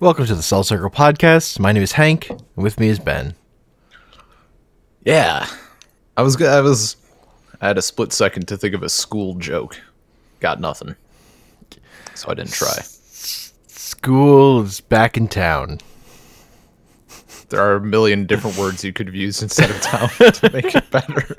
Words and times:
Welcome 0.00 0.26
to 0.26 0.36
the 0.36 0.42
Cell 0.44 0.62
Circle 0.62 0.90
Podcast. 0.90 1.58
My 1.58 1.72
name 1.72 1.82
is 1.82 1.90
Hank, 1.90 2.30
and 2.30 2.40
with 2.54 2.78
me 2.78 2.86
is 2.86 3.00
Ben. 3.00 3.34
Yeah, 5.04 5.44
I 6.16 6.22
was. 6.22 6.40
I 6.40 6.60
was. 6.60 6.96
I 7.60 7.66
had 7.66 7.78
a 7.78 7.82
split 7.82 8.12
second 8.12 8.46
to 8.46 8.56
think 8.56 8.76
of 8.76 8.84
a 8.84 8.88
school 8.88 9.34
joke. 9.34 9.76
Got 10.38 10.60
nothing, 10.60 10.94
so 12.14 12.30
I 12.30 12.34
didn't 12.34 12.52
try. 12.52 12.78
School 13.66 14.62
is 14.62 14.80
back 14.80 15.16
in 15.16 15.26
town. 15.26 15.80
There 17.48 17.60
are 17.60 17.74
a 17.74 17.80
million 17.80 18.24
different 18.24 18.56
words 18.56 18.84
you 18.84 18.92
could 18.92 19.08
have 19.08 19.16
used 19.16 19.42
instead 19.42 19.68
of 19.68 19.80
town 19.80 20.10
to 20.32 20.50
make 20.52 20.76
it 20.76 20.88
better. 20.92 21.36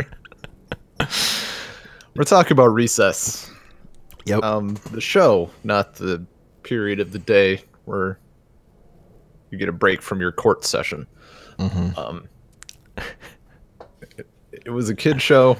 We're 2.14 2.26
talking 2.26 2.52
about 2.52 2.74
recess. 2.74 3.50
Yep. 4.26 4.44
Um, 4.44 4.76
the 4.92 5.00
show, 5.00 5.50
not 5.64 5.96
the 5.96 6.26
period 6.64 7.00
of 7.00 7.14
the 7.14 7.20
day 7.20 7.64
where 7.86 8.20
you 9.52 9.58
get 9.58 9.70
a 9.70 9.74
break 9.74 10.02
from 10.02 10.22
your 10.22 10.32
court 10.32 10.66
session. 10.66 11.08
Um, 11.98 12.30
it, 14.18 14.28
it 14.52 14.70
was 14.70 14.90
a 14.90 14.96
kid 14.96 15.22
show, 15.22 15.58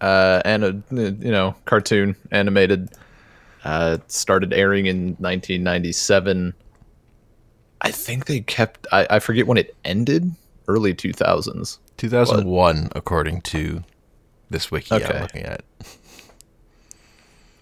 uh, 0.00 0.42
and 0.44 0.64
a 0.64 0.82
you 0.90 1.30
know 1.30 1.54
cartoon 1.64 2.16
animated. 2.30 2.90
Uh, 3.64 3.98
started 4.06 4.52
airing 4.52 4.86
in 4.86 5.16
1997. 5.18 6.54
I 7.80 7.90
think 7.90 8.26
they 8.26 8.40
kept. 8.40 8.86
I, 8.92 9.06
I 9.10 9.18
forget 9.18 9.46
when 9.46 9.58
it 9.58 9.74
ended. 9.84 10.32
Early 10.68 10.94
2000s. 10.94 11.78
2001, 11.96 12.90
according 12.96 13.40
to 13.42 13.84
this 14.50 14.70
wiki 14.70 14.94
Okay. 14.94 15.14
I'm 15.14 15.22
looking 15.22 15.42
at. 15.44 15.62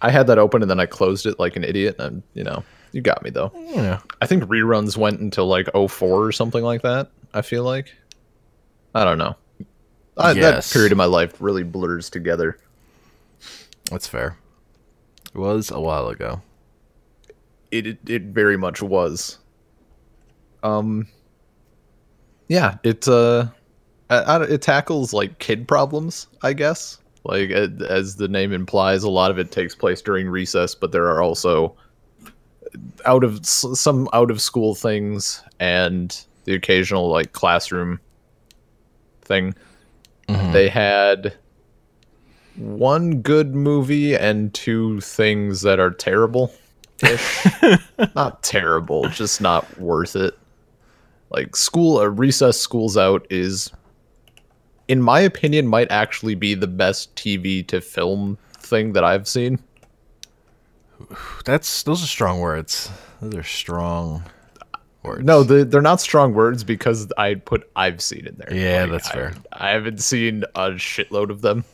I 0.00 0.10
had 0.10 0.26
that 0.26 0.38
open 0.38 0.62
and 0.62 0.70
then 0.70 0.80
I 0.80 0.86
closed 0.86 1.26
it 1.26 1.38
like 1.38 1.56
an 1.56 1.64
idiot. 1.64 1.96
And 1.98 2.22
you 2.34 2.44
know, 2.44 2.64
you 2.94 3.02
got 3.02 3.24
me 3.24 3.30
though. 3.30 3.50
Know, 3.74 3.98
I 4.22 4.26
think 4.26 4.44
reruns 4.44 4.96
went 4.96 5.18
until 5.18 5.48
like 5.48 5.68
04 5.72 5.88
or 6.00 6.30
something 6.30 6.62
like 6.62 6.82
that. 6.82 7.10
I 7.34 7.42
feel 7.42 7.64
like. 7.64 7.92
I 8.94 9.04
don't 9.04 9.18
know. 9.18 9.34
I, 10.16 10.30
Yes. 10.32 10.68
That 10.68 10.72
period 10.72 10.92
of 10.92 10.98
my 10.98 11.04
life 11.04 11.34
really 11.40 11.64
blurs 11.64 12.08
together. 12.08 12.56
that's 13.90 14.06
fair. 14.06 14.38
It 15.34 15.38
was 15.38 15.72
a 15.72 15.80
while 15.80 16.08
ago. 16.08 16.40
It, 17.72 17.88
it 17.88 17.98
it 18.06 18.22
very 18.22 18.56
much 18.56 18.80
was. 18.80 19.38
Um. 20.62 21.08
Yeah, 22.46 22.76
it 22.84 23.08
uh, 23.08 23.48
I, 24.08 24.18
I, 24.18 24.42
it 24.44 24.62
tackles 24.62 25.12
like 25.12 25.40
kid 25.40 25.66
problems, 25.66 26.28
I 26.42 26.52
guess. 26.52 26.98
Like 27.24 27.50
as 27.50 28.14
the 28.14 28.28
name 28.28 28.52
implies, 28.52 29.02
a 29.02 29.10
lot 29.10 29.32
of 29.32 29.38
it 29.40 29.50
takes 29.50 29.74
place 29.74 30.00
during 30.00 30.28
recess, 30.28 30.76
but 30.76 30.92
there 30.92 31.08
are 31.08 31.20
also 31.20 31.74
out 33.06 33.24
of 33.24 33.44
some 33.46 34.08
out 34.12 34.30
of 34.30 34.40
school 34.40 34.74
things 34.74 35.42
and 35.60 36.24
the 36.44 36.54
occasional 36.54 37.08
like 37.08 37.32
classroom 37.32 38.00
thing. 39.22 39.54
Mm-hmm. 40.28 40.52
They 40.52 40.68
had 40.68 41.34
one 42.56 43.20
good 43.20 43.54
movie 43.54 44.16
and 44.16 44.52
two 44.54 45.00
things 45.00 45.62
that 45.62 45.80
are 45.80 45.90
terrible. 45.90 46.54
Not 48.14 48.42
terrible, 48.42 49.08
just 49.08 49.40
not 49.40 49.78
worth 49.78 50.16
it. 50.16 50.38
Like 51.30 51.56
school, 51.56 52.00
a 52.00 52.08
recess 52.08 52.60
schools 52.60 52.96
out 52.96 53.26
is, 53.28 53.72
in 54.86 55.02
my 55.02 55.20
opinion, 55.20 55.66
might 55.66 55.90
actually 55.90 56.36
be 56.36 56.54
the 56.54 56.68
best 56.68 57.14
TV 57.16 57.66
to 57.66 57.80
film 57.80 58.38
thing 58.58 58.92
that 58.92 59.02
I've 59.02 59.26
seen. 59.26 59.58
That's 61.44 61.82
those 61.82 62.02
are 62.02 62.06
strong 62.06 62.40
words. 62.40 62.90
Those 63.20 63.34
are 63.34 63.42
strong 63.42 64.24
words. 65.02 65.24
No, 65.24 65.42
the, 65.42 65.64
they're 65.64 65.82
not 65.82 66.00
strong 66.00 66.34
words 66.34 66.64
because 66.64 67.10
I 67.16 67.34
put 67.34 67.68
I've 67.76 68.00
seen 68.00 68.26
in 68.26 68.36
there. 68.36 68.54
Yeah, 68.54 68.86
that's 68.86 69.08
I- 69.10 69.12
fair. 69.12 69.34
I, 69.52 69.70
haven't 69.70 70.00
seen 70.00 70.44
a 70.54 70.70
shitload 70.70 71.30
of 71.30 71.40
them. 71.42 71.64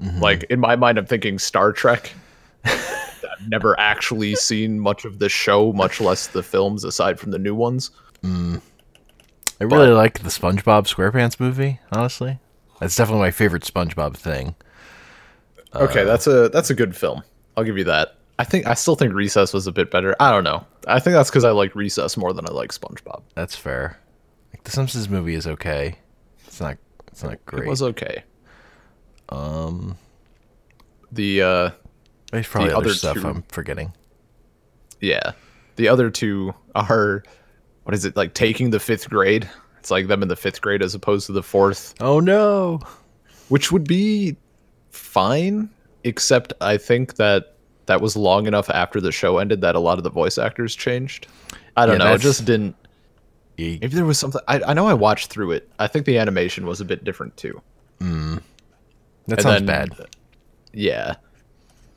Mm-hmm. 0.00 0.20
Like 0.20 0.44
in 0.44 0.60
my 0.60 0.76
mind, 0.76 0.98
I'm 0.98 1.06
thinking 1.06 1.38
Star 1.38 1.72
Trek. 1.72 2.12
I've 2.64 3.48
never 3.48 3.78
actually 3.78 4.34
seen 4.36 4.78
much 4.78 5.04
of 5.04 5.18
the 5.18 5.28
show, 5.28 5.72
much 5.72 6.00
less 6.00 6.28
the 6.28 6.42
films, 6.42 6.84
aside 6.84 7.18
from 7.18 7.30
the 7.30 7.38
new 7.38 7.54
ones. 7.54 7.90
I 8.24 9.64
really 9.64 9.88
like 9.88 10.20
the 10.20 10.28
SpongeBob 10.28 10.92
SquarePants 10.92 11.38
movie. 11.38 11.80
Honestly, 11.92 12.38
that's 12.80 12.96
definitely 12.96 13.22
my 13.22 13.30
favorite 13.30 13.62
SpongeBob 13.62 14.16
thing. 14.16 14.54
Uh, 15.72 15.80
Okay, 15.80 16.04
that's 16.04 16.26
a 16.26 16.48
that's 16.48 16.70
a 16.70 16.74
good 16.74 16.94
film. 16.96 17.22
I'll 17.56 17.64
give 17.64 17.78
you 17.78 17.84
that. 17.84 18.16
I 18.42 18.44
think 18.44 18.66
I 18.66 18.74
still 18.74 18.96
think 18.96 19.14
Recess 19.14 19.52
was 19.52 19.68
a 19.68 19.72
bit 19.72 19.90
better. 19.92 20.16
I 20.18 20.32
don't 20.32 20.42
know. 20.42 20.66
I 20.88 20.98
think 20.98 21.14
that's 21.14 21.30
because 21.30 21.44
I 21.44 21.52
like 21.52 21.76
Recess 21.76 22.16
more 22.16 22.32
than 22.32 22.44
I 22.44 22.50
like 22.50 22.72
SpongeBob. 22.72 23.22
That's 23.36 23.54
fair. 23.54 23.96
Like 24.52 24.64
the 24.64 24.72
Simpsons 24.72 25.08
movie 25.08 25.34
is 25.34 25.46
okay. 25.46 25.96
It's 26.46 26.60
not. 26.60 26.76
It's 27.06 27.22
not 27.22 27.44
great. 27.46 27.66
It 27.66 27.68
was 27.68 27.82
okay. 27.82 28.24
Um, 29.28 29.96
the 31.12 31.42
uh, 31.42 31.70
There's 32.32 32.48
probably 32.48 32.70
the 32.70 32.76
other 32.76 32.86
other 32.86 32.94
stuff 32.94 33.24
I'm 33.24 33.42
forgetting. 33.48 33.92
yeah, 35.00 35.32
the 35.76 35.86
other 35.88 36.10
two 36.10 36.52
are 36.74 37.22
what 37.84 37.94
is 37.94 38.04
it 38.04 38.16
like 38.16 38.34
taking 38.34 38.70
the 38.70 38.80
fifth 38.80 39.08
grade? 39.08 39.48
It's 39.78 39.90
like 39.90 40.08
them 40.08 40.22
in 40.22 40.28
the 40.28 40.36
fifth 40.36 40.60
grade 40.60 40.82
as 40.82 40.94
opposed 40.96 41.26
to 41.26 41.32
the 41.32 41.42
fourth, 41.44 41.94
Oh 42.00 42.18
no! 42.18 42.80
which 43.50 43.70
would 43.70 43.84
be 43.86 44.36
fine, 44.90 45.70
except 46.04 46.52
I 46.60 46.76
think 46.76 47.14
that 47.16 47.51
that 47.86 48.00
was 48.00 48.16
long 48.16 48.46
enough 48.46 48.70
after 48.70 49.00
the 49.00 49.12
show 49.12 49.38
ended 49.38 49.60
that 49.62 49.74
a 49.74 49.78
lot 49.80 49.98
of 49.98 50.04
the 50.04 50.10
voice 50.10 50.38
actors 50.38 50.74
changed. 50.76 51.26
I 51.76 51.86
don't 51.86 51.98
Yeah, 51.98 52.04
know. 52.06 52.14
It 52.14 52.20
just 52.20 52.44
didn't. 52.44 52.76
Maybe 53.58 53.86
there 53.88 54.04
was 54.04 54.18
something. 54.18 54.40
I, 54.48 54.60
I 54.62 54.72
know 54.74 54.86
I 54.86 54.94
watched 54.94 55.28
through 55.30 55.52
it. 55.52 55.68
I 55.78 55.86
think 55.86 56.06
the 56.06 56.18
animation 56.18 56.66
was 56.66 56.80
a 56.80 56.84
bit 56.84 57.04
different 57.04 57.36
too. 57.36 57.60
That 57.98 58.08
And 59.28 59.40
sounds 59.40 59.62
then- 59.62 59.66
bad. 59.66 59.90
Yeah. 60.72 61.14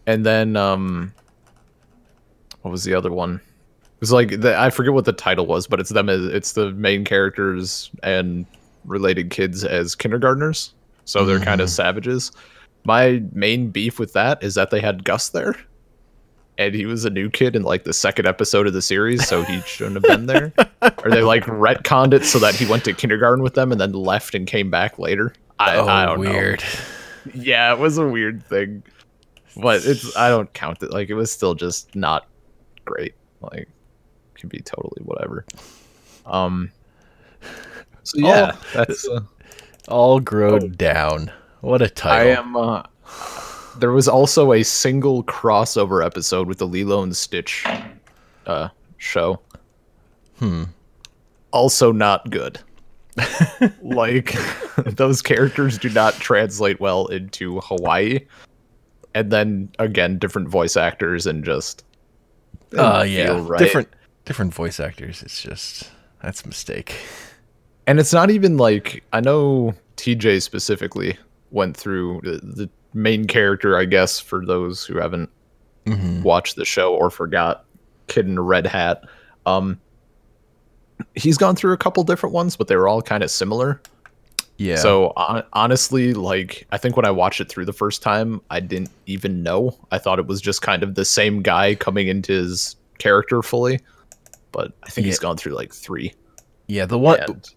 And 0.05 0.25
then 0.25 0.55
um 0.55 1.13
what 2.61 2.71
was 2.71 2.83
the 2.83 2.93
other 2.93 3.11
one? 3.11 3.35
It 3.83 4.01
was 4.01 4.11
like 4.11 4.41
the, 4.41 4.59
I 4.59 4.69
forget 4.69 4.93
what 4.93 5.05
the 5.05 5.13
title 5.13 5.45
was, 5.45 5.65
but 5.67 5.79
it's 5.79 5.89
them 5.91 6.09
as 6.09 6.25
it's 6.25 6.51
the 6.53 6.71
main 6.71 7.05
characters 7.05 7.89
and 8.03 8.45
related 8.83 9.29
kids 9.31 9.63
as 9.63 9.95
kindergartners. 9.95 10.73
So 11.05 11.25
they're 11.25 11.39
kind 11.39 11.61
of 11.61 11.69
savages. 11.69 12.31
My 12.83 13.23
main 13.31 13.69
beef 13.69 13.97
with 13.97 14.13
that 14.13 14.43
is 14.43 14.55
that 14.55 14.69
they 14.71 14.79
had 14.81 15.03
Gus 15.05 15.29
there. 15.29 15.55
And 16.57 16.73
he 16.73 16.85
was 16.85 17.03
a 17.03 17.09
new 17.09 17.29
kid 17.29 17.55
in 17.55 17.63
like 17.63 17.83
the 17.83 17.91
second 17.93 18.27
episode 18.27 18.65
of 18.65 18.71
the 18.73 18.81
series, 18.81 19.27
so 19.27 19.43
he 19.43 19.59
shouldn't 19.61 19.95
have 19.95 20.03
been 20.03 20.25
there. 20.25 20.53
or 21.03 21.11
they 21.11 21.21
like 21.21 21.43
retconned 21.45 22.13
it 22.13 22.23
so 22.23 22.39
that 22.39 22.55
he 22.55 22.65
went 22.65 22.85
to 22.85 22.93
kindergarten 22.93 23.43
with 23.43 23.55
them 23.55 23.71
and 23.73 23.81
then 23.81 23.91
left 23.91 24.33
and 24.35 24.47
came 24.47 24.69
back 24.71 24.97
later. 24.97 25.33
I, 25.59 25.75
oh, 25.75 25.85
I 25.85 26.05
don't 26.05 26.21
know. 26.21 26.29
weird. 26.31 26.63
Yeah, 27.33 27.73
it 27.73 27.79
was 27.79 27.97
a 27.97 28.07
weird 28.07 28.45
thing. 28.45 28.83
But 29.57 29.85
it's 29.85 30.15
I 30.15 30.29
don't 30.29 30.51
count 30.53 30.81
it. 30.83 30.91
Like 30.91 31.09
it 31.09 31.13
was 31.15 31.31
still 31.31 31.55
just 31.55 31.93
not 31.95 32.27
great. 32.85 33.15
Like 33.41 33.61
it 33.63 33.69
could 34.39 34.49
be 34.49 34.59
totally 34.59 35.01
whatever. 35.03 35.45
Um 36.25 36.71
So 38.03 38.19
yeah, 38.19 38.51
Oh. 38.53 38.61
that's 38.73 39.07
uh, 39.07 39.21
All 39.89 40.19
growed 40.19 40.77
down. 40.77 41.31
What 41.61 41.81
a 41.81 41.89
title! 41.89 42.27
I 42.27 42.39
am 42.39 42.55
uh 42.55 42.83
there 43.79 43.91
was 43.91 44.07
also 44.07 44.53
a 44.53 44.63
single 44.63 45.23
crossover 45.23 46.05
episode 46.05 46.47
with 46.47 46.57
the 46.57 46.67
Lilo 46.67 47.03
and 47.03 47.15
Stitch 47.15 47.65
uh 48.45 48.69
show. 48.97 49.39
Hmm. 50.39 50.63
Also 51.51 51.91
not 51.91 52.29
good. 52.29 52.59
like 53.81 54.35
those 54.85 55.21
characters 55.21 55.77
do 55.77 55.89
not 55.89 56.13
translate 56.15 56.79
well 56.79 57.07
into 57.07 57.59
Hawaii. 57.61 58.19
And 59.13 59.31
then 59.31 59.69
again, 59.79 60.19
different 60.19 60.49
voice 60.49 60.75
actors 60.75 61.25
and 61.25 61.43
just 61.43 61.85
Oh 62.73 63.03
yeah, 63.03 63.41
right. 63.47 63.59
different 63.59 63.89
different 64.25 64.53
voice 64.53 64.79
actors. 64.79 65.23
It's 65.23 65.41
just 65.41 65.89
that's 66.21 66.43
a 66.43 66.47
mistake. 66.47 66.95
And 67.87 67.99
it's 67.99 68.13
not 68.13 68.31
even 68.31 68.57
like 68.57 69.03
I 69.13 69.21
know 69.21 69.73
TJ 69.97 70.41
specifically 70.41 71.17
went 71.51 71.77
through 71.77 72.21
the, 72.23 72.39
the 72.43 72.69
main 72.95 73.27
character, 73.27 73.77
I 73.77 73.85
guess, 73.85 74.19
for 74.19 74.43
those 74.45 74.83
who 74.85 74.97
haven't 74.97 75.29
watched 76.23 76.55
the 76.55 76.65
show 76.65 76.95
or 76.95 77.11
forgot 77.11 77.65
Kid 78.07 78.25
in 78.27 78.39
a 78.39 78.41
Red 78.41 78.65
Hat. 78.65 79.03
Um, 79.45 79.79
he's 81.13 81.37
gone 81.37 81.55
through 81.55 81.73
a 81.73 81.77
couple 81.77 82.03
different 82.03 82.33
ones, 82.33 82.55
but 82.55 82.67
they 82.67 82.75
were 82.75 82.87
all 82.87 83.01
kind 83.03 83.23
of 83.23 83.29
similar. 83.29 83.81
Yeah. 84.57 84.77
So 84.77 85.13
hon- 85.17 85.43
honestly, 85.53 86.13
like 86.13 86.65
I 86.71 86.77
think 86.77 86.95
when 86.95 87.05
I 87.05 87.11
watched 87.11 87.41
it 87.41 87.49
through 87.49 87.65
the 87.65 87.73
first 87.73 88.01
time, 88.01 88.41
I 88.49 88.61
didn't 88.61 88.89
even 89.05 89.43
know. 89.43 89.77
I 89.91 89.97
thought 89.97 90.17
it 90.17 90.27
was 90.27 90.41
just 90.41 90.61
kind 90.61 90.81
of 90.81 90.95
the 90.95 91.05
same 91.05 91.41
guy 91.41 91.75
coming 91.75 92.07
into 92.07 92.33
his 92.33 92.75
character 92.97 93.41
fully. 93.43 93.79
But 94.51 94.71
I 94.83 94.89
think 94.89 95.05
he's 95.05 95.19
gone 95.19 95.35
through 95.35 95.53
like 95.53 95.73
three. 95.73 96.13
yeah, 96.67 96.85
the 96.85 96.97
one 96.97 97.19
And 97.19 97.49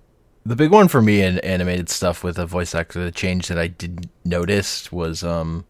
the 0.48 0.56
big 0.56 0.70
one 0.70 0.88
for 0.88 1.00
me 1.02 1.22
in 1.22 1.38
animated 1.40 1.88
stuff 1.88 2.24
with 2.24 2.38
a 2.38 2.46
voice 2.46 2.74
actor 2.74 3.04
that 3.04 3.14
changed 3.14 3.48
that 3.50 3.58
I 3.58 3.66
didn't 3.68 4.08
notice 4.24 4.90
was 4.90 5.22
um 5.22 5.64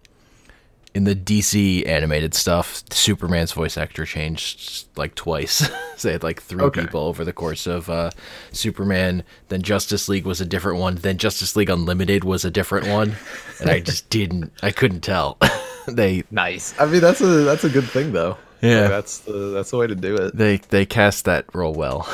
in 0.94 1.04
the 1.04 1.14
DC 1.14 1.86
animated 1.86 2.32
stuff, 2.34 2.82
Superman's 2.90 3.52
voice 3.52 3.76
actor 3.76 4.04
changed 4.06 4.88
like 4.96 5.14
twice. 5.14 5.68
so 5.96 6.08
they 6.08 6.12
had 6.12 6.22
like 6.22 6.40
three 6.42 6.62
Okay. 6.64 6.80
people 6.80 7.00
over 7.02 7.24
the 7.24 7.32
course 7.32 7.66
of 7.66 7.90
uh, 7.90 8.10
Superman. 8.52 9.22
Then 9.48 9.62
Justice 9.62 10.08
League 10.08 10.24
was 10.24 10.40
a 10.40 10.46
different 10.46 10.78
one. 10.80 10.94
Then 10.96 11.18
Justice 11.18 11.54
League 11.56 11.68
Unlimited 11.70 12.24
was 12.24 12.44
a 12.44 12.50
different 12.50 12.88
one, 12.88 13.14
and 13.60 13.70
I 13.70 13.80
just 13.80 14.08
didn't. 14.10 14.50
I 14.62 14.70
couldn't 14.70 15.02
tell. 15.02 15.36
they 15.88 16.24
Nice. 16.30 16.74
I 16.80 16.86
mean, 16.86 17.02
that's 17.02 17.20
a 17.20 17.26
that's 17.44 17.64
a 17.64 17.68
good 17.70 17.84
thing 17.84 18.12
though. 18.12 18.36
Yeah. 18.62 18.80
Like, 18.82 18.90
that's 18.90 19.18
the 19.18 19.32
that's 19.52 19.70
the 19.70 19.76
way 19.76 19.86
to 19.86 19.94
do 19.94 20.16
it. 20.16 20.34
they 20.36 20.56
they 20.56 20.86
cast 20.86 21.26
that 21.26 21.44
role 21.54 21.74
well 21.74 22.04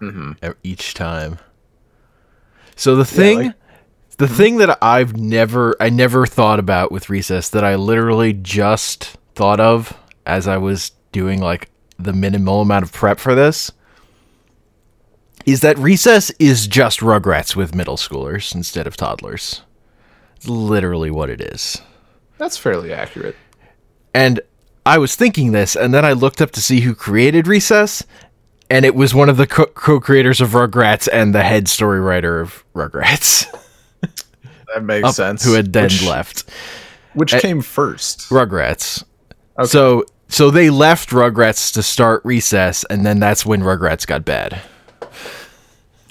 Mm-hmm. 0.00 0.32
e- 0.44 0.52
each 0.62 0.94
time. 0.94 1.38
So 2.76 2.96
the 2.96 3.04
thing, 3.04 3.38
like- 3.38 3.54
the 4.18 4.26
mm-hmm. 4.26 4.34
thing 4.34 4.56
that 4.58 4.78
I've 4.82 5.16
never, 5.16 5.76
I 5.80 5.90
never 5.90 6.26
thought 6.26 6.58
about 6.58 6.92
with 6.92 7.10
Recess 7.10 7.48
that 7.50 7.64
I 7.64 7.74
literally 7.74 8.32
just 8.32 9.16
thought 9.34 9.60
of 9.60 9.96
as 10.26 10.46
I 10.48 10.56
was 10.56 10.92
doing 11.12 11.40
like 11.40 11.70
the 11.98 12.12
minimal 12.12 12.60
amount 12.60 12.84
of 12.84 12.92
prep 12.92 13.18
for 13.18 13.34
this, 13.34 13.72
is 15.46 15.60
that 15.60 15.78
Recess 15.78 16.30
is 16.38 16.66
just 16.66 17.00
Rugrats 17.00 17.54
with 17.54 17.74
middle 17.74 17.96
schoolers 17.96 18.54
instead 18.54 18.86
of 18.86 18.96
toddlers. 18.96 19.62
It's 20.36 20.48
literally 20.48 21.10
what 21.10 21.30
it 21.30 21.40
is. 21.40 21.80
That's 22.38 22.56
fairly 22.56 22.92
accurate. 22.92 23.36
And 24.14 24.40
I 24.86 24.98
was 24.98 25.16
thinking 25.16 25.52
this, 25.52 25.76
and 25.76 25.92
then 25.94 26.04
I 26.04 26.12
looked 26.12 26.40
up 26.40 26.50
to 26.52 26.62
see 26.62 26.80
who 26.80 26.94
created 26.94 27.46
Recess, 27.46 28.04
and 28.74 28.84
it 28.84 28.96
was 28.96 29.14
one 29.14 29.28
of 29.28 29.36
the 29.36 29.46
co- 29.46 29.66
co-creators 29.66 30.40
of 30.40 30.50
Rugrats 30.50 31.08
and 31.12 31.32
the 31.32 31.44
head 31.44 31.68
story 31.68 32.00
writer 32.00 32.40
of 32.40 32.64
Rugrats, 32.74 33.46
That 34.74 34.82
makes 34.82 35.06
up- 35.08 35.14
sense. 35.14 35.44
who 35.44 35.52
had 35.52 35.72
then 35.72 35.84
which, 35.84 36.02
left 36.04 36.50
Which 37.12 37.30
came 37.34 37.62
first? 37.62 38.28
Rugrats. 38.30 39.04
Okay. 39.56 39.68
So, 39.68 40.04
so 40.28 40.50
they 40.50 40.70
left 40.70 41.10
Rugrats 41.10 41.72
to 41.74 41.84
start 41.84 42.24
Recess, 42.24 42.82
and 42.90 43.06
then 43.06 43.20
that's 43.20 43.46
when 43.46 43.60
Rugrats 43.60 44.04
got 44.04 44.24
bad. 44.24 44.60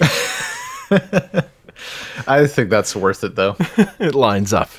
I 2.26 2.46
think 2.46 2.70
that's 2.70 2.96
worth 2.96 3.24
it 3.24 3.34
though. 3.34 3.56
it 3.98 4.14
lines 4.14 4.54
up. 4.54 4.70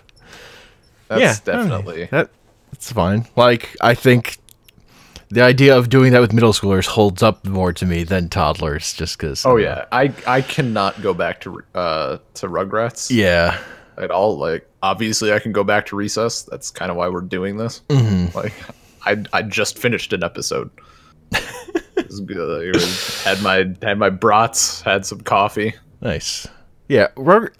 That's 1.08 1.22
yeah, 1.22 1.36
definitely. 1.54 2.06
that. 2.06 2.32
That's 2.72 2.92
fine. 2.92 3.28
Like 3.36 3.76
I 3.80 3.94
think 3.94 4.40
the 5.30 5.42
idea 5.42 5.78
of 5.78 5.90
doing 5.90 6.12
that 6.14 6.22
with 6.22 6.34
middle 6.34 6.54
schoolers 6.54 6.86
holds 6.86 7.24
up 7.24 7.46
more 7.46 7.74
to 7.74 7.86
me 7.86 8.04
than 8.04 8.30
toddlers, 8.30 8.94
just 8.94 9.18
because. 9.18 9.46
Oh 9.46 9.58
yeah, 9.58 9.86
I 9.92 10.14
I 10.28 10.42
cannot 10.42 11.02
go 11.02 11.14
back 11.14 11.42
to 11.42 11.62
uh 11.74 12.18
to 12.36 12.48
Rugrats 12.48 13.10
Yeah. 13.10 13.60
at 13.98 14.12
all. 14.12 14.38
Like 14.38 14.68
obviously 14.84 15.34
I 15.34 15.40
can 15.40 15.52
go 15.52 15.64
back 15.64 15.86
to 15.88 15.96
Recess. 15.96 16.44
That's 16.44 16.70
kind 16.72 16.92
of 16.92 16.98
why 16.98 17.08
we're 17.10 17.22
doing 17.22 17.58
this. 17.58 17.82
Mm-hmm. 17.90 18.38
Like 18.38 18.54
I 19.06 19.24
I 19.34 19.42
just 19.42 19.78
finished 19.80 20.14
an 20.14 20.24
episode. 20.24 20.70
was 21.96 22.20
good. 22.22 22.74
Was- 22.76 23.24
had 23.24 23.42
my 23.42 23.66
had 23.82 23.98
my 23.98 24.10
brats, 24.10 24.82
had 24.82 25.06
some 25.06 25.22
coffee. 25.22 25.74
Nice. 26.02 26.48
Yeah, 26.88 27.08
Rug- 27.18 27.52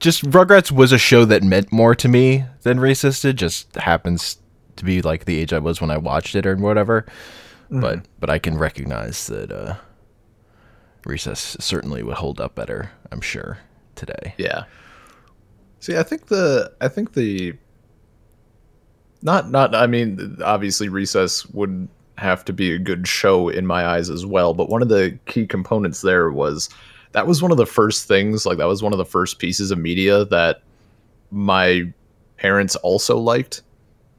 just 0.00 0.24
Rugrats 0.30 0.72
was 0.72 0.90
a 0.90 0.98
show 0.98 1.24
that 1.26 1.42
meant 1.42 1.70
more 1.70 1.94
to 1.96 2.08
me 2.08 2.44
than 2.62 2.80
Recess 2.80 3.20
did. 3.20 3.36
Just 3.36 3.74
happens 3.76 4.38
to 4.82 4.86
be 4.86 5.00
like 5.00 5.24
the 5.24 5.38
age 5.38 5.52
I 5.52 5.58
was 5.58 5.80
when 5.80 5.90
I 5.90 5.96
watched 5.96 6.34
it 6.34 6.44
or 6.44 6.56
whatever. 6.56 7.06
But 7.70 8.04
but 8.20 8.28
I 8.28 8.38
can 8.38 8.58
recognize 8.58 9.28
that 9.28 9.50
uh, 9.50 9.76
Recess 11.06 11.56
certainly 11.58 12.02
would 12.02 12.16
hold 12.16 12.38
up 12.38 12.54
better. 12.54 12.90
I'm 13.10 13.22
sure 13.22 13.58
today. 13.94 14.34
Yeah. 14.36 14.64
See, 15.80 15.96
I 15.96 16.02
think 16.02 16.26
the 16.26 16.70
I 16.82 16.88
think 16.88 17.14
the 17.14 17.54
not 19.22 19.50
not 19.50 19.74
I 19.74 19.86
mean 19.86 20.36
obviously 20.44 20.90
Recess 20.90 21.46
would 21.46 21.88
have 22.18 22.44
to 22.44 22.52
be 22.52 22.74
a 22.74 22.78
good 22.78 23.08
show 23.08 23.48
in 23.48 23.66
my 23.66 23.86
eyes 23.86 24.10
as 24.10 24.26
well, 24.26 24.52
but 24.52 24.68
one 24.68 24.82
of 24.82 24.90
the 24.90 25.18
key 25.24 25.46
components 25.46 26.02
there 26.02 26.30
was 26.30 26.68
that 27.12 27.26
was 27.26 27.40
one 27.40 27.52
of 27.52 27.56
the 27.56 27.66
first 27.66 28.06
things 28.06 28.44
like 28.44 28.58
that 28.58 28.68
was 28.68 28.82
one 28.82 28.92
of 28.92 28.98
the 28.98 29.04
first 29.06 29.38
pieces 29.38 29.70
of 29.70 29.78
media 29.78 30.26
that 30.26 30.60
my 31.30 31.90
parents 32.36 32.76
also 32.76 33.16
liked, 33.16 33.62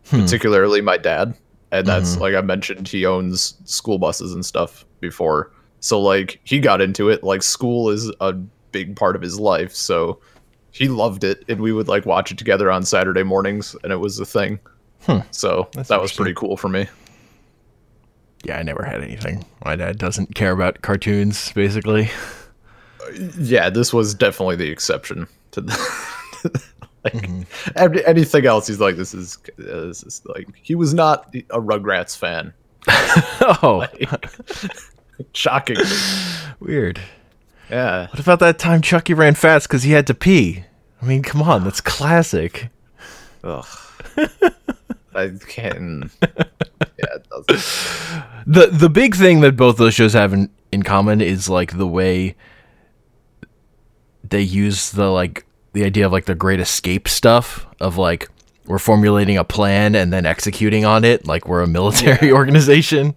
Hmm. 0.09 0.21
particularly 0.21 0.81
my 0.81 0.97
dad. 0.97 1.35
And 1.71 1.87
that's 1.87 2.11
mm-hmm. 2.11 2.21
like 2.21 2.35
I 2.35 2.41
mentioned 2.41 2.87
he 2.87 3.05
owns 3.05 3.55
school 3.65 3.97
buses 3.97 4.33
and 4.33 4.45
stuff 4.45 4.85
before. 4.99 5.51
So 5.79 5.99
like 5.99 6.39
he 6.43 6.59
got 6.59 6.81
into 6.81 7.09
it 7.09 7.23
like 7.23 7.41
school 7.41 7.89
is 7.89 8.11
a 8.19 8.33
big 8.33 8.95
part 8.95 9.15
of 9.15 9.21
his 9.21 9.39
life, 9.39 9.73
so 9.73 10.19
he 10.71 10.87
loved 10.87 11.23
it 11.23 11.43
and 11.47 11.61
we 11.61 11.71
would 11.71 11.87
like 11.87 12.05
watch 12.05 12.31
it 12.31 12.37
together 12.37 12.71
on 12.71 12.83
Saturday 12.83 13.23
mornings 13.23 13.75
and 13.83 13.91
it 13.91 13.97
was 13.97 14.19
a 14.19 14.25
thing. 14.25 14.59
Hmm. 15.01 15.19
So 15.31 15.67
That's 15.73 15.89
that 15.89 16.01
was 16.01 16.13
pretty 16.13 16.33
cool 16.33 16.57
for 16.57 16.69
me. 16.69 16.87
Yeah, 18.43 18.57
I 18.57 18.63
never 18.63 18.83
had 18.83 19.01
anything. 19.01 19.45
My 19.63 19.75
dad 19.75 19.97
doesn't 19.97 20.35
care 20.35 20.51
about 20.51 20.81
cartoons, 20.81 21.51
basically. 21.53 22.11
Uh, 23.01 23.11
yeah, 23.39 23.69
this 23.69 23.93
was 23.93 24.13
definitely 24.13 24.57
the 24.57 24.69
exception 24.69 25.27
to 25.51 25.61
the 25.61 26.63
like 27.13 27.13
Mm-hmm. 27.13 27.97
anything 28.05 28.45
else 28.45 28.67
he's 28.67 28.79
like 28.79 28.95
this 28.95 29.13
is 29.13 29.37
uh, 29.59 29.87
this 29.87 30.03
is 30.03 30.21
like 30.25 30.47
he 30.61 30.75
was 30.75 30.93
not 30.93 31.33
a 31.49 31.59
Rugrats 31.59 32.17
fan. 32.17 32.53
oh, 33.61 33.77
like, 33.79 34.25
Shocking. 35.33 35.77
weird. 36.59 36.99
Yeah. 37.69 38.07
What 38.07 38.19
about 38.19 38.39
that 38.39 38.59
time 38.59 38.81
Chucky 38.81 39.13
ran 39.13 39.35
fast 39.35 39.67
because 39.67 39.83
he 39.83 39.91
had 39.93 40.05
to 40.07 40.13
pee? 40.13 40.65
I 41.01 41.05
mean, 41.05 41.23
come 41.23 41.41
on, 41.41 41.63
that's 41.63 41.81
classic. 41.81 42.69
Ugh. 43.43 43.65
I 45.15 45.31
can't. 45.47 46.09
Yeah, 46.21 47.15
it 47.15 47.27
doesn't. 47.29 48.23
the 48.47 48.67
the 48.71 48.89
big 48.89 49.15
thing 49.15 49.41
that 49.41 49.55
both 49.55 49.77
those 49.77 49.93
shows 49.93 50.13
have 50.13 50.33
in, 50.33 50.49
in 50.71 50.83
common 50.83 51.21
is 51.21 51.47
like 51.49 51.77
the 51.77 51.87
way 51.87 52.35
they 54.27 54.41
use 54.41 54.91
the 54.91 55.09
like 55.11 55.45
the 55.73 55.83
idea 55.83 56.05
of 56.05 56.11
like 56.11 56.25
the 56.25 56.35
great 56.35 56.59
escape 56.59 57.07
stuff 57.07 57.65
of 57.79 57.97
like 57.97 58.29
we're 58.65 58.79
formulating 58.79 59.37
a 59.37 59.43
plan 59.43 59.93
and 59.95 60.13
then 60.13 60.25
executing 60.25 60.85
on 60.85 61.03
it 61.03 61.27
like 61.27 61.47
we're 61.47 61.61
a 61.61 61.67
military 61.67 62.31
organization 62.31 63.13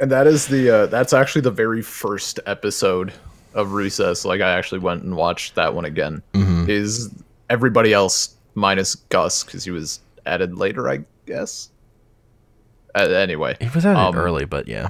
And 0.00 0.10
that 0.10 0.26
is 0.26 0.48
the 0.48 0.70
uh, 0.70 0.86
that's 0.86 1.12
actually 1.14 1.40
the 1.42 1.50
very 1.50 1.80
first 1.80 2.38
episode 2.44 3.12
of 3.54 3.72
Recess. 3.72 4.24
Like 4.26 4.42
I 4.42 4.50
actually 4.50 4.80
went 4.80 5.02
and 5.02 5.16
watched 5.16 5.54
that 5.54 5.72
one 5.74 5.86
again. 5.86 6.20
Is 6.68 7.08
everybody 7.48 7.94
else 7.94 8.34
minus 8.54 8.96
Gus 8.96 9.42
because 9.44 9.64
he 9.64 9.70
was 9.70 10.00
added 10.26 10.58
later, 10.58 10.90
I 10.90 11.04
guess. 11.24 11.70
Uh, 12.94 13.02
anyway, 13.08 13.56
it 13.60 13.74
was 13.74 13.86
out 13.86 13.96
Um, 13.96 14.16
early 14.16 14.44
but 14.44 14.68
yeah 14.68 14.88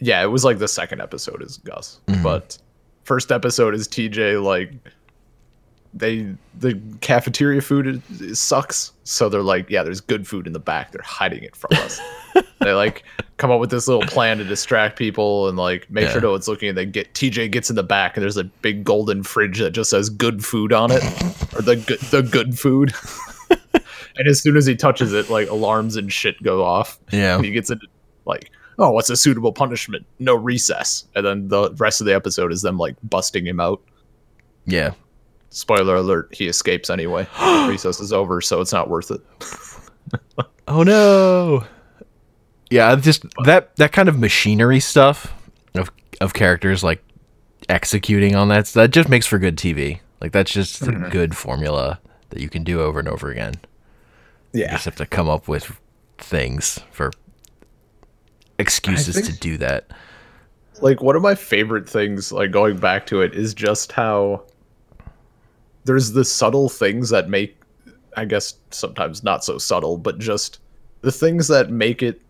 yeah, 0.00 0.22
it 0.22 0.28
was 0.28 0.44
like 0.44 0.58
the 0.58 0.66
second 0.68 1.00
episode 1.02 1.42
is 1.42 1.58
Gus, 1.58 2.00
but 2.22 2.56
first 3.04 3.30
episode 3.30 3.74
is 3.74 3.86
TJ. 3.86 4.42
Like 4.42 4.72
they 5.94 6.34
the 6.58 6.80
cafeteria 7.00 7.60
food 7.60 8.02
is, 8.20 8.38
sucks, 8.40 8.92
so 9.04 9.28
they're 9.28 9.42
like, 9.42 9.68
yeah, 9.70 9.82
there's 9.82 10.00
good 10.00 10.26
food 10.26 10.46
in 10.46 10.52
the 10.52 10.58
back. 10.60 10.92
They're 10.92 11.02
hiding 11.02 11.42
it 11.42 11.56
from 11.56 11.70
us. 11.78 12.00
they 12.60 12.72
like 12.72 13.02
come 13.38 13.50
up 13.50 13.58
with 13.58 13.70
this 13.70 13.88
little 13.88 14.02
plan 14.06 14.38
to 14.38 14.44
distract 14.44 14.96
people 14.98 15.48
and 15.48 15.56
like 15.58 15.90
make 15.90 16.04
Yeah. 16.04 16.12
sure 16.12 16.20
no 16.20 16.30
one's 16.32 16.46
looking. 16.46 16.68
And 16.68 16.78
they 16.78 16.86
get 16.86 17.12
TJ 17.14 17.50
gets 17.50 17.70
in 17.70 17.76
the 17.76 17.82
back 17.82 18.16
and 18.16 18.22
there's 18.22 18.36
a 18.36 18.44
big 18.44 18.84
golden 18.84 19.22
fridge 19.24 19.58
that 19.58 19.70
just 19.72 19.90
says 19.90 20.10
good 20.10 20.44
food 20.44 20.72
on 20.72 20.90
it, 20.92 21.02
or 21.56 21.62
the 21.62 21.76
good 21.76 21.98
the 22.12 22.22
good 22.22 22.58
food. 22.58 22.94
and 24.16 24.28
as 24.28 24.40
soon 24.40 24.56
as 24.56 24.66
he 24.66 24.76
touches 24.76 25.12
it, 25.12 25.28
like 25.28 25.48
alarms 25.48 25.96
and 25.96 26.12
shit 26.12 26.40
go 26.42 26.64
off. 26.64 27.00
yeah 27.10 27.36
And 27.36 27.44
he 27.44 27.50
gets 27.50 27.70
into 27.70 27.86
like, 28.26 28.50
oh, 28.78 28.90
what's 28.92 29.10
a 29.10 29.16
suitable 29.16 29.52
punishment? 29.52 30.06
No 30.20 30.34
recess. 30.36 31.04
And 31.16 31.26
then 31.26 31.48
the 31.48 31.72
rest 31.78 32.00
of 32.00 32.06
the 32.06 32.14
episode 32.14 32.52
is 32.52 32.62
them 32.62 32.76
like 32.78 32.94
busting 33.02 33.44
him 33.46 33.58
out. 33.58 33.80
yeah 34.66 34.92
Spoiler 35.50 35.96
alert: 35.96 36.34
he 36.34 36.46
escapes 36.46 36.90
anyway. 36.90 37.26
recess 37.68 38.00
is 38.00 38.12
over, 38.12 38.40
so 38.40 38.60
it's 38.60 38.72
not 38.72 38.88
worth 38.88 39.10
it. 39.10 39.20
oh 40.68 40.82
no 40.82 41.64
yeah 42.70 42.94
just 42.96 43.24
that 43.44 43.74
that 43.76 43.92
kind 43.92 44.08
of 44.08 44.18
machinery 44.18 44.80
stuff 44.80 45.34
of 45.74 45.90
of 46.20 46.32
characters 46.32 46.82
like 46.82 47.02
executing 47.68 48.34
on 48.34 48.48
that 48.48 48.66
that 48.66 48.90
just 48.90 49.08
makes 49.08 49.26
for 49.26 49.38
good 49.38 49.56
tv 49.56 50.00
like 50.20 50.32
that's 50.32 50.52
just 50.52 50.82
a 50.82 50.86
mm-hmm. 50.86 51.08
good 51.10 51.36
formula 51.36 52.00
that 52.30 52.40
you 52.40 52.48
can 52.48 52.64
do 52.64 52.80
over 52.80 52.98
and 52.98 53.08
over 53.08 53.30
again 53.30 53.54
You 54.52 54.62
Yeah, 54.62 54.72
just 54.72 54.84
have 54.84 54.96
to 54.96 55.06
come 55.06 55.28
up 55.28 55.48
with 55.48 55.78
things 56.18 56.78
for 56.92 57.10
excuses 58.58 59.14
think- 59.16 59.26
to 59.26 59.32
do 59.38 59.56
that. 59.58 59.90
like 60.80 61.02
one 61.02 61.16
of 61.16 61.22
my 61.22 61.34
favorite 61.34 61.88
things, 61.88 62.32
like 62.32 62.50
going 62.50 62.78
back 62.78 63.06
to 63.06 63.20
it, 63.20 63.34
is 63.34 63.54
just 63.54 63.92
how 63.92 64.42
there's 65.84 66.12
the 66.12 66.24
subtle 66.24 66.68
things 66.68 67.10
that 67.10 67.28
make, 67.28 67.56
I 68.16 68.24
guess 68.24 68.54
sometimes 68.70 69.22
not 69.22 69.44
so 69.44 69.58
subtle, 69.58 69.96
but 69.98 70.18
just 70.18 70.58
the 71.02 71.12
things 71.12 71.48
that 71.48 71.70
make 71.70 72.02
it 72.02 72.20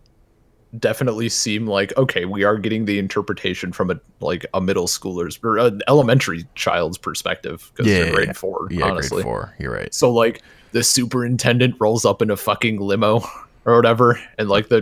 definitely 0.78 1.28
seem 1.28 1.66
like 1.66 1.96
okay, 1.96 2.24
we 2.26 2.44
are 2.44 2.56
getting 2.56 2.84
the 2.84 2.98
interpretation 2.98 3.72
from 3.72 3.90
a 3.90 4.00
like 4.20 4.46
a 4.54 4.60
middle 4.60 4.86
schooler's 4.86 5.38
or 5.42 5.56
an 5.58 5.80
elementary 5.88 6.44
child's 6.54 6.96
perspective 6.96 7.72
because 7.74 7.90
Yeah, 7.90 8.04
they're 8.04 8.12
grade 8.14 8.26
yeah, 8.28 8.32
four, 8.34 8.68
Yeah, 8.70 8.84
honestly. 8.84 9.16
grade 9.16 9.24
four. 9.24 9.54
You're 9.58 9.72
right. 9.74 9.92
So 9.92 10.12
like 10.12 10.42
the 10.72 10.84
superintendent 10.84 11.74
rolls 11.80 12.04
up 12.04 12.22
in 12.22 12.30
a 12.30 12.36
fucking 12.36 12.80
limo 12.80 13.20
or 13.64 13.74
whatever, 13.74 14.20
and 14.38 14.48
like 14.48 14.68
the 14.68 14.80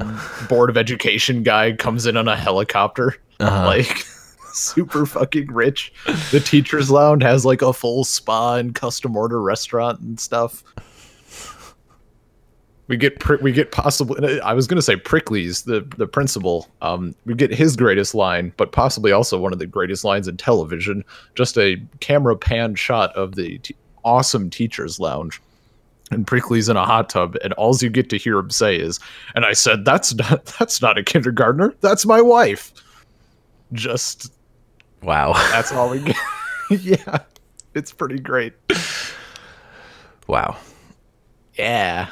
board 0.49 0.69
of 0.69 0.77
education 0.77 1.43
guy 1.43 1.73
comes 1.73 2.05
in 2.05 2.19
on 2.19 2.29
a 2.29 2.37
helicopter, 2.37 3.15
Uh-huh. 3.41 3.65
like 3.67 4.05
super 4.53 5.07
fucking 5.07 5.53
rich. 5.53 5.93
The 6.31 6.41
teachers' 6.41 6.91
lounge 6.91 7.23
has 7.23 7.45
like 7.45 7.63
a 7.63 7.73
full 7.73 8.05
spa 8.05 8.57
and 8.57 8.75
custom 8.75 9.17
order 9.17 9.41
restaurant 9.41 10.01
and 10.01 10.19
stuff. 10.19 10.63
We 12.89 12.97
get 12.97 13.21
pri- 13.21 13.39
we 13.43 13.53
get 13.53 13.71
possibly 13.71 14.41
I 14.41 14.55
was 14.55 14.67
gonna 14.67 14.83
say 14.83 14.97
Prickly's 14.97 15.63
the 15.63 15.87
the 15.99 16.07
principal. 16.07 16.69
Um, 16.81 17.15
we 17.27 17.35
get 17.35 17.53
his 17.53 17.77
greatest 17.77 18.15
line, 18.15 18.53
but 18.57 18.73
possibly 18.73 19.13
also 19.13 19.39
one 19.39 19.53
of 19.53 19.59
the 19.59 19.67
greatest 19.67 20.05
lines 20.05 20.27
in 20.27 20.39
television. 20.39 21.05
Just 21.35 21.59
a 21.59 21.77
camera 22.01 22.35
pan 22.35 22.75
shot 22.75 23.15
of 23.15 23.35
the 23.35 23.59
t- 23.59 23.77
awesome 24.05 24.49
teachers' 24.49 24.99
lounge, 24.99 25.39
and 26.11 26.27
Prickly's 26.27 26.71
in 26.71 26.79
a 26.79 26.85
hot 26.87 27.11
tub, 27.11 27.37
and 27.45 27.53
all 27.55 27.77
you 27.77 27.91
get 27.91 28.09
to 28.09 28.17
hear 28.17 28.39
him 28.39 28.49
say 28.49 28.77
is, 28.77 28.99
"And 29.35 29.45
I 29.45 29.53
said 29.53 29.85
that's 29.85 30.15
not 30.15 30.47
that's 30.59 30.81
not 30.81 30.97
a 30.97 31.03
kindergartner, 31.03 31.75
that's 31.83 32.07
my 32.07 32.23
wife." 32.23 32.73
Just 33.75 34.33
wow. 35.03 35.33
that's 35.51 35.73
all 35.73 35.91
we 35.91 36.01
get. 36.01 36.17
yeah, 36.71 37.19
it's 37.75 37.93
pretty 37.93 38.19
great. 38.19 38.55
Wow. 40.27 40.57
Yeah. 41.55 42.11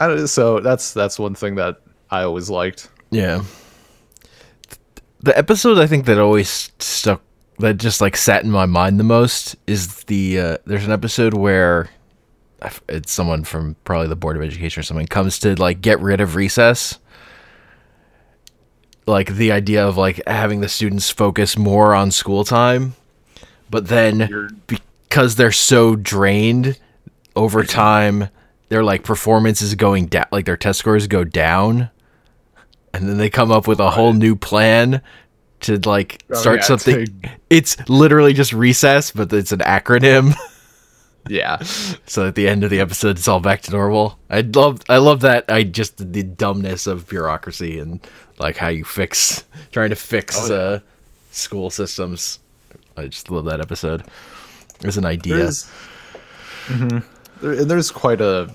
I 0.00 0.08
don't, 0.08 0.28
so 0.28 0.60
that's 0.60 0.92
that's 0.92 1.18
one 1.18 1.34
thing 1.34 1.54
that 1.56 1.80
I 2.10 2.22
always 2.22 2.50
liked. 2.50 2.88
Yeah. 3.10 3.44
The 5.20 5.36
episode 5.36 5.78
I 5.78 5.86
think 5.86 6.06
that 6.06 6.18
always 6.18 6.70
stuck 6.78 7.22
that 7.58 7.78
just 7.78 8.00
like 8.00 8.16
sat 8.16 8.44
in 8.44 8.50
my 8.50 8.66
mind 8.66 9.00
the 9.00 9.04
most 9.04 9.56
is 9.66 10.04
the 10.04 10.40
uh, 10.40 10.58
there's 10.66 10.84
an 10.84 10.92
episode 10.92 11.34
where 11.34 11.88
I 12.62 12.66
f- 12.66 12.82
it's 12.88 13.12
someone 13.12 13.44
from 13.44 13.76
probably 13.84 14.08
the 14.08 14.16
board 14.16 14.36
of 14.36 14.42
education 14.42 14.80
or 14.80 14.84
something 14.84 15.06
comes 15.06 15.38
to 15.40 15.54
like 15.60 15.80
get 15.80 16.00
rid 16.00 16.20
of 16.20 16.34
recess 16.34 16.98
like 19.06 19.34
the 19.34 19.52
idea 19.52 19.86
of 19.86 19.96
like 19.96 20.20
having 20.26 20.60
the 20.60 20.68
students 20.68 21.10
focus 21.10 21.56
more 21.56 21.94
on 21.94 22.10
school 22.10 22.44
time 22.44 22.94
but 23.70 23.88
then 23.88 24.60
because 24.66 25.36
they're 25.36 25.52
so 25.52 25.94
drained 25.96 26.78
over 27.34 27.62
time 27.64 28.28
their 28.68 28.82
like 28.82 29.04
performance 29.04 29.62
is 29.62 29.74
going 29.74 30.06
down 30.06 30.24
like 30.32 30.44
their 30.44 30.56
test 30.56 30.78
scores 30.80 31.06
go 31.06 31.22
down 31.24 31.88
and 32.92 33.08
then 33.08 33.18
they 33.18 33.30
come 33.30 33.50
up 33.52 33.66
with 33.68 33.78
a 33.78 33.90
whole 33.90 34.12
new 34.12 34.34
plan 34.34 35.00
to 35.60 35.78
like 35.88 36.22
Oh, 36.30 36.34
start 36.34 36.58
yeah, 36.60 36.64
something. 36.64 37.24
it's 37.50 37.76
literally 37.88 38.32
just 38.32 38.52
recess 38.52 39.10
but 39.10 39.32
it's 39.32 39.52
an 39.52 39.60
acronym. 39.60 40.34
Yeah. 41.28 41.58
so 42.06 42.28
at 42.28 42.36
the 42.36 42.46
end 42.46 42.62
of 42.62 42.70
the 42.70 42.78
episode 42.78 43.18
it's 43.18 43.26
all 43.26 43.40
back 43.40 43.60
to 43.62 43.72
normal. 43.72 44.16
I 44.30 44.42
love 44.42 44.80
i 44.88 44.98
love 44.98 45.22
that 45.22 45.44
i 45.48 45.64
just 45.64 46.12
the 46.12 46.22
dumbness 46.22 46.86
of 46.86 47.08
bureaucracy 47.08 47.80
and 47.80 47.98
like 48.38 48.56
how 48.56 48.68
you 48.68 48.84
fix 48.84 49.44
trying 49.72 49.90
to 49.90 49.96
fix 49.96 50.50
Oh, 50.50 50.54
yeah. 50.54 50.60
uh 50.60 50.78
school 51.30 51.70
systems 51.70 52.38
i 52.96 53.06
just 53.06 53.30
love 53.30 53.44
that 53.46 53.60
episode 53.60 54.04
there's 54.80 54.96
an 54.98 55.04
idea 55.06 55.36
There's, 55.36 55.70
Mhm. 56.66 57.04
there, 57.40 57.52
and 57.52 57.70
there's 57.70 57.90
quite 57.90 58.20
a, 58.20 58.50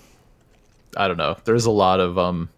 I 0.98 1.08
don't 1.08 1.18
know. 1.18 1.38
There's 1.46 1.66
a 1.66 1.72
lot 1.72 2.00
of 2.02 2.18
um. 2.20 2.50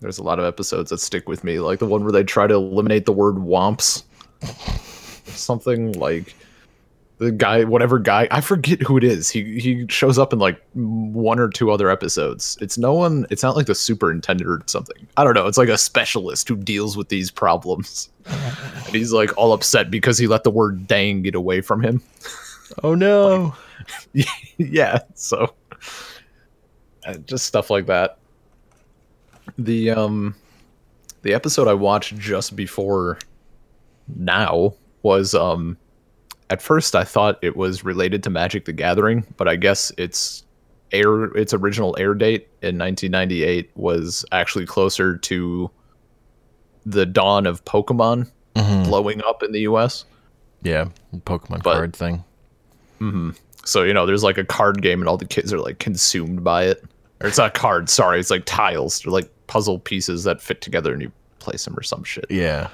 There's 0.00 0.18
a 0.18 0.22
lot 0.24 0.38
of 0.40 0.44
episodes 0.44 0.90
that 0.90 0.98
stick 0.98 1.28
with 1.28 1.44
me, 1.44 1.60
like 1.60 1.78
the 1.78 1.86
one 1.86 2.02
where 2.02 2.12
they 2.12 2.24
try 2.24 2.46
to 2.48 2.54
eliminate 2.54 3.06
the 3.06 3.12
word 3.12 3.36
"womps." 3.36 4.02
Something 5.26 5.92
like 5.92 6.34
the 7.18 7.32
guy, 7.32 7.64
whatever 7.64 7.98
guy, 7.98 8.28
I 8.30 8.40
forget 8.40 8.82
who 8.82 8.96
it 8.96 9.04
is. 9.04 9.30
He 9.30 9.58
he 9.58 9.86
shows 9.88 10.18
up 10.18 10.32
in 10.32 10.38
like 10.38 10.60
one 10.74 11.38
or 11.38 11.48
two 11.48 11.70
other 11.70 11.88
episodes. 11.90 12.58
It's 12.60 12.76
no 12.76 12.92
one. 12.92 13.26
It's 13.30 13.42
not 13.42 13.56
like 13.56 13.66
the 13.66 13.74
superintendent 13.74 14.48
or 14.48 14.62
something. 14.66 15.06
I 15.16 15.24
don't 15.24 15.34
know. 15.34 15.46
It's 15.46 15.58
like 15.58 15.68
a 15.68 15.78
specialist 15.78 16.48
who 16.48 16.56
deals 16.56 16.96
with 16.96 17.08
these 17.08 17.30
problems, 17.30 18.10
and 18.26 18.94
he's 18.94 19.12
like 19.12 19.36
all 19.38 19.52
upset 19.52 19.90
because 19.90 20.18
he 20.18 20.26
let 20.26 20.44
the 20.44 20.50
word 20.50 20.86
"dang" 20.86 21.22
get 21.22 21.34
away 21.34 21.60
from 21.62 21.82
him. 21.82 22.02
oh 22.82 22.94
no 22.94 23.54
yeah 24.56 24.98
so 25.14 25.54
uh, 27.06 27.14
just 27.18 27.46
stuff 27.46 27.70
like 27.70 27.86
that 27.86 28.18
the 29.58 29.90
um 29.90 30.34
the 31.22 31.32
episode 31.32 31.68
i 31.68 31.74
watched 31.74 32.16
just 32.16 32.56
before 32.56 33.18
now 34.16 34.74
was 35.02 35.34
um 35.34 35.76
at 36.50 36.62
first 36.62 36.94
i 36.94 37.02
thought 37.04 37.38
it 37.42 37.56
was 37.56 37.84
related 37.84 38.22
to 38.22 38.30
magic 38.30 38.64
the 38.64 38.72
gathering 38.72 39.24
but 39.36 39.48
i 39.48 39.56
guess 39.56 39.90
its 39.98 40.44
air 40.92 41.24
its 41.36 41.52
original 41.52 41.96
air 41.98 42.14
date 42.14 42.48
in 42.62 42.78
1998 42.78 43.70
was 43.74 44.24
actually 44.32 44.64
closer 44.66 45.16
to 45.18 45.70
the 46.84 47.04
dawn 47.06 47.46
of 47.46 47.64
pokemon 47.64 48.30
Mhm. 48.54 48.84
blowing 48.84 49.22
up 49.24 49.42
in 49.42 49.52
the 49.52 49.60
us 49.62 50.04
yeah 50.62 50.86
pokemon 51.18 51.62
But- 51.62 51.74
card 51.74 51.94
thing 51.96 52.24
So 53.64 53.82
you 53.82 53.92
know, 53.92 54.06
there's 54.06 54.22
like 54.22 54.38
a 54.38 54.44
card 54.44 54.80
game, 54.80 55.00
and 55.00 55.08
all 55.08 55.16
the 55.16 55.24
kids 55.24 55.52
are 55.52 55.58
like 55.58 55.80
consumed 55.80 56.44
by 56.44 56.66
it. 56.66 56.84
Or 57.20 57.26
it's 57.26 57.36
not 57.38 57.54
cards, 57.54 57.92
sorry, 57.92 58.20
it's 58.20 58.30
like 58.30 58.44
tiles. 58.46 59.00
They're 59.00 59.12
like 59.12 59.28
puzzle 59.48 59.80
pieces 59.80 60.22
that 60.22 60.40
fit 60.40 60.60
together, 60.60 60.92
and 60.92 61.02
you 61.02 61.10
place 61.40 61.64
them 61.64 61.76
or 61.76 61.82
some 61.82 62.04
shit. 62.04 62.26
yeah 62.30 62.68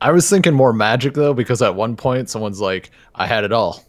I 0.00 0.12
was 0.12 0.28
thinking 0.30 0.54
more 0.54 0.72
magic 0.72 1.14
though, 1.14 1.34
because 1.34 1.60
at 1.62 1.74
one 1.74 1.96
point 1.96 2.28
someone's 2.30 2.60
like, 2.60 2.90
"I 3.14 3.26
had 3.26 3.44
it 3.44 3.52
all. 3.52 3.84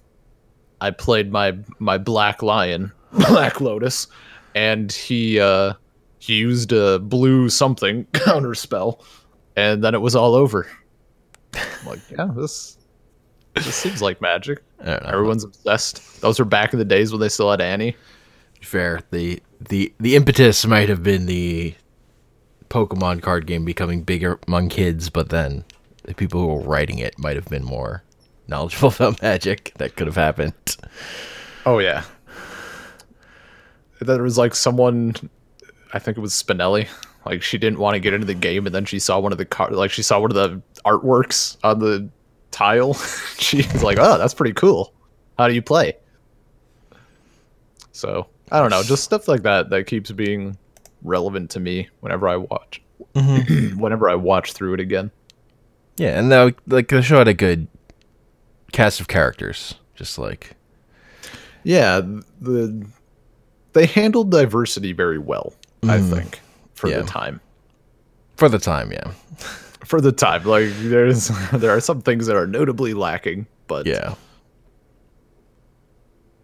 I 0.81 0.91
played 0.91 1.31
my 1.31 1.57
my 1.79 1.97
black 1.97 2.41
lion, 2.41 2.91
Black 3.11 3.61
Lotus, 3.61 4.07
and 4.55 4.91
he 4.91 5.39
uh 5.39 5.73
he 6.19 6.35
used 6.35 6.71
a 6.71 6.99
blue 6.99 7.49
something 7.49 8.05
counter 8.13 8.55
spell, 8.55 9.03
and 9.55 9.83
then 9.83 9.93
it 9.93 10.01
was 10.01 10.15
all 10.15 10.35
over." 10.35 10.67
I'm 11.53 11.87
like, 11.87 11.99
yeah, 12.11 12.29
this 12.35 12.77
this 13.55 13.75
seems 13.75 14.01
like 14.01 14.21
magic. 14.21 14.63
I 14.81 14.85
don't 14.85 15.03
know. 15.03 15.09
Everyone's 15.09 15.43
obsessed. 15.43 16.21
Those 16.21 16.39
were 16.39 16.45
back 16.45 16.73
in 16.73 16.79
the 16.79 16.85
days 16.85 17.11
when 17.11 17.19
they 17.21 17.29
still 17.29 17.49
had 17.51 17.59
ante. 17.61 17.95
fair 18.61 19.01
the 19.11 19.41
the 19.59 19.93
the 19.99 20.15
impetus 20.15 20.65
might 20.65 20.89
have 20.89 21.01
been 21.03 21.25
the 21.25 21.73
pokemon 22.69 23.21
card 23.21 23.47
game 23.47 23.65
becoming 23.65 24.03
bigger 24.03 24.37
among 24.47 24.69
kids 24.69 25.09
but 25.09 25.29
then 25.29 25.63
the 26.09 26.15
people 26.15 26.41
who 26.41 26.47
were 26.47 26.61
writing 26.61 26.97
it 26.97 27.17
might 27.17 27.35
have 27.35 27.45
been 27.45 27.63
more 27.63 28.03
knowledgeable 28.47 28.89
about 28.95 29.21
magic 29.21 29.71
that 29.77 29.95
could 29.95 30.07
have 30.07 30.15
happened 30.15 30.53
Oh 31.65 31.79
yeah. 31.79 32.03
There 34.01 34.23
was 34.23 34.37
like 34.37 34.55
someone, 34.55 35.13
I 35.93 35.99
think 35.99 36.17
it 36.17 36.21
was 36.21 36.33
Spinelli. 36.33 36.87
Like 37.25 37.43
she 37.43 37.57
didn't 37.57 37.79
want 37.79 37.95
to 37.95 37.99
get 37.99 38.13
into 38.13 38.25
the 38.25 38.33
game, 38.33 38.65
and 38.65 38.73
then 38.73 38.85
she 38.85 38.97
saw 38.97 39.19
one 39.19 39.31
of 39.31 39.37
the 39.37 39.45
car, 39.45 39.69
like 39.71 39.91
she 39.91 40.01
saw 40.01 40.19
one 40.19 40.31
of 40.31 40.35
the 40.35 40.61
artworks 40.85 41.57
on 41.63 41.79
the 41.79 42.09
tile. 42.49 42.93
She's 43.37 43.83
like, 43.83 43.97
"Oh, 43.99 44.17
that's 44.17 44.33
pretty 44.33 44.53
cool. 44.53 44.93
How 45.37 45.47
do 45.47 45.53
you 45.53 45.61
play?" 45.61 45.93
So 47.91 48.27
I 48.51 48.61
don't 48.61 48.69
know, 48.69 48.81
just 48.81 49.03
stuff 49.03 49.27
like 49.27 49.43
that 49.43 49.69
that 49.69 49.85
keeps 49.85 50.11
being 50.11 50.57
relevant 51.03 51.51
to 51.51 51.59
me 51.59 51.89
whenever 51.99 52.29
I 52.29 52.37
watch, 52.37 52.81
mm-hmm. 53.13 53.77
whenever 53.79 54.09
I 54.09 54.15
watch 54.15 54.53
through 54.53 54.75
it 54.75 54.79
again. 54.79 55.11
Yeah 55.99 56.17
and 56.17 56.29
now 56.29 56.49
like 56.67 56.87
the 56.87 57.01
show 57.03 57.17
had 57.19 57.27
a 57.27 57.33
good 57.33 57.67
cast 58.71 58.99
of 58.99 59.07
characters 59.07 59.75
just 59.95 60.17
like 60.17 60.55
Yeah, 61.63 62.01
the 62.41 62.87
they 63.73 63.85
handled 63.85 64.31
diversity 64.31 64.93
very 64.93 65.19
well, 65.19 65.53
I 65.83 65.99
think, 65.99 66.39
for 66.73 66.87
Yeah. 66.89 67.01
the 67.01 67.07
time. 67.07 67.41
for 68.37 68.49
the 68.49 68.57
time 68.59 68.91
yeah 68.91 69.11
For 69.85 70.01
the 70.01 70.11
time, 70.11 70.43
like 70.43 70.69
there's 70.81 71.27
there 71.53 71.71
are 71.71 71.79
some 71.81 72.01
things 72.01 72.27
that 72.27 72.35
are 72.35 72.45
notably 72.47 72.93
lacking, 72.93 73.47
but 73.67 73.85
yeah 73.87 74.13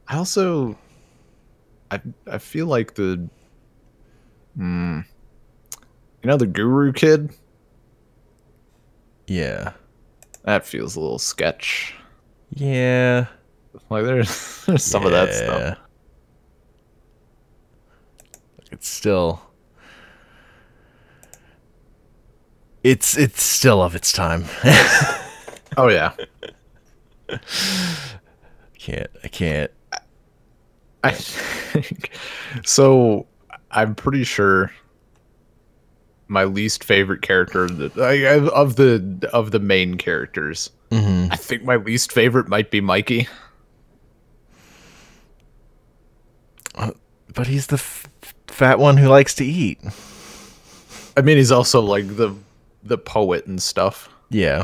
I 0.07 0.17
also 0.17 0.77
I 1.91 2.01
I 2.27 2.37
feel 2.39 2.65
like 2.67 2.95
the 2.95 3.27
hmm, 4.55 4.99
you 6.23 6.27
know 6.29 6.37
the 6.37 6.47
guru 6.47 6.91
kid 6.93 7.31
yeah 9.27 9.73
that 10.43 10.65
feels 10.65 10.95
a 10.95 10.99
little 10.99 11.19
sketch. 11.19 11.95
yeah 12.51 13.25
Like 13.89 14.03
there's, 14.05 14.63
there's 14.67 14.83
some 14.83 15.05
of 15.05 15.11
that 15.11 15.33
stuff. 15.33 15.77
It's 18.71 18.87
still 18.87 19.41
It's 22.83 23.17
it's 23.17 23.41
still 23.41 23.81
of 23.81 23.95
its 23.95 24.11
time. 24.11 24.45
Oh 25.77 25.89
yeah, 25.89 26.13
can't 28.79 29.09
I 29.25 29.27
can't. 29.27 29.71
I 31.03 31.11
think 31.11 32.11
so. 32.63 33.27
I'm 33.71 33.93
pretty 33.93 34.23
sure 34.23 34.71
my 36.27 36.43
least 36.43 36.83
favorite 36.83 37.21
character 37.21 37.67
that- 37.67 37.97
I- 37.97 38.25
I- 38.35 38.49
of 38.49 38.75
the 38.77 39.29
of 39.31 39.51
the 39.51 39.59
main 39.59 39.95
characters. 39.97 40.71
Mhm. 40.91 41.31
I 41.31 41.35
think 41.35 41.63
my 41.63 41.75
least 41.75 42.11
favorite 42.11 42.47
might 42.47 42.71
be 42.71 42.81
Mikey. 42.81 43.27
But 47.33 47.47
he's 47.47 47.67
the 47.67 47.75
f- 47.75 48.07
fat 48.47 48.79
one 48.79 48.95
who 48.97 49.07
likes 49.09 49.33
to 49.35 49.45
eat. 49.45 49.79
I 51.17 51.21
mean, 51.21 51.37
he's 51.37 51.51
also 51.51 51.81
like 51.81 52.15
the 52.15 52.33
the 52.83 52.97
poet 52.97 53.45
and 53.45 53.61
stuff. 53.61 54.09
Yeah. 54.29 54.63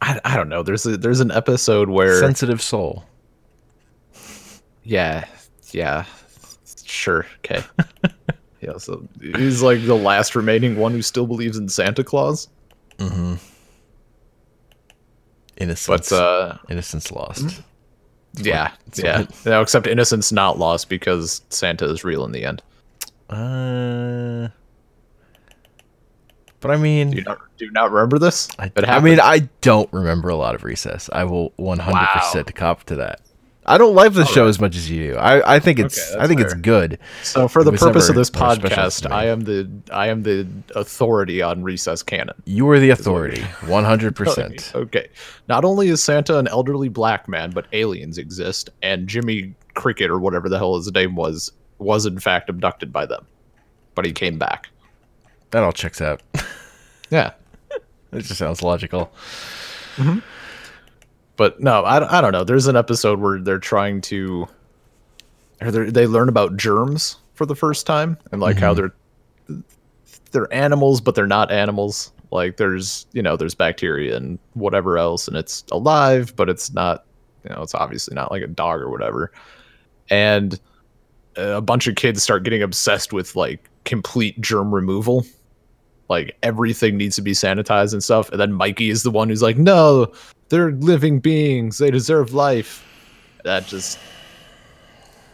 I, 0.00 0.20
I 0.24 0.36
don't 0.36 0.48
know. 0.48 0.62
There's 0.62 0.86
a 0.86 0.96
there's 0.96 1.18
an 1.20 1.32
episode 1.32 1.88
where 1.88 2.20
Sensitive 2.20 2.62
soul. 2.62 3.04
yeah 4.84 5.24
yeah 5.72 6.04
sure 6.86 7.26
okay 7.38 7.62
yeah 8.60 8.76
so 8.78 9.06
he's 9.20 9.62
like 9.62 9.84
the 9.86 9.94
last 9.94 10.34
remaining 10.34 10.76
one 10.76 10.92
who 10.92 11.02
still 11.02 11.26
believes 11.26 11.56
in 11.56 11.68
Santa 11.68 12.02
Claus. 12.04 12.48
Innocence. 15.56 16.08
But 16.10 16.12
uh 16.16 16.56
Innocence 16.68 17.10
lost. 17.12 17.62
yeah 18.36 18.72
it's 18.86 18.98
yeah 19.02 19.20
what- 19.20 19.46
no 19.46 19.60
except 19.62 19.86
innocence 19.86 20.30
not 20.32 20.58
lost 20.58 20.88
because 20.88 21.42
Santa 21.50 21.86
is 21.86 22.04
real 22.04 22.24
in 22.24 22.32
the 22.32 22.44
end. 22.44 22.62
Uh. 23.30 24.48
But 26.60 26.72
I 26.72 26.76
mean, 26.76 27.10
Do 27.12 27.18
you 27.18 27.22
not 27.24 27.38
do 27.56 27.64
you 27.66 27.70
not 27.70 27.92
remember 27.92 28.18
this? 28.18 28.48
I, 28.58 28.70
I 28.78 28.98
mean. 29.00 29.20
I 29.20 29.48
don't 29.60 29.92
remember 29.92 30.28
a 30.28 30.34
lot 30.36 30.54
of 30.56 30.64
Recess. 30.64 31.08
I 31.12 31.22
will 31.24 31.50
100% 31.58 31.78
Wow. 31.92 32.42
cop 32.54 32.82
to 32.84 32.96
that. 32.96 33.20
I 33.68 33.76
don't 33.76 33.94
like 33.94 34.14
the 34.14 34.24
show 34.24 34.44
right. 34.44 34.48
as 34.48 34.60
much 34.60 34.76
as 34.76 34.90
you 34.90 35.12
do. 35.12 35.18
I, 35.18 35.56
I 35.56 35.58
think 35.58 35.78
it's 35.78 35.98
Okay, 35.98 36.14
I 36.14 36.18
that's 36.18 36.28
think 36.28 36.40
it's 36.40 36.54
good. 36.54 36.98
So 37.22 37.48
for 37.48 37.62
the 37.62 37.72
purpose 37.72 38.08
of 38.08 38.14
this 38.14 38.30
podcast. 38.30 39.10
I 39.10 39.26
am 39.26 39.40
the 39.40 39.70
I 39.92 40.08
am 40.08 40.22
the 40.22 40.46
authority 40.74 41.42
on 41.42 41.62
recess 41.62 42.02
canon. 42.02 42.34
You 42.46 42.68
are 42.70 42.78
the 42.78 42.90
authority, 42.90 43.40
100%. 43.60 44.74
Okay. 44.74 45.08
Not 45.48 45.64
only 45.64 45.88
is 45.88 46.02
Santa 46.02 46.38
an 46.38 46.48
elderly 46.48 46.88
black 46.88 47.28
man, 47.28 47.50
but 47.50 47.66
aliens 47.72 48.16
exist, 48.16 48.70
and 48.82 49.06
Jimmy 49.06 49.54
Cricket 49.74 50.10
or 50.10 50.18
whatever 50.18 50.48
the 50.48 50.58
hell 50.58 50.76
his 50.76 50.90
name 50.92 51.14
was 51.14 51.52
was 51.78 52.06
in 52.06 52.18
fact 52.18 52.48
abducted 52.48 52.92
by 52.92 53.06
them, 53.06 53.26
but 53.94 54.04
he 54.04 54.12
came 54.12 54.38
back. 54.38 54.70
That 55.50 55.62
all 55.62 55.72
checks 55.72 56.00
out. 56.00 56.22
Yeah. 57.10 57.32
It 58.10 58.20
just 58.22 58.38
sounds 58.38 58.62
logical. 58.62 59.12
Mm-hmm. 59.96 60.20
But 61.38 61.60
no, 61.60 61.84
I, 61.84 62.18
I 62.18 62.20
don't 62.20 62.32
know. 62.32 62.42
There's 62.42 62.66
an 62.66 62.76
episode 62.76 63.20
where 63.20 63.40
they're 63.40 63.60
trying 63.60 64.00
to, 64.02 64.48
or 65.62 65.70
they 65.70 66.06
learn 66.06 66.28
about 66.28 66.56
germs 66.56 67.16
for 67.34 67.46
the 67.46 67.54
first 67.54 67.86
time, 67.86 68.18
and 68.32 68.40
like 68.40 68.58
how 68.58 68.74
mm-hmm. 68.74 68.90
they're 69.46 69.62
they're 70.32 70.52
animals, 70.52 71.00
but 71.00 71.14
they're 71.14 71.28
not 71.28 71.52
animals. 71.52 72.12
Like 72.32 72.56
there's 72.56 73.06
you 73.12 73.22
know 73.22 73.36
there's 73.36 73.54
bacteria 73.54 74.16
and 74.16 74.40
whatever 74.54 74.98
else, 74.98 75.28
and 75.28 75.36
it's 75.36 75.64
alive, 75.70 76.34
but 76.34 76.50
it's 76.50 76.72
not. 76.72 77.04
You 77.44 77.54
know, 77.54 77.62
it's 77.62 77.74
obviously 77.74 78.16
not 78.16 78.32
like 78.32 78.42
a 78.42 78.48
dog 78.48 78.80
or 78.80 78.90
whatever. 78.90 79.30
And 80.10 80.58
a 81.36 81.60
bunch 81.60 81.86
of 81.86 81.94
kids 81.94 82.20
start 82.20 82.42
getting 82.42 82.62
obsessed 82.62 83.12
with 83.12 83.36
like 83.36 83.70
complete 83.84 84.40
germ 84.40 84.74
removal. 84.74 85.24
Like 86.08 86.36
everything 86.42 86.96
needs 86.96 87.14
to 87.14 87.22
be 87.22 87.30
sanitized 87.30 87.92
and 87.92 88.02
stuff. 88.02 88.28
And 88.30 88.40
then 88.40 88.54
Mikey 88.54 88.90
is 88.90 89.04
the 89.04 89.10
one 89.12 89.28
who's 89.28 89.42
like, 89.42 89.56
no, 89.56 90.12
they're 90.48 90.72
living 90.72 91.20
beings. 91.20 91.78
They 91.78 91.90
deserve 91.90 92.32
life. 92.34 92.84
That 93.44 93.66
just 93.66 93.98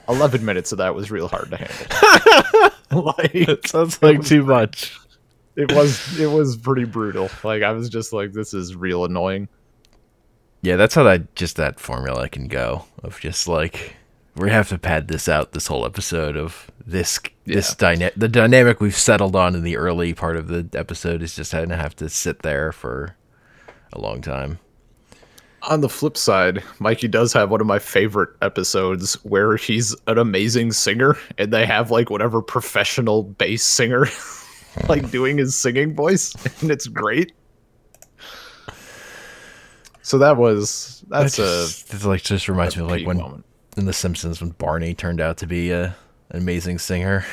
11 0.08 0.44
minutes 0.44 0.72
of 0.72 0.78
that 0.78 0.94
was 0.94 1.10
real 1.10 1.28
hard 1.28 1.50
to 1.50 1.56
handle. 1.56 3.02
like 3.14 3.66
Sounds 3.66 4.02
like 4.02 4.24
too 4.24 4.44
much. 4.44 4.96
it 5.56 5.72
was 5.72 6.20
it 6.20 6.26
was 6.26 6.56
pretty 6.56 6.84
brutal. 6.84 7.30
Like 7.42 7.62
I 7.62 7.72
was 7.72 7.88
just 7.88 8.12
like 8.12 8.32
this 8.32 8.54
is 8.54 8.76
real 8.76 9.04
annoying. 9.04 9.48
Yeah, 10.62 10.76
that's 10.76 10.94
how 10.94 11.02
that 11.04 11.34
just 11.34 11.56
that 11.56 11.78
formula 11.80 12.28
can 12.28 12.48
go 12.48 12.84
of 13.02 13.20
just 13.20 13.48
like 13.48 13.96
we 14.36 14.50
have 14.50 14.68
to 14.70 14.78
pad 14.78 15.08
this 15.08 15.28
out 15.28 15.52
this 15.52 15.66
whole 15.68 15.84
episode 15.86 16.36
of 16.36 16.70
this 16.86 17.20
this 17.44 17.74
dyna- 17.74 18.12
the 18.16 18.28
dynamic 18.28 18.80
we've 18.80 18.96
settled 18.96 19.36
on 19.36 19.54
in 19.54 19.62
the 19.62 19.76
early 19.76 20.12
part 20.14 20.36
of 20.36 20.48
the 20.48 20.68
episode 20.74 21.22
is 21.22 21.36
just 21.36 21.52
gonna 21.52 21.76
have 21.76 21.94
to 21.96 22.08
sit 22.08 22.42
there 22.42 22.72
for 22.72 23.16
a 23.92 24.00
long 24.00 24.20
time. 24.20 24.58
On 25.68 25.80
the 25.80 25.88
flip 25.88 26.16
side, 26.16 26.62
Mikey 26.78 27.08
does 27.08 27.32
have 27.32 27.50
one 27.50 27.60
of 27.60 27.66
my 27.66 27.78
favorite 27.78 28.30
episodes 28.42 29.14
where 29.24 29.56
he's 29.56 29.96
an 30.06 30.18
amazing 30.18 30.72
singer 30.72 31.16
and 31.38 31.52
they 31.52 31.64
have 31.64 31.90
like 31.90 32.10
whatever 32.10 32.42
professional 32.42 33.22
bass 33.22 33.62
singer 33.62 34.06
like 34.88 35.10
doing 35.10 35.38
his 35.38 35.56
singing 35.56 35.94
voice 35.94 36.34
and 36.60 36.70
it's 36.70 36.86
great. 36.86 37.32
So 40.02 40.18
that 40.18 40.36
was 40.36 41.02
that's 41.08 41.36
That 41.36 41.42
a 41.42 41.46
just, 41.46 41.94
it's 41.94 42.04
like 42.04 42.22
just 42.22 42.48
reminds 42.48 42.76
me 42.76 42.82
of 42.82 42.90
like 42.90 43.06
when 43.06 43.16
moment. 43.16 43.46
in 43.78 43.86
The 43.86 43.92
Simpsons 43.94 44.40
when 44.42 44.50
Barney 44.50 44.94
turned 44.94 45.20
out 45.20 45.38
to 45.38 45.46
be 45.46 45.70
a, 45.70 45.96
an 46.30 46.40
amazing 46.42 46.78
singer. 46.78 47.24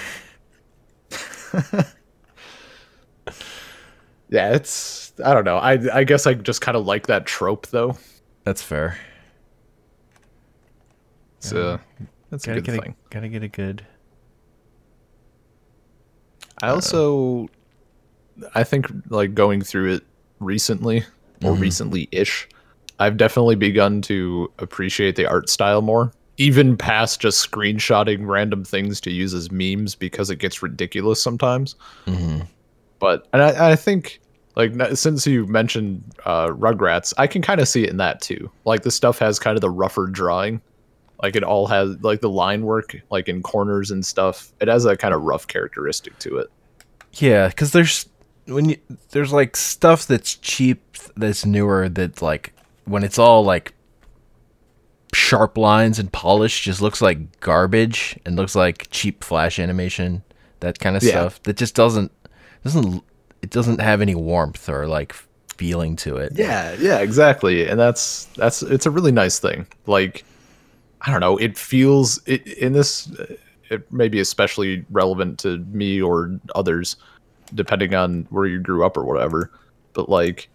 Yeah, 4.30 4.54
it's 4.54 5.12
I 5.24 5.34
don't 5.34 5.44
know. 5.44 5.58
I 5.58 5.74
I 5.94 6.04
guess 6.04 6.26
I 6.26 6.34
just 6.36 6.62
kind 6.62 6.78
of 6.78 6.86
like 6.86 7.08
that 7.08 7.26
trope 7.26 7.67
though. 7.67 7.98
That's 8.43 8.62
fair. 8.62 8.97
It's 11.38 11.51
a 11.51 11.82
that's 12.30 12.43
a 12.45 12.47
Gotta 12.47 12.62
good 12.62 12.73
get 12.73 12.84
thing. 12.84 12.95
a, 13.10 13.13
gotta 13.13 13.27
get 13.30 13.43
a 13.43 13.47
good. 13.47 13.86
I 16.62 16.69
also 16.69 17.49
I 18.54 18.63
think 18.63 18.88
like 19.10 19.34
going 19.34 19.62
through 19.62 19.95
it 19.95 20.04
recently 20.39 21.04
or 21.43 21.54
recently-ish, 21.54 22.47
I've 22.99 23.17
definitely 23.17 23.56
begun 23.56 24.01
to 24.04 24.51
appreciate 24.60 25.15
the 25.15 25.25
art 25.25 25.49
style 25.49 25.82
more. 25.82 26.12
Even 26.38 26.77
past 26.77 27.19
just 27.19 27.49
screenshotting 27.49 28.27
random 28.27 28.63
things 28.63 29.01
to 29.01 29.12
use 29.12 29.34
as 29.34 29.51
memes 29.51 29.95
because 29.95 30.30
it 30.30 30.38
gets 30.38 30.62
ridiculous 30.63 31.21
sometimes. 31.21 31.75
Mhm. 32.06 32.47
But 32.99 33.27
and 33.34 33.41
I, 33.41 33.71
I 33.71 33.75
think 33.75 34.20
like 34.55 34.73
since 34.95 35.25
you 35.25 35.45
mentioned 35.47 36.03
uh, 36.25 36.47
Rugrats, 36.47 37.13
I 37.17 37.27
can 37.27 37.41
kind 37.41 37.61
of 37.61 37.67
see 37.67 37.83
it 37.83 37.89
in 37.89 37.97
that 37.97 38.21
too. 38.21 38.51
Like 38.65 38.81
the 38.83 38.91
stuff 38.91 39.19
has 39.19 39.39
kind 39.39 39.55
of 39.57 39.61
the 39.61 39.69
rougher 39.69 40.07
drawing. 40.07 40.61
Like 41.21 41.35
it 41.35 41.43
all 41.43 41.67
has 41.67 41.97
like 42.01 42.21
the 42.21 42.29
line 42.29 42.63
work, 42.63 42.95
like 43.11 43.29
in 43.29 43.43
corners 43.43 43.91
and 43.91 44.05
stuff. 44.05 44.51
It 44.59 44.67
has 44.67 44.83
that 44.83 44.99
kind 44.99 45.13
of 45.13 45.21
rough 45.23 45.47
characteristic 45.47 46.17
to 46.19 46.37
it. 46.37 46.47
Yeah, 47.13 47.47
because 47.47 47.71
there's 47.71 48.07
when 48.47 48.69
you 48.69 48.77
there's 49.11 49.31
like 49.31 49.55
stuff 49.55 50.07
that's 50.07 50.35
cheap 50.35 50.97
that's 51.15 51.45
newer 51.45 51.87
that 51.89 52.21
like 52.21 52.53
when 52.85 53.03
it's 53.03 53.19
all 53.19 53.43
like 53.43 53.73
sharp 55.13 55.57
lines 55.57 55.99
and 55.99 56.11
polished 56.11 56.63
just 56.63 56.81
looks 56.81 57.01
like 57.01 57.39
garbage 57.41 58.17
and 58.25 58.35
looks 58.37 58.55
like 58.55 58.87
cheap 58.91 59.23
flash 59.23 59.59
animation 59.59 60.23
that 60.61 60.79
kind 60.79 60.95
of 60.95 61.03
Yeah. 61.03 61.11
stuff 61.11 61.43
that 61.43 61.57
just 61.57 61.75
doesn't 61.75 62.11
doesn't 62.63 63.03
it 63.41 63.49
doesn't 63.49 63.82
have 63.82 64.01
any 64.01 64.15
warmth 64.15 64.69
or 64.69 64.88
like 64.88 65.15
feeling 65.62 65.95
to 65.95 66.17
it 66.17 66.32
Yeah, 66.36 66.75
yeah, 66.80 66.99
exactly. 66.99 67.67
And 67.67 67.80
that's 67.80 68.25
that's 68.36 68.63
it's 68.63 68.88
a 68.88 68.91
really 68.91 69.12
nice 69.12 69.38
thing. 69.38 69.67
Like 69.86 70.23
I 71.01 71.12
don't 71.12 71.19
know, 71.19 71.38
it 71.38 71.58
feels 71.58 72.19
it, 72.25 72.45
in 72.47 72.73
this 72.73 73.12
uh, 73.19 73.36
it 73.69 73.91
may 73.91 74.10
be 74.10 74.19
especially 74.19 74.86
relevant 74.89 75.39
to 75.39 75.60
me 75.69 76.01
or 76.01 76.39
others 76.56 76.95
depending 77.54 77.93
on 77.93 78.25
where 78.30 78.45
you 78.45 78.60
grew 78.60 78.86
up 78.86 78.97
or 78.97 79.04
whatever. 79.04 79.51
But 79.93 80.10
like 80.10 80.49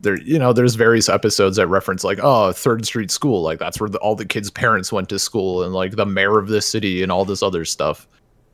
there 0.00 0.20
you 0.20 0.38
know, 0.38 0.52
there's 0.52 0.74
various 0.74 1.08
episodes 1.08 1.56
that 1.56 1.68
reference 1.68 2.04
like, 2.04 2.18
oh, 2.22 2.52
Third 2.52 2.84
Street 2.84 3.10
School, 3.10 3.42
like 3.42 3.58
that's 3.58 3.80
where 3.80 3.88
the, 3.88 3.98
all 3.98 4.14
the 4.14 4.26
kids' 4.26 4.50
parents 4.50 4.92
went 4.92 5.08
to 5.08 5.18
school 5.18 5.62
and 5.62 5.72
like 5.72 5.96
the 5.96 6.06
mayor 6.06 6.38
of 6.38 6.48
this 6.48 6.68
city 6.68 7.02
and 7.02 7.10
all 7.10 7.24
this 7.24 7.42
other 7.42 7.64
stuff. 7.64 8.06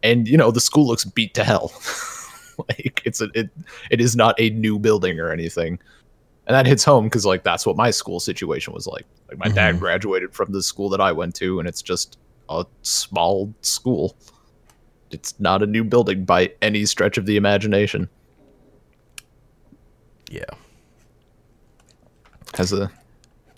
And 0.02 0.28
you 0.28 0.36
know, 0.36 0.50
the 0.50 0.60
school 0.60 0.86
looks 0.86 1.04
beat 1.04 1.34
to 1.34 1.42
hell. 1.42 1.72
like 2.68 3.02
it's 3.04 3.20
a, 3.20 3.28
it 3.34 3.50
it 3.90 4.00
is 4.00 4.14
not 4.16 4.34
a 4.38 4.50
new 4.50 4.78
building 4.78 5.18
or 5.20 5.30
anything. 5.30 5.78
And 6.46 6.54
that 6.54 6.66
hits 6.66 6.84
home 6.84 7.04
because 7.04 7.24
like 7.24 7.42
that's 7.42 7.64
what 7.64 7.76
my 7.76 7.90
school 7.90 8.20
situation 8.20 8.74
was 8.74 8.86
like. 8.86 9.06
Like 9.28 9.38
my 9.38 9.48
dad 9.48 9.76
Mhm. 9.76 9.78
graduated 9.80 10.34
from 10.34 10.52
the 10.52 10.62
school 10.62 10.90
that 10.90 11.00
i 11.00 11.10
went 11.10 11.34
to 11.36 11.58
and 11.58 11.66
it's 11.66 11.80
just 11.82 12.18
a 12.50 12.66
small 12.82 13.54
school. 13.62 14.16
It's 15.10 15.38
not 15.40 15.62
a 15.62 15.66
new 15.66 15.84
building 15.84 16.24
by 16.24 16.52
any 16.60 16.84
stretch 16.86 17.16
of 17.16 17.24
the 17.26 17.36
imagination. 17.36 18.08
Yeah. 20.30 20.44
Has 22.56 22.72
a 22.72 22.90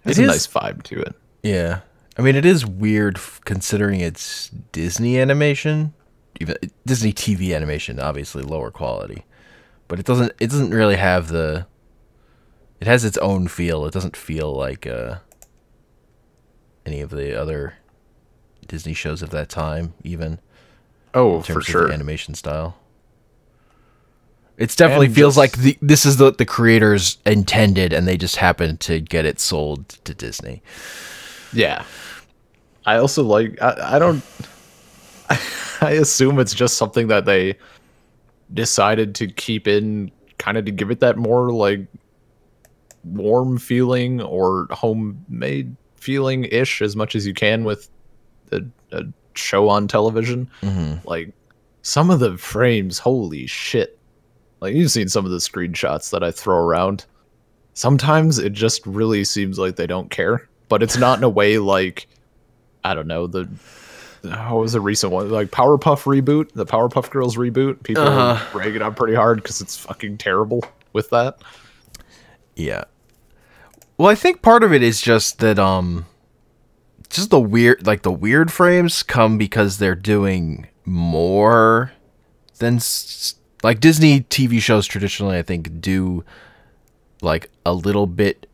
has 0.04 0.18
It 0.18 0.22
a 0.22 0.24
is- 0.24 0.28
nice 0.28 0.46
vibe 0.46 0.82
to 0.84 1.00
it. 1.00 1.14
Yeah. 1.42 1.80
I 2.18 2.22
mean, 2.22 2.34
it 2.34 2.46
is 2.46 2.64
weird 2.64 3.18
considering 3.44 4.00
it's 4.00 4.48
Disney 4.72 5.18
animation, 5.18 5.92
even 6.40 6.56
Disney 6.84 7.12
TV 7.12 7.54
animation, 7.54 7.98
obviously 8.00 8.42
lower 8.42 8.70
quality, 8.70 9.24
but 9.88 9.98
it 9.98 10.06
doesn't. 10.06 10.32
It 10.40 10.50
doesn't 10.50 10.70
really 10.70 10.96
have 10.96 11.28
the. 11.28 11.66
It 12.80 12.86
has 12.86 13.04
its 13.04 13.16
own 13.18 13.48
feel. 13.48 13.86
It 13.86 13.92
doesn't 13.94 14.16
feel 14.16 14.52
like 14.52 14.86
uh, 14.86 15.16
any 16.84 17.00
of 17.00 17.10
the 17.10 17.40
other 17.40 17.74
Disney 18.66 18.92
shows 18.94 19.22
of 19.22 19.30
that 19.30 19.48
time, 19.48 19.94
even 20.04 20.38
oh 21.14 21.36
in 21.36 21.42
for 21.42 21.46
terms 21.54 21.66
of 21.68 21.70
sure 21.72 21.92
animation 21.92 22.34
style. 22.34 22.76
It 24.58 24.74
definitely 24.76 25.06
And 25.06 25.14
feels 25.14 25.34
just- 25.34 25.38
like 25.38 25.58
the, 25.58 25.78
this 25.82 26.06
is 26.06 26.16
the 26.16 26.32
the 26.32 26.46
creators 26.46 27.18
intended, 27.26 27.92
and 27.92 28.06
they 28.08 28.16
just 28.16 28.36
happened 28.36 28.80
to 28.80 29.00
get 29.00 29.24
it 29.26 29.38
sold 29.40 29.88
to 30.04 30.14
Disney. 30.14 30.62
yeah 31.52 31.84
i 32.84 32.96
also 32.96 33.22
like 33.22 33.56
i, 33.62 33.96
I 33.96 33.98
don't 33.98 34.22
I 35.80 35.92
assume 35.92 36.38
it's 36.38 36.54
just 36.54 36.76
something 36.76 37.08
that 37.08 37.24
they 37.24 37.56
decided 38.54 39.14
to 39.16 39.26
keep 39.26 39.66
in 39.66 40.10
kind 40.38 40.56
of 40.56 40.64
to 40.66 40.70
give 40.70 40.90
it 40.90 41.00
that 41.00 41.16
more 41.16 41.52
like 41.52 41.86
warm 43.04 43.58
feeling 43.58 44.20
or 44.20 44.68
homemade 44.70 45.76
feeling 45.96 46.44
ish 46.44 46.82
as 46.82 46.94
much 46.94 47.14
as 47.14 47.26
you 47.26 47.34
can 47.34 47.64
with 47.64 47.88
a, 48.52 48.62
a 48.92 49.04
show 49.34 49.68
on 49.68 49.88
television. 49.88 50.48
Mm-hmm. 50.62 51.06
Like 51.08 51.32
some 51.82 52.10
of 52.10 52.20
the 52.20 52.36
frames, 52.36 52.98
holy 52.98 53.46
shit. 53.46 53.98
Like 54.60 54.74
you've 54.74 54.90
seen 54.90 55.08
some 55.08 55.24
of 55.24 55.30
the 55.30 55.38
screenshots 55.38 56.10
that 56.10 56.22
I 56.22 56.30
throw 56.30 56.56
around. 56.56 57.04
Sometimes 57.74 58.38
it 58.38 58.52
just 58.52 58.86
really 58.86 59.24
seems 59.24 59.58
like 59.58 59.76
they 59.76 59.86
don't 59.86 60.10
care, 60.10 60.48
but 60.68 60.82
it's 60.82 60.96
not 60.96 61.18
in 61.18 61.24
a 61.24 61.28
way 61.28 61.58
like 61.58 62.08
I 62.84 62.94
don't 62.94 63.06
know 63.06 63.26
the 63.26 63.48
what 64.30 64.60
was 64.60 64.74
a 64.74 64.80
recent 64.80 65.12
one 65.12 65.30
like 65.30 65.50
Powerpuff 65.50 66.04
reboot, 66.04 66.52
the 66.52 66.66
Powerpuff 66.66 67.10
Girls 67.10 67.36
reboot. 67.36 67.82
People 67.82 68.04
Uh-huh. 68.04 68.44
are 68.54 68.58
ragging 68.58 68.82
on 68.82 68.94
pretty 68.94 69.14
hard 69.14 69.42
because 69.42 69.60
it's 69.60 69.76
fucking 69.76 70.18
terrible 70.18 70.64
with 70.92 71.10
that. 71.10 71.38
Yeah. 72.54 72.84
Well, 73.98 74.08
I 74.08 74.14
think 74.14 74.42
part 74.42 74.62
of 74.62 74.72
it 74.72 74.82
is 74.82 75.00
just 75.00 75.38
that 75.38 75.58
um 75.58 76.06
just 77.08 77.30
the 77.30 77.40
weird 77.40 77.86
like 77.86 78.02
the 78.02 78.12
weird 78.12 78.52
frames 78.52 79.02
come 79.02 79.38
because 79.38 79.78
they're 79.78 79.94
doing 79.94 80.66
more 80.84 81.92
than 82.58 82.80
like 83.62 83.80
Disney 83.80 84.22
TV 84.22 84.60
shows 84.60 84.86
traditionally 84.86 85.38
I 85.38 85.42
think 85.42 85.80
do 85.80 86.24
like 87.22 87.50
a 87.64 87.72
little 87.72 88.06
bit 88.06 88.46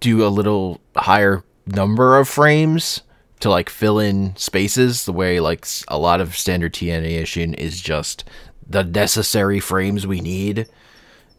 do 0.00 0.24
a 0.24 0.28
little 0.28 0.80
higher 0.96 1.42
number 1.66 2.18
of 2.18 2.28
frames 2.28 3.02
to 3.40 3.50
like 3.50 3.68
fill 3.68 3.98
in 3.98 4.34
spaces 4.36 5.04
the 5.04 5.12
way 5.12 5.40
like 5.40 5.66
a 5.88 5.98
lot 5.98 6.20
of 6.20 6.36
standard 6.36 6.72
TV 6.72 6.92
animation 6.92 7.54
is 7.54 7.80
just 7.80 8.24
the 8.68 8.82
necessary 8.84 9.60
frames 9.60 10.06
we 10.06 10.20
need 10.20 10.66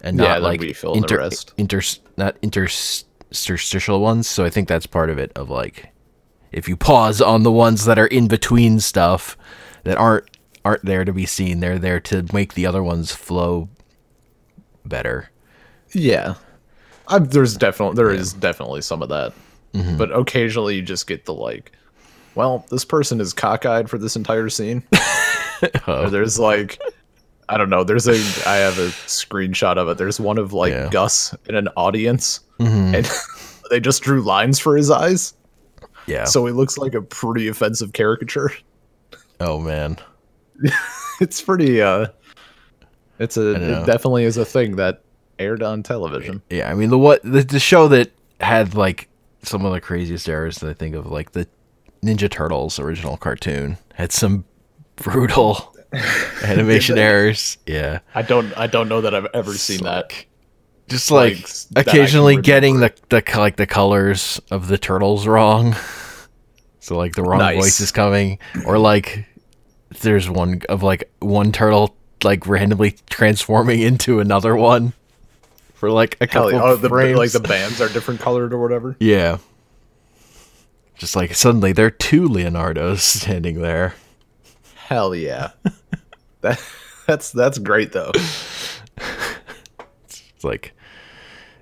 and 0.02 0.18
Yeah, 0.20 0.34
not 0.34 0.44
like 0.44 0.60
we 0.62 0.74
fill 0.74 0.94
in 0.94 1.02
the 1.02 1.06
inter, 1.06 1.18
rest. 1.18 1.54
inter 1.58 1.82
not 2.18 2.38
interstitial 2.42 4.02
ones. 4.02 4.28
So 4.28 4.46
i 4.46 4.50
think 4.50 4.68
that's 4.68 4.86
part 4.86 5.10
of 5.10 5.18
it 5.18 5.32
of 5.36 5.50
like 5.50 5.92
if 6.52 6.70
you 6.70 6.78
pause 6.78 7.22
on 7.22 7.44
the 7.44 7.52
ones 7.52 7.86
that 7.86 8.00
are 8.00 8.08
in 8.08 8.28
between 8.28 8.80
stuff 8.80 9.38
that 9.84 9.98
aren't 9.98 10.30
aren't 10.64 10.86
there 10.86 11.06
to 11.06 11.14
be 11.14 11.26
seen 11.26 11.60
they're 11.60 11.80
there 11.80 12.00
to 12.00 12.26
make 12.34 12.54
the 12.54 12.66
other 12.66 12.84
ones 12.84 13.12
flow 13.12 13.70
better. 14.88 15.30
Yeah, 15.94 16.36
I, 17.08 17.20
there's 17.20 17.56
definitely 17.56 17.96
there 17.96 18.12
is 18.12 18.34
definitely 18.34 18.82
some 18.82 19.02
of 19.02 19.10
that, 19.10 19.34
mm-hmm. 19.74 19.98
but 19.98 20.12
occasionally 20.12 20.76
you 20.76 20.82
just 20.82 21.08
get 21.08 21.26
the 21.26 21.34
like, 21.34 21.72
well, 22.38 22.66
this 22.70 22.86
person 22.86 23.20
is 23.20 23.34
cockeyed 23.34 23.90
for 23.90 23.98
this 23.98 24.16
entire 24.16 24.50
scene. 24.50 24.84
Or 25.88 26.12
there's 26.12 26.38
like, 26.38 26.80
I 27.50 27.58
don't 27.58 27.72
know. 27.72 27.84
There's 27.84 28.08
a 28.08 28.12
I 28.48 28.58
have 28.58 28.78
a 28.78 28.90
screenshot 29.08 29.78
of 29.78 29.90
it. 29.90 29.98
There's 29.98 30.20
one 30.20 30.38
of 30.38 30.54
like 30.54 30.72
Yeah. 30.72 30.88
Gus 30.92 31.36
in 31.50 31.56
an 31.56 31.68
audience, 31.76 32.42
and 32.60 33.10
they 33.72 33.80
just 33.80 34.04
drew 34.04 34.22
lines 34.22 34.60
for 34.60 34.78
his 34.78 34.92
eyes, 34.92 35.34
yeah 36.06 36.26
so 36.26 36.46
he 36.46 36.52
looks 36.54 36.78
like 36.78 36.94
a 36.94 37.02
pretty 37.02 37.48
offensive 37.48 37.94
caricature. 37.94 38.52
oh 39.40 39.60
man 39.60 39.98
It's 41.22 41.42
pretty. 41.42 41.82
uh 41.82 42.08
It's 43.18 43.36
a 43.38 43.54
it 43.82 43.86
definitely 43.88 44.26
is 44.26 44.38
a 44.38 44.46
thing 44.46 44.76
that 44.76 45.02
aired 45.40 45.64
on 45.64 45.82
television. 45.82 46.44
yeah 46.52 46.70
i 46.70 46.76
mean 46.76 46.90
the 46.92 46.98
what 47.00 47.24
the, 47.24 47.42
the 47.42 47.60
show 47.60 47.88
that 47.88 48.12
had 48.42 48.76
like 48.76 49.08
some 49.42 49.66
of 49.66 49.74
the 49.74 49.82
craziest 49.82 50.30
errors 50.30 50.60
that 50.60 50.70
i 50.70 50.74
think 50.74 50.94
of 50.96 51.08
like 51.08 51.32
the 51.32 51.48
ninja 52.04 52.30
turtles 52.30 52.80
original 52.80 53.18
cartoon 53.18 53.78
had 53.96 54.12
some 54.12 54.46
brutal 54.96 55.76
animation 56.44 56.98
errors 56.98 57.58
yeah 57.66 58.00
I 58.14 58.22
don't 58.22 58.56
I 58.58 58.68
don't 58.68 58.90
know 58.90 59.02
that 59.02 59.14
I've 59.16 59.28
ever 59.34 59.54
seen 59.54 59.84
that. 59.84 60.12
just 60.90 61.12
Like, 61.12 61.36
like, 61.38 61.48
that 61.72 61.88
occasionally 61.88 62.38
getting 62.42 62.80
the, 62.80 62.94
the 63.10 63.24
like 63.38 63.56
the 63.58 63.68
colors 63.68 64.42
of 64.52 64.68
the 64.68 64.78
turtles 64.78 65.28
wrong 65.28 65.76
so 66.80 66.98
like 66.98 67.16
the 67.16 67.24
wrong 67.24 67.40
Nice. 67.40 67.56
voice 67.62 67.80
is 67.80 67.92
coming 67.92 68.40
or 68.66 68.78
like 68.78 69.26
there's 70.02 70.30
one 70.30 70.62
of 70.70 70.84
like 70.84 71.10
one 71.20 71.52
turtle 71.52 71.96
like 72.24 72.46
randomly 72.48 72.96
transforming 73.10 73.82
into 73.82 74.20
another 74.20 74.56
one 74.56 74.94
for 75.74 75.90
like 75.92 76.18
a 76.20 76.28
Hell 76.28 76.46
couple 76.46 76.60
yeah. 76.60 76.64
Oh, 76.66 76.76
the, 76.76 76.90
frames 76.90 77.18
like 77.18 77.32
the 77.32 77.40
bands 77.40 77.80
are 77.82 77.90
different 77.90 78.20
colored 78.20 78.52
or 78.54 78.58
whatever. 78.62 78.96
yeah 79.00 79.38
just 80.98 81.16
like 81.16 81.34
suddenly 81.34 81.72
there 81.72 81.88
are 81.88 81.92
two 81.92 82.28
leonardos 82.28 83.00
standing 83.00 83.62
there 83.62 83.96
Hell 84.88 85.14
yeah. 85.14 85.52
that 86.42 86.64
that's 87.06 87.32
that's 87.32 87.58
great 87.58 87.92
though. 87.92 88.12
It's 88.16 88.82
like 90.44 90.74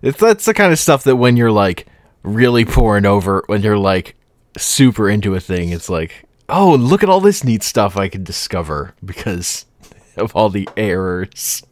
it's 0.04 0.20
that's 0.20 0.46
the 0.46 0.54
kind 0.54 0.72
of 0.72 0.78
stuff 0.78 1.04
that 1.06 1.16
when 1.16 1.36
you're 1.36 1.52
like 1.52 1.88
really 2.22 2.66
poring 2.66 3.08
over 3.08 3.44
when 3.48 3.64
you're 3.64 3.80
like 3.80 4.16
super 4.58 5.10
into 5.10 5.34
a 5.34 5.40
thing, 5.40 5.70
it's 5.70 5.90
like, 5.90 6.26
oh, 6.50 6.76
look 6.76 7.02
at 7.02 7.10
all 7.10 7.20
this 7.20 7.44
neat 7.44 7.64
stuff 7.64 7.98
I 7.98 8.10
can 8.10 8.24
discover 8.24 8.94
because 9.04 9.66
of 10.18 10.36
all 10.36 10.50
the 10.50 10.70
errors. 10.78 11.64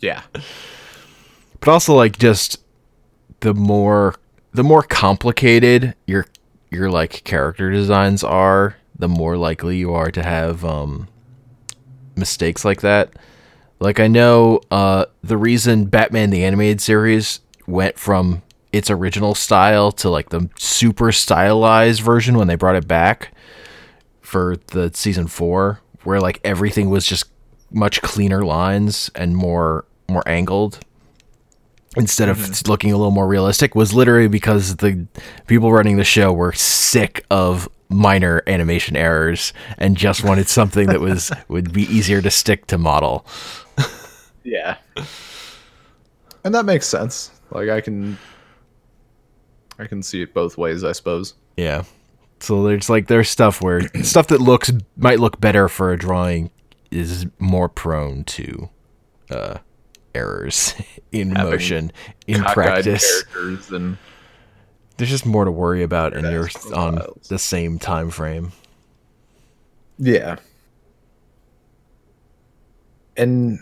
Yeah. 0.00 0.22
But 1.60 1.68
also 1.68 1.94
like 1.94 2.18
just 2.18 2.56
the 3.40 3.52
more 3.52 4.14
the 4.54 4.64
more 4.64 4.82
complicated 4.82 5.94
your 6.06 6.24
your 6.70 6.90
like 6.90 7.24
character 7.24 7.70
designs 7.70 8.24
are, 8.24 8.76
the 8.98 9.08
more 9.08 9.36
likely 9.36 9.76
you 9.76 9.92
are 9.92 10.10
to 10.10 10.22
have 10.22 10.64
um 10.64 11.08
mistakes 12.16 12.64
like 12.64 12.80
that. 12.80 13.12
Like 13.78 14.00
I 14.00 14.06
know 14.06 14.60
uh 14.70 15.06
the 15.22 15.36
reason 15.36 15.86
Batman 15.86 16.30
the 16.30 16.44
animated 16.44 16.80
series 16.80 17.40
went 17.66 17.98
from 17.98 18.42
its 18.72 18.90
original 18.90 19.34
style 19.34 19.90
to 19.90 20.10
like 20.10 20.30
the 20.30 20.48
super 20.58 21.12
stylized 21.12 22.02
version 22.02 22.36
when 22.36 22.46
they 22.46 22.56
brought 22.56 22.76
it 22.76 22.86
back 22.86 23.32
for 24.20 24.56
the 24.68 24.90
season 24.92 25.26
4 25.26 25.80
where 26.04 26.20
like 26.20 26.40
everything 26.44 26.90
was 26.90 27.06
just 27.06 27.26
much 27.70 28.02
cleaner 28.02 28.44
lines 28.44 29.10
and 29.14 29.36
more 29.36 29.84
more 30.08 30.22
angled 30.26 30.80
instead 31.96 32.28
of 32.28 32.66
looking 32.68 32.92
a 32.92 32.96
little 32.96 33.10
more 33.10 33.26
realistic 33.26 33.74
was 33.74 33.94
literally 33.94 34.28
because 34.28 34.76
the 34.76 35.06
people 35.46 35.72
running 35.72 35.96
the 35.96 36.04
show 36.04 36.32
were 36.32 36.52
sick 36.52 37.24
of 37.30 37.68
minor 37.88 38.42
animation 38.46 38.96
errors 38.96 39.52
and 39.78 39.96
just 39.96 40.24
wanted 40.24 40.48
something 40.48 40.86
that 40.88 41.00
was 41.00 41.30
would 41.48 41.72
be 41.72 41.82
easier 41.82 42.20
to 42.20 42.30
stick 42.30 42.66
to 42.66 42.78
model. 42.78 43.26
Yeah. 44.44 44.76
And 46.44 46.54
that 46.54 46.64
makes 46.64 46.86
sense. 46.86 47.32
Like 47.50 47.68
I 47.68 47.80
can 47.80 48.16
I 49.78 49.86
can 49.86 50.02
see 50.02 50.22
it 50.22 50.32
both 50.32 50.56
ways, 50.56 50.84
I 50.84 50.92
suppose. 50.92 51.34
Yeah. 51.56 51.84
So 52.40 52.62
there's 52.62 52.88
like 52.88 53.08
there's 53.08 53.28
stuff 53.28 53.62
where 53.62 53.82
stuff 54.02 54.28
that 54.28 54.40
looks 54.40 54.72
might 54.96 55.20
look 55.20 55.40
better 55.40 55.68
for 55.68 55.92
a 55.92 55.98
drawing 55.98 56.50
is 56.90 57.26
more 57.38 57.68
prone 57.68 58.22
to 58.24 58.68
uh 59.30 59.58
errors 60.16 60.74
in 61.12 61.34
Having 61.36 61.50
motion 61.52 61.92
in 62.26 62.42
practice. 62.42 63.24
characters 63.24 63.70
and 63.70 63.96
There's 64.96 65.10
just 65.10 65.26
more 65.26 65.44
to 65.44 65.50
worry 65.50 65.82
about 65.82 66.14
and 66.16 66.26
you're 66.30 66.48
on 66.74 67.00
the 67.28 67.38
same 67.38 67.78
time 67.78 68.10
frame. 68.10 68.52
Yeah. 69.98 70.36
And 73.16 73.58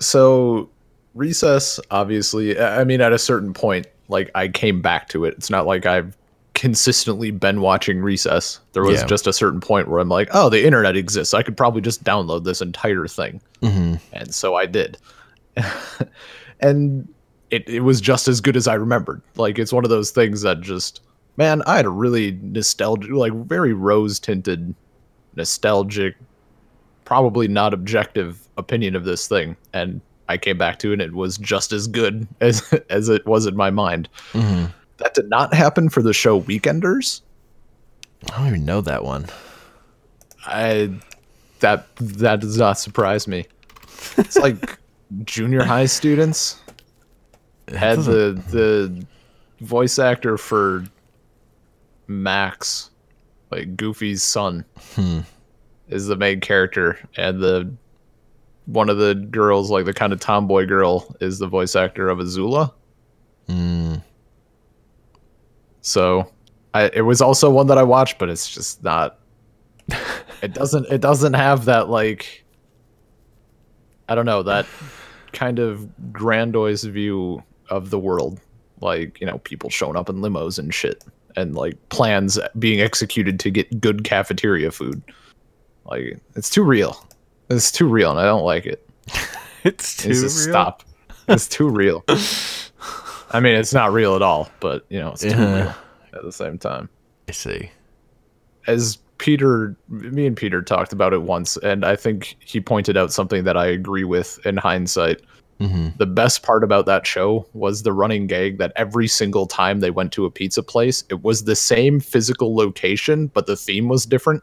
so 0.00 0.68
recess 1.14 1.78
obviously 1.90 2.58
I 2.58 2.84
mean 2.84 3.00
at 3.00 3.12
a 3.12 3.18
certain 3.18 3.52
point 3.52 3.86
like 4.08 4.30
I 4.34 4.48
came 4.48 4.80
back 4.82 5.08
to 5.10 5.24
it. 5.24 5.34
It's 5.34 5.50
not 5.50 5.66
like 5.66 5.86
I've 5.86 6.16
consistently 6.54 7.30
been 7.30 7.60
watching 7.60 8.00
recess. 8.00 8.60
There 8.72 8.82
was 8.82 9.00
Yeah. 9.00 9.06
just 9.06 9.26
a 9.26 9.32
certain 9.32 9.60
point 9.60 9.88
where 9.88 10.00
I'm 10.00 10.08
like, 10.08 10.28
"Oh, 10.32 10.48
the 10.50 10.64
internet 10.64 10.96
exists. 10.96 11.32
I 11.34 11.42
could 11.42 11.56
probably 11.56 11.80
just 11.80 12.04
download 12.04 12.44
this 12.44 12.60
entire 12.60 13.06
thing." 13.06 13.40
hmm 13.62 13.94
And 14.12 14.34
so 14.34 14.54
I 14.54 14.66
did. 14.66 14.98
and 16.60 17.08
it, 17.50 17.68
it 17.68 17.80
was 17.80 18.00
just 18.00 18.28
as 18.28 18.40
good 18.40 18.56
as 18.56 18.66
I 18.66 18.74
remembered. 18.74 19.22
Like 19.36 19.58
it's 19.58 19.72
one 19.72 19.84
of 19.84 19.90
those 19.90 20.10
things 20.10 20.42
that 20.42 20.60
just 20.60 21.00
man, 21.36 21.62
I 21.66 21.76
had 21.76 21.86
a 21.86 21.90
really 21.90 22.38
nostalgic 22.42 23.10
like 23.10 23.32
very 23.32 23.72
rose 23.72 24.18
tinted 24.18 24.74
nostalgic 25.36 26.16
probably 27.04 27.48
not 27.48 27.74
objective 27.74 28.48
opinion 28.56 28.94
of 28.94 29.04
this 29.04 29.26
thing 29.26 29.56
and 29.72 30.00
I 30.28 30.38
came 30.38 30.56
back 30.56 30.78
to 30.80 30.90
it 30.90 30.94
and 30.94 31.02
it 31.02 31.14
was 31.14 31.36
just 31.36 31.72
as 31.72 31.86
good 31.86 32.26
as 32.40 32.62
as 32.90 33.08
it 33.08 33.26
was 33.26 33.46
in 33.46 33.56
my 33.56 33.70
mind. 33.70 34.08
hmm 34.32 34.66
That 34.98 35.14
did 35.14 35.28
not 35.28 35.52
happen 35.54 35.88
for 35.88 36.02
the 36.02 36.12
show 36.12 36.40
Weekenders. 36.40 37.20
I 38.32 38.38
don't 38.38 38.48
even 38.48 38.64
know 38.64 38.80
that 38.82 39.04
one. 39.04 39.26
I 40.46 40.92
that 41.60 41.94
that 41.96 42.40
does 42.40 42.56
not 42.58 42.78
surprise 42.78 43.26
me. 43.28 43.46
It's 44.16 44.36
like 44.36 44.78
junior 45.24 45.62
high 45.62 45.86
students 45.86 46.60
had 47.68 48.00
the 48.00 48.42
the 48.50 49.06
voice 49.64 49.98
actor 49.98 50.36
for 50.36 50.84
Max, 52.06 52.90
like 53.50 53.76
Goofy's 53.76 54.22
son. 54.22 54.64
Hmm. 54.94 55.20
is 55.88 56.06
the 56.06 56.16
main 56.16 56.40
character, 56.40 56.98
and 57.16 57.40
the 57.40 57.72
one 58.66 58.88
of 58.88 58.98
the 58.98 59.14
girls, 59.14 59.70
like 59.70 59.84
the 59.84 59.92
kind 59.92 60.12
of 60.12 60.20
tomboy 60.20 60.66
girl, 60.66 61.14
is 61.20 61.38
the 61.38 61.46
voice 61.48 61.74
actor 61.76 62.08
of 62.08 62.18
Azula. 62.18 62.72
Mm. 63.48 64.02
So, 65.80 66.30
I 66.74 66.84
it 66.94 67.02
was 67.02 67.20
also 67.20 67.50
one 67.50 67.66
that 67.68 67.78
I 67.78 67.82
watched, 67.82 68.18
but 68.18 68.28
it's 68.28 68.52
just 68.52 68.82
not. 68.82 69.18
it 70.42 70.54
doesn't. 70.54 70.86
It 70.90 71.00
doesn't 71.00 71.34
have 71.34 71.64
that 71.66 71.88
like. 71.88 72.44
I 74.08 74.14
don't 74.14 74.26
know 74.26 74.42
that 74.42 74.66
kind 75.32 75.58
of 75.58 75.88
grandiose 76.12 76.84
view 76.84 77.42
of 77.70 77.90
the 77.90 77.98
world, 77.98 78.40
like 78.80 79.20
you 79.20 79.26
know 79.26 79.38
people 79.38 79.70
showing 79.70 79.96
up 79.96 80.08
in 80.08 80.16
limos 80.16 80.58
and 80.58 80.72
shit, 80.74 81.04
and 81.36 81.54
like 81.54 81.76
plans 81.88 82.38
being 82.58 82.80
executed 82.80 83.38
to 83.40 83.50
get 83.50 83.80
good 83.80 84.04
cafeteria 84.04 84.70
food. 84.70 85.02
Like 85.84 86.20
it's 86.36 86.50
too 86.50 86.62
real. 86.62 87.04
It's 87.50 87.72
too 87.72 87.88
real, 87.88 88.10
and 88.10 88.20
I 88.20 88.24
don't 88.24 88.44
like 88.44 88.66
it. 88.66 88.88
It's 89.64 89.96
too 89.96 90.10
It's 90.10 90.20
real. 90.22 90.28
stop. 90.30 90.82
It's 91.28 91.46
too 91.46 91.68
real. 91.68 92.02
I 93.30 93.38
mean, 93.38 93.54
it's 93.54 93.72
not 93.72 93.92
real 93.92 94.16
at 94.16 94.22
all, 94.22 94.50
but 94.58 94.84
you 94.88 94.98
know, 94.98 95.12
it's 95.12 95.22
too 95.22 95.28
Yeah. 95.28 95.62
real 95.62 95.74
at 96.14 96.22
the 96.24 96.32
same 96.32 96.58
time. 96.58 96.88
I 97.28 97.32
see. 97.32 97.70
As 98.66 98.98
Peter, 99.22 99.76
me 99.88 100.26
and 100.26 100.36
Peter 100.36 100.60
talked 100.60 100.92
about 100.92 101.12
it 101.12 101.22
once, 101.22 101.56
and 101.58 101.84
I 101.84 101.94
think 101.94 102.36
he 102.40 102.60
pointed 102.60 102.96
out 102.96 103.12
something 103.12 103.44
that 103.44 103.56
I 103.56 103.66
agree 103.66 104.02
with 104.02 104.44
in 104.44 104.56
hindsight. 104.56 105.20
hmm 105.60 105.90
The 105.96 106.06
best 106.06 106.42
part 106.42 106.64
about 106.64 106.86
that 106.86 107.06
show 107.06 107.46
was 107.52 107.84
the 107.84 107.92
running 107.92 108.26
gag 108.26 108.58
that 108.58 108.72
every 108.74 109.06
single 109.06 109.46
time 109.46 109.78
they 109.78 109.92
went 109.92 110.10
to 110.14 110.24
a 110.24 110.30
pizza 110.30 110.60
place, 110.60 111.04
it 111.08 111.22
was 111.22 111.44
the 111.44 111.54
same 111.54 112.00
physical 112.00 112.56
location, 112.56 113.28
but 113.28 113.46
the 113.46 113.54
theme 113.54 113.86
was 113.86 114.04
different, 114.06 114.42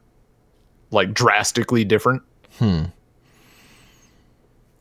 like 0.92 1.14
drastically 1.14 1.84
different. 1.84 2.24
Hmm. 2.58 2.84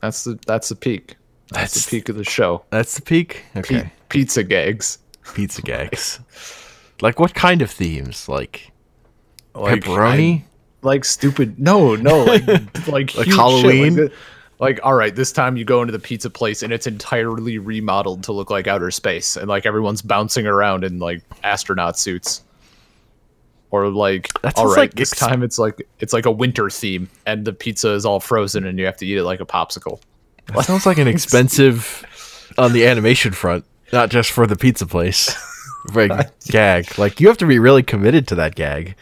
That's 0.01 0.23
the 0.23 0.39
that's 0.47 0.69
the 0.69 0.77
peak. 0.77 1.17
That's, 1.51 1.73
That's 1.73 1.85
the 1.85 1.97
peak 1.97 2.07
of 2.07 2.15
the 2.15 2.23
show. 2.23 2.63
That's 2.69 2.95
the 2.95 3.01
peak. 3.01 3.43
Okay. 3.57 3.91
pizza 4.07 4.45
gags. 4.45 4.99
Pizza 5.33 5.61
gags. 5.61 6.21
like 7.01 7.19
what 7.19 7.33
kind 7.33 7.61
of 7.61 7.69
themes? 7.69 8.29
Like, 8.29 8.71
Like, 9.55 9.83
pepperoni. 9.83 10.41
I- 10.41 10.45
like 10.81 11.03
stupid. 11.03 11.59
No, 11.59 11.95
no, 11.95 12.23
like 12.25 12.47
like, 12.87 13.15
Like 13.15 13.27
Halloween? 13.27 13.95
Like, 13.97 14.11
like, 14.59 14.79
all 14.83 14.93
right, 14.93 15.15
this 15.15 15.31
time 15.31 15.55
you 15.57 15.63
go 15.65 15.81
into 15.81 15.91
the 15.91 15.99
pizza 15.99 16.29
place 16.29 16.63
and 16.63 16.71
it's 16.73 16.85
entirely 16.87 17.57
remodeled 17.57 18.23
to 18.25 18.33
look 18.33 18.49
like 18.49 18.67
outer 18.67 18.91
space, 18.91 19.35
and 19.37 19.47
like 19.47 19.65
everyone's 19.65 20.01
bouncing 20.01 20.45
around 20.45 20.83
in 20.83 20.99
like 20.99 21.21
astronaut 21.43 21.97
suits. 21.99 22.43
Or 23.71 23.87
like, 23.89 24.29
all 24.57 24.65
right, 24.67 24.77
like 24.77 24.93
this 24.95 25.11
ex- 25.13 25.19
time 25.19 25.43
it's 25.43 25.59
like 25.59 25.87
it's 25.99 26.11
like 26.11 26.25
a 26.25 26.31
winter 26.31 26.69
theme, 26.69 27.07
and 27.25 27.45
the 27.45 27.53
pizza 27.53 27.91
is 27.93 28.05
all 28.05 28.19
frozen, 28.19 28.65
and 28.65 28.79
you 28.79 28.85
have 28.85 28.97
to 28.97 29.05
eat 29.05 29.17
it 29.17 29.23
like 29.23 29.41
a 29.41 29.45
popsicle. 29.45 30.01
That 30.47 30.65
sounds 30.65 30.85
like 30.85 30.97
an 30.97 31.07
expensive 31.15 32.51
on 32.57 32.73
the 32.73 32.87
animation 32.87 33.31
front, 33.31 33.65
not 33.93 34.09
just 34.09 34.31
for 34.31 34.47
the 34.47 34.55
pizza 34.55 34.85
place. 34.85 35.35
Like 35.93 36.37
gag. 36.41 36.99
Like 36.99 37.21
you 37.21 37.29
have 37.29 37.37
to 37.37 37.45
be 37.45 37.57
really 37.57 37.83
committed 37.83 38.27
to 38.27 38.35
that 38.35 38.53
gag. 38.53 38.95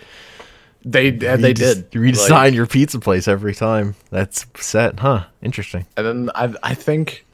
They 0.89 1.09
uh, 1.09 1.33
and 1.33 1.43
they 1.43 1.53
just- 1.53 1.89
did 1.91 1.95
You 1.95 2.01
redesign 2.01 2.29
Like, 2.29 2.53
your 2.53 2.65
pizza 2.65 2.99
place 2.99 3.27
every 3.27 3.53
time. 3.53 3.95
That's 4.09 4.45
set, 4.55 4.99
huh? 4.99 5.25
Interesting. 5.41 5.85
and 5.97 6.05
then 6.07 6.29
I 6.33 6.53
I 6.63 6.73
think 6.73 7.25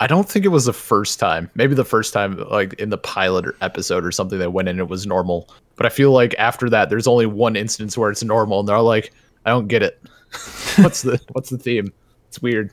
I 0.00 0.06
don't 0.06 0.28
think 0.28 0.44
it 0.44 0.48
was 0.48 0.66
the 0.66 0.72
first 0.72 1.18
time. 1.18 1.50
Maybe 1.54 1.74
the 1.74 1.84
first 1.84 2.12
time 2.12 2.36
like 2.50 2.74
in 2.74 2.90
the 2.90 2.98
pilot 2.98 3.46
or 3.46 3.54
episode 3.62 4.04
or 4.04 4.12
something 4.12 4.38
that 4.40 4.52
went 4.52 4.68
in 4.68 4.78
it 4.78 4.88
was 4.88 5.06
normal. 5.06 5.48
But 5.76 5.86
I 5.86 5.88
feel 5.88 6.10
like 6.10 6.34
after 6.38 6.68
that 6.68 6.90
there's 6.90 7.06
only 7.06 7.26
one 7.26 7.56
instance 7.56 7.96
where 7.96 8.10
it's 8.10 8.22
normal 8.22 8.60
and 8.60 8.68
they're 8.68 8.78
like, 8.80 9.12
I 9.46 9.50
don't 9.50 9.68
get 9.68 9.82
it. 9.82 10.00
what's 10.76 11.02
the 11.02 11.18
what's 11.32 11.48
the 11.50 11.58
theme? 11.58 11.92
It's 12.28 12.42
weird. 12.42 12.72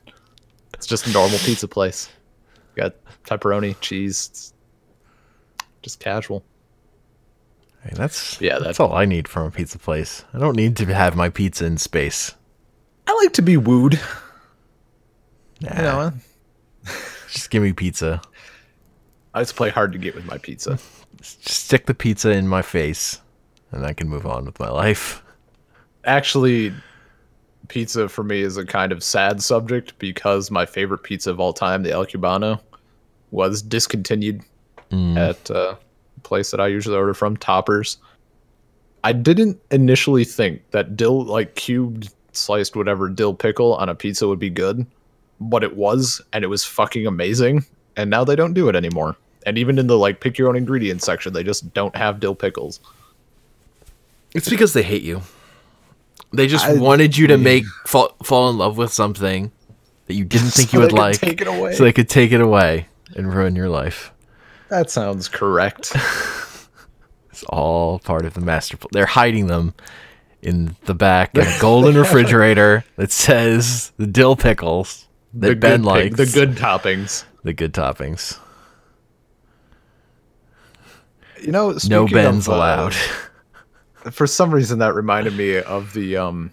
It's 0.74 0.88
just 0.88 1.08
a 1.08 1.12
normal 1.12 1.38
pizza 1.40 1.68
place. 1.68 2.10
Got 2.76 2.96
pepperoni, 3.24 3.80
cheese. 3.80 4.28
It's 4.32 4.54
just 5.84 6.00
casual. 6.00 6.44
Hey, 7.84 7.92
that's 7.94 8.40
Yeah, 8.42 8.60
That's 8.60 8.78
that- 8.78 8.84
all 8.84 8.94
I 8.96 9.06
need 9.06 9.28
from 9.28 9.48
a 9.48 9.52
pizza 9.52 9.78
place. 9.80 10.24
I 10.34 10.40
don't 10.40 10.56
need 10.56 10.78
to 10.78 10.86
have 10.94 11.16
my 11.16 11.30
pizza 11.30 11.66
in 11.66 11.78
space. 11.78 12.36
I 13.08 13.14
like 13.24 13.34
to 13.34 13.42
be 13.42 13.58
wooed. 13.58 14.00
Nah, 15.62 15.76
You 15.76 15.82
know, 15.82 16.12
just 17.32 17.50
give 17.50 17.64
me 17.64 17.74
pizza. 17.74 18.22
I 19.34 19.42
just 19.42 19.56
play 19.56 19.70
hard 19.70 19.94
to 19.94 19.98
get 19.98 20.16
with 20.16 20.26
my 20.26 20.38
pizza. 20.38 20.78
Just 21.22 21.48
stick 21.48 21.86
the 21.86 21.94
pizza 21.94 22.32
in 22.32 22.48
my 22.48 22.64
face, 22.64 23.22
and 23.72 23.86
I 23.86 23.94
can 23.94 24.10
move 24.10 24.26
on 24.26 24.44
with 24.46 24.60
my 24.60 24.70
life. 24.72 25.22
actually 26.04 26.74
pizza 27.68 28.10
for 28.10 28.24
me 28.24 28.42
is 28.42 28.58
a 28.58 28.66
kind 28.66 28.92
of 28.92 29.04
sad 29.04 29.42
subject 29.42 29.98
because 30.00 30.50
my 30.50 30.66
favorite 30.66 31.04
pizza 31.04 31.30
of 31.30 31.40
all 31.40 31.54
time 31.54 31.84
the 31.84 31.92
el 31.92 32.06
cubano 32.08 32.60
was 33.30 33.62
discontinued 33.62 34.42
at 35.16 35.50
uh, 35.52 35.76
a 35.76 35.78
place 36.24 36.52
that 36.52 36.60
i 36.62 36.68
usually 36.68 36.96
order 36.96 37.14
from 37.14 37.36
toppers 37.38 37.98
i 39.04 39.12
didn't 39.12 39.60
initially 39.72 40.24
think 40.24 40.62
that 40.72 40.96
dill 40.98 41.24
like 41.24 41.56
cubed 41.56 42.14
sliced 42.34 42.76
whatever 42.76 43.10
dill 43.10 43.34
pickle 43.34 43.76
on 43.76 43.90
a 43.90 43.96
pizza 43.96 44.28
would 44.28 44.40
be 44.40 44.50
good 44.50 44.86
but 45.40 45.64
it 45.64 45.76
was 45.76 46.22
and 46.34 46.44
it 46.44 46.48
was 46.48 46.64
fucking 46.64 47.06
amazing 47.08 47.66
and 47.98 48.10
now 48.10 48.24
they 48.24 48.36
don't 48.36 48.54
do 48.54 48.70
it 48.70 48.76
anymore 48.76 49.16
and 49.46 49.58
even 49.58 49.78
in 49.80 49.88
the 49.88 49.98
like 49.98 50.20
pick 50.20 50.38
your 50.38 50.48
own 50.48 50.56
ingredients 50.56 51.06
section 51.06 51.34
they 51.34 51.44
just 51.44 51.74
don't 51.74 51.96
have 51.96 52.20
dill 52.20 52.36
pickles 52.36 52.80
It's 54.34 54.48
because 54.50 54.72
they 54.74 54.84
hate 54.84 55.02
you. 55.04 55.22
They 56.34 56.48
just 56.48 56.66
I- 56.66 56.76
wanted 56.76 57.18
you 57.18 57.28
to 57.28 57.38
make 57.38 57.66
fall, 57.86 58.16
fall 58.24 58.50
in 58.50 58.58
love 58.58 58.78
with 58.78 58.94
something 58.94 59.52
that 60.08 60.14
you 60.14 60.24
didn't 60.24 60.52
think 60.52 60.70
So 60.70 60.78
you 60.78 60.82
would 60.84 60.94
like, 61.06 61.18
take 61.20 61.42
it 61.42 61.48
away. 61.48 61.74
so 61.76 61.84
they 61.84 61.92
could 61.92 62.08
take 62.08 62.32
it 62.32 62.40
away 62.40 62.88
and 63.16 63.34
ruin 63.34 63.56
your 63.58 63.68
life. 63.68 64.14
That 64.72 64.90
sounds 64.90 65.28
correct 65.28 65.94
It's 67.32 67.44
all 67.50 68.00
part 68.00 68.26
of 68.26 68.34
the 68.34 68.42
master 68.42 68.78
plan. 68.78 68.90
They're 68.92 69.06
hiding 69.06 69.48
them 69.48 69.74
in 70.42 70.76
the 70.84 70.94
back 70.94 71.38
of 71.38 71.48
a 71.48 71.60
golden 71.60 71.96
refrigerator 71.98 72.84
that 72.98 73.12
says 73.12 73.92
the 73.98 74.06
dill 74.06 74.36
pickles 74.36 75.08
that 75.34 75.48
the 75.48 75.56
Ben 75.56 75.84
likes. 75.84 76.18
the 76.18 76.26
good 76.26 76.56
toppings. 76.58 77.24
the 77.44 77.54
good 77.54 77.74
toppings. 77.74 78.38
You 81.42 81.52
know, 81.52 81.76
No 81.88 82.06
Bens 82.06 82.48
of, 82.48 82.54
uh, 82.54 82.58
allowed. 82.58 82.94
For 84.12 84.28
some 84.28 84.54
reason, 84.54 84.80
that 84.80 84.94
reminded 84.94 85.36
me 85.36 85.58
of 85.58 85.94
the 85.94 86.18
um, 86.18 86.52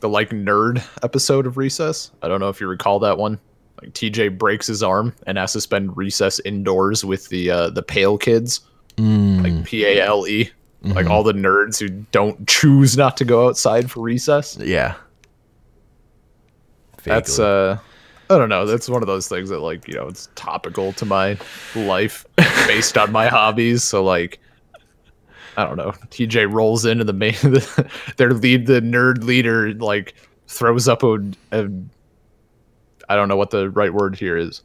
the 0.00 0.08
like 0.08 0.30
nerd 0.30 0.86
episode 1.02 1.46
of 1.46 1.56
Recess. 1.56 2.10
I 2.22 2.28
don't 2.28 2.40
know 2.40 2.50
if 2.50 2.60
you 2.60 2.66
recall 2.66 3.00
that 3.00 3.16
one. 3.16 3.40
Like 3.82 3.92
TJ 3.92 4.38
breaks 4.38 4.66
his 4.66 4.82
arm 4.82 5.14
and 5.26 5.36
has 5.36 5.52
to 5.54 5.60
spend 5.60 5.96
recess 5.96 6.40
indoors 6.40 7.04
with 7.04 7.28
the 7.28 7.50
uh, 7.50 7.70
the 7.70 7.82
pale 7.82 8.16
kids, 8.18 8.60
Mm, 8.96 9.42
like 9.42 9.64
P 9.66 9.84
A 9.84 10.00
L 10.00 10.26
E, 10.26 10.50
like 10.84 11.06
mhm. 11.06 11.10
all 11.10 11.22
the 11.24 11.32
nerds 11.32 11.80
who 11.80 11.88
don't 11.88 12.46
choose 12.46 12.96
not 12.96 13.16
to 13.16 13.24
go 13.24 13.48
outside 13.48 13.90
for 13.90 14.00
recess. 14.00 14.56
yeah. 14.60 14.94
That's 17.02 17.38
uh 17.38 17.78
I 18.30 18.38
don't 18.38 18.48
know. 18.48 18.64
That's 18.64 18.88
one 18.88 19.02
of 19.02 19.06
those 19.06 19.28
things 19.28 19.50
that 19.50 19.58
like, 19.58 19.86
you 19.86 19.94
know, 19.94 20.08
it's 20.08 20.28
topical 20.34 20.92
to 20.94 21.04
my 21.04 21.36
life 21.74 22.24
based 22.66 22.96
on 22.96 23.12
my 23.12 23.26
hobbies. 23.26 23.84
So 23.84 24.02
like 24.02 24.40
I 25.56 25.64
don't 25.64 25.76
know. 25.76 25.92
TJ 26.10 26.50
rolls 26.52 26.84
in 26.84 27.00
and 27.00 27.08
the 27.08 27.12
main 27.12 27.34
their 28.16 28.32
lead 28.32 28.66
the 28.66 28.80
nerd 28.80 29.24
leader 29.24 29.74
like 29.74 30.14
throws 30.48 30.88
up 30.88 31.02
a, 31.02 31.16
a 31.52 31.68
I 33.14 33.16
don't 33.16 33.28
know 33.28 33.36
what 33.36 33.50
the 33.50 33.70
right 33.70 33.94
word 33.94 34.16
here 34.16 34.36
is. 34.36 34.60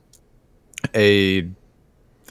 A 0.96 1.48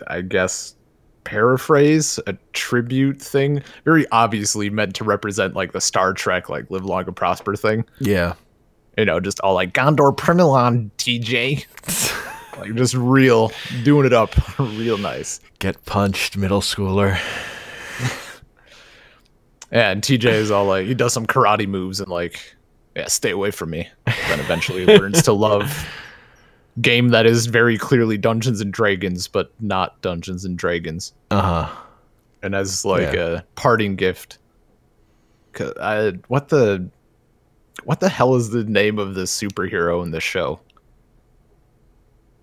I 0.08 0.20
guess 0.22 0.74
paraphrase, 1.22 2.18
a 2.26 2.32
tribute 2.54 3.22
thing, 3.22 3.62
very 3.84 4.04
obviously 4.10 4.68
meant 4.68 4.96
to 4.96 5.04
represent 5.04 5.54
like 5.54 5.70
the 5.70 5.80
Star 5.80 6.12
Trek 6.12 6.48
like 6.48 6.68
live 6.72 6.84
long 6.84 7.04
and 7.06 7.14
prosper 7.14 7.54
thing 7.54 7.84
yeah. 8.00 8.34
you 8.96 9.04
know, 9.04 9.20
just 9.20 9.38
all 9.40 9.54
like 9.54 9.72
Gondor 9.72 10.16
Primilon 10.16 10.90
TJ. 10.98 11.66
like 12.58 12.74
just 12.74 12.94
real 12.94 13.52
doing 13.84 14.04
it 14.04 14.12
up 14.12 14.34
real 14.58 14.98
nice. 14.98 15.38
Get 15.60 15.84
punched, 15.84 16.36
middle 16.36 16.62
schooler. 16.62 17.16
Yeah, 19.70 19.90
and 19.90 20.02
TJ 20.02 20.24
is 20.24 20.50
all 20.50 20.64
like 20.64 20.86
he 20.86 20.94
does 20.94 21.12
some 21.12 21.26
karate 21.26 21.68
moves 21.68 22.00
and 22.00 22.08
like, 22.08 22.56
yeah, 22.96 23.06
stay 23.06 23.30
away 23.30 23.50
from 23.50 23.70
me. 23.70 23.88
Then 24.06 24.40
eventually 24.40 24.86
learns 24.86 25.22
to 25.22 25.32
love 25.32 25.86
game 26.80 27.08
that 27.08 27.26
is 27.26 27.46
very 27.46 27.78
clearly 27.78 28.16
Dungeons 28.18 28.60
and 28.60 28.72
Dragons, 28.72 29.28
but 29.28 29.52
not 29.60 30.00
Dungeons 30.02 30.44
and 30.44 30.56
Dragons. 30.58 31.12
Uh 31.30 31.40
huh. 31.66 31.76
And 32.42 32.54
as 32.54 32.84
like 32.84 33.14
Yeah. 33.14 33.38
a 33.38 33.42
parting 33.56 33.96
gift, 33.96 34.38
I, 35.80 36.12
what 36.28 36.48
the 36.48 36.88
what 37.84 38.00
the 38.00 38.08
hell 38.08 38.34
is 38.36 38.50
the 38.50 38.64
name 38.64 38.98
of 38.98 39.14
the 39.14 39.22
superhero 39.22 40.02
in 40.04 40.10
this 40.12 40.22
show? 40.22 40.60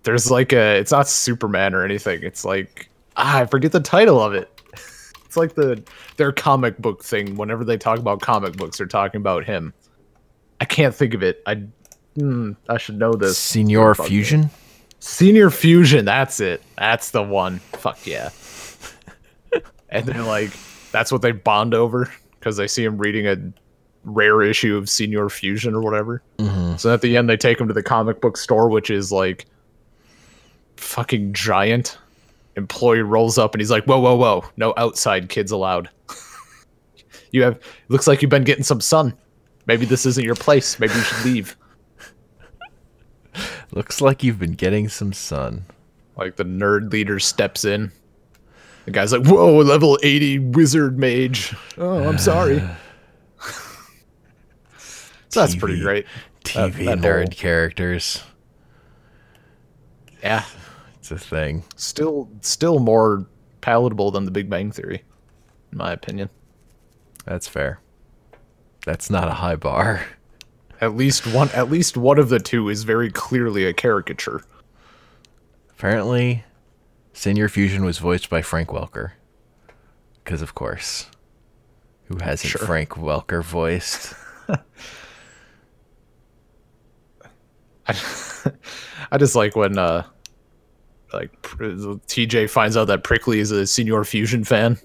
There's 0.04 0.30
like 0.30 0.54
a 0.54 0.78
it's 0.80 0.92
not 0.92 1.08
Superman 1.08 1.74
or 1.74 1.84
anything. 1.84 2.24
It's 2.24 2.46
like 2.46 2.90
ah, 3.18 3.40
I 3.40 3.46
forget 3.46 3.72
the 3.72 3.80
title 3.80 4.22
of 4.22 4.34
it. 4.34 4.50
it's 5.26 5.38
like 5.38 5.56
the 5.56 5.82
their 6.18 6.32
comic 6.32 6.78
book 6.78 7.04
thing. 7.04 7.36
Whenever 7.36 7.64
they 7.64 7.78
talk 7.78 8.00
about 8.00 8.22
comic 8.22 8.58
books, 8.58 8.78
they're 8.78 8.88
talking 8.88 9.20
about 9.22 9.46
him. 9.46 9.74
I 10.62 10.66
can't 10.66 10.94
think 10.94 11.14
of 11.14 11.24
it. 11.24 11.42
I 11.46 11.64
mm, 12.18 12.56
I 12.70 12.78
should 12.78 12.98
know 12.98 13.14
this. 13.14 13.38
Senior 13.38 13.94
Fuck 13.96 14.08
Fusion. 14.08 14.50
Senior 15.00 15.50
Fusion, 15.50 16.06
that's 16.06 16.40
it. 16.40 16.62
That's 16.78 17.12
the 17.12 17.22
one. 17.22 17.60
Fuck 17.74 18.06
yeah. 18.08 18.30
and 19.90 20.06
then 20.06 20.26
like 20.26 20.52
that's 20.92 21.12
what 21.12 21.22
they 21.22 21.32
bond 21.32 21.74
over 21.74 22.12
because 22.40 22.58
they 22.58 22.68
see 22.68 22.84
him 22.84 22.98
reading 22.98 23.28
a 23.28 23.38
rare 24.04 24.42
issue 24.42 24.78
of 24.78 24.90
Senior 24.90 25.30
Fusion 25.30 25.74
or 25.76 25.82
whatever. 25.82 26.22
Mhm. 26.38 26.80
So 26.80 26.94
at 26.94 27.02
the 27.02 27.18
end, 27.18 27.30
they 27.30 27.38
take 27.38 27.60
him 27.60 27.68
to 27.68 27.74
the 27.74 27.84
comic 27.84 28.22
book 28.22 28.38
store, 28.38 28.70
which 28.70 28.90
is 28.90 29.12
like 29.12 29.46
fucking 30.78 31.34
giant. 31.34 31.98
Employee 32.56 33.02
rolls 33.02 33.38
up 33.38 33.54
and 33.54 33.62
he's 33.62 33.72
like, 33.72 33.84
"Whoa, 33.86 34.00
whoa, 34.00 34.16
whoa! 34.16 34.46
No 34.56 34.74
outside 34.78 35.28
kids 35.30 35.52
allowed. 35.52 35.90
you 37.32 37.44
have 37.44 37.60
looks 37.90 38.08
like 38.08 38.22
you've 38.22 38.30
been 38.32 38.46
getting 38.46 38.64
some 38.64 38.80
sun. 38.80 39.14
Maybe 39.66 39.86
this 39.86 40.06
isn't 40.06 40.24
your 40.24 40.36
place. 40.36 40.80
Maybe 40.80 40.94
you 40.94 41.02
should 41.02 41.26
leave." 41.26 41.58
Looks 43.76 44.02
like 44.02 44.24
you've 44.24 44.40
been 44.40 44.54
getting 44.54 44.90
some 44.90 45.14
sun. 45.14 45.66
Like 46.18 46.38
the 46.38 46.46
nerd 46.46 46.92
leader 46.92 47.20
steps 47.20 47.64
in. 47.66 47.92
The 48.86 48.92
guy's 48.92 49.12
like, 49.12 49.26
"Whoa, 49.26 49.58
level 49.58 50.00
eighty 50.02 50.40
wizard 50.40 50.98
mage." 50.98 51.54
Oh, 51.78 52.08
I'm 52.08 52.18
sorry. 52.18 52.64
so 54.78 55.40
that's 55.42 55.56
pretty 55.56 55.80
TV. 55.80 55.84
great. 55.84 56.06
That- 56.54 56.72
TV 56.74 56.86
that 56.86 57.00
nerd 57.00 57.24
whole- 57.24 57.28
characters. 57.38 58.24
Yeah, 60.24 60.44
It's 61.00 61.12
a 61.12 61.20
thing. 61.20 61.64
still, 61.76 62.30
still 62.42 62.80
more 62.80 63.28
palatable 63.62 64.10
than 64.10 64.26
The 64.26 64.32
Big 64.32 64.50
Bang 64.50 64.72
Theory, 64.72 65.04
in 65.72 65.78
my 65.78 65.92
opinion. 65.92 66.32
That's 67.26 67.48
fair. 67.48 67.80
That's 68.88 69.12
not 69.12 69.28
a 69.28 69.34
high 69.34 69.56
bar. 69.56 70.04
At 70.82 70.96
least 70.96 71.26
one, 71.28 71.50
at 71.52 71.70
least 71.70 71.98
one 71.98 72.20
of 72.20 72.30
the 72.30 72.40
two 72.40 72.70
is 72.70 72.84
very 72.84 73.10
clearly 73.10 73.66
a 73.66 73.74
caricature. 73.74 74.42
Apparently, 75.72 76.44
Senior 77.14 77.50
Fusion 77.50 77.86
was 77.86 77.98
voiced 77.98 78.30
by 78.30 78.42
Frank 78.42 78.70
Welker. 78.70 79.12
Because, 80.24 80.42
of 80.42 80.56
course, 80.56 81.08
who 82.06 82.18
hasn't 82.18 82.52
Sure. 82.52 82.66
Frank 82.66 82.90
Welker 82.92 83.44
voiced? 83.44 84.14
I 87.88 89.18
just 89.18 89.36
like 89.36 89.56
when 89.56 89.78
uh 89.78 90.04
like 91.14 91.40
TJ 91.44 92.50
finds 92.50 92.76
out 92.76 92.86
that 92.86 93.04
Prickly 93.04 93.40
is 93.40 93.52
a 93.52 93.68
Senior 93.68 94.04
Fusion 94.04 94.44
fan, 94.44 94.78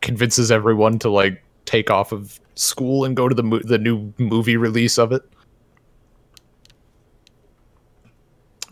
convinces 0.00 0.50
everyone 0.50 0.98
to 0.98 1.08
like 1.10 1.42
take 1.70 1.88
off 1.90 2.10
of 2.10 2.40
school 2.56 3.04
and 3.04 3.16
go 3.16 3.28
to 3.28 3.34
the 3.34 3.42
mo- 3.44 3.60
the 3.64 3.78
new 3.78 4.12
movie 4.18 4.56
release 4.56 4.98
of 4.98 5.12
it. 5.12 5.22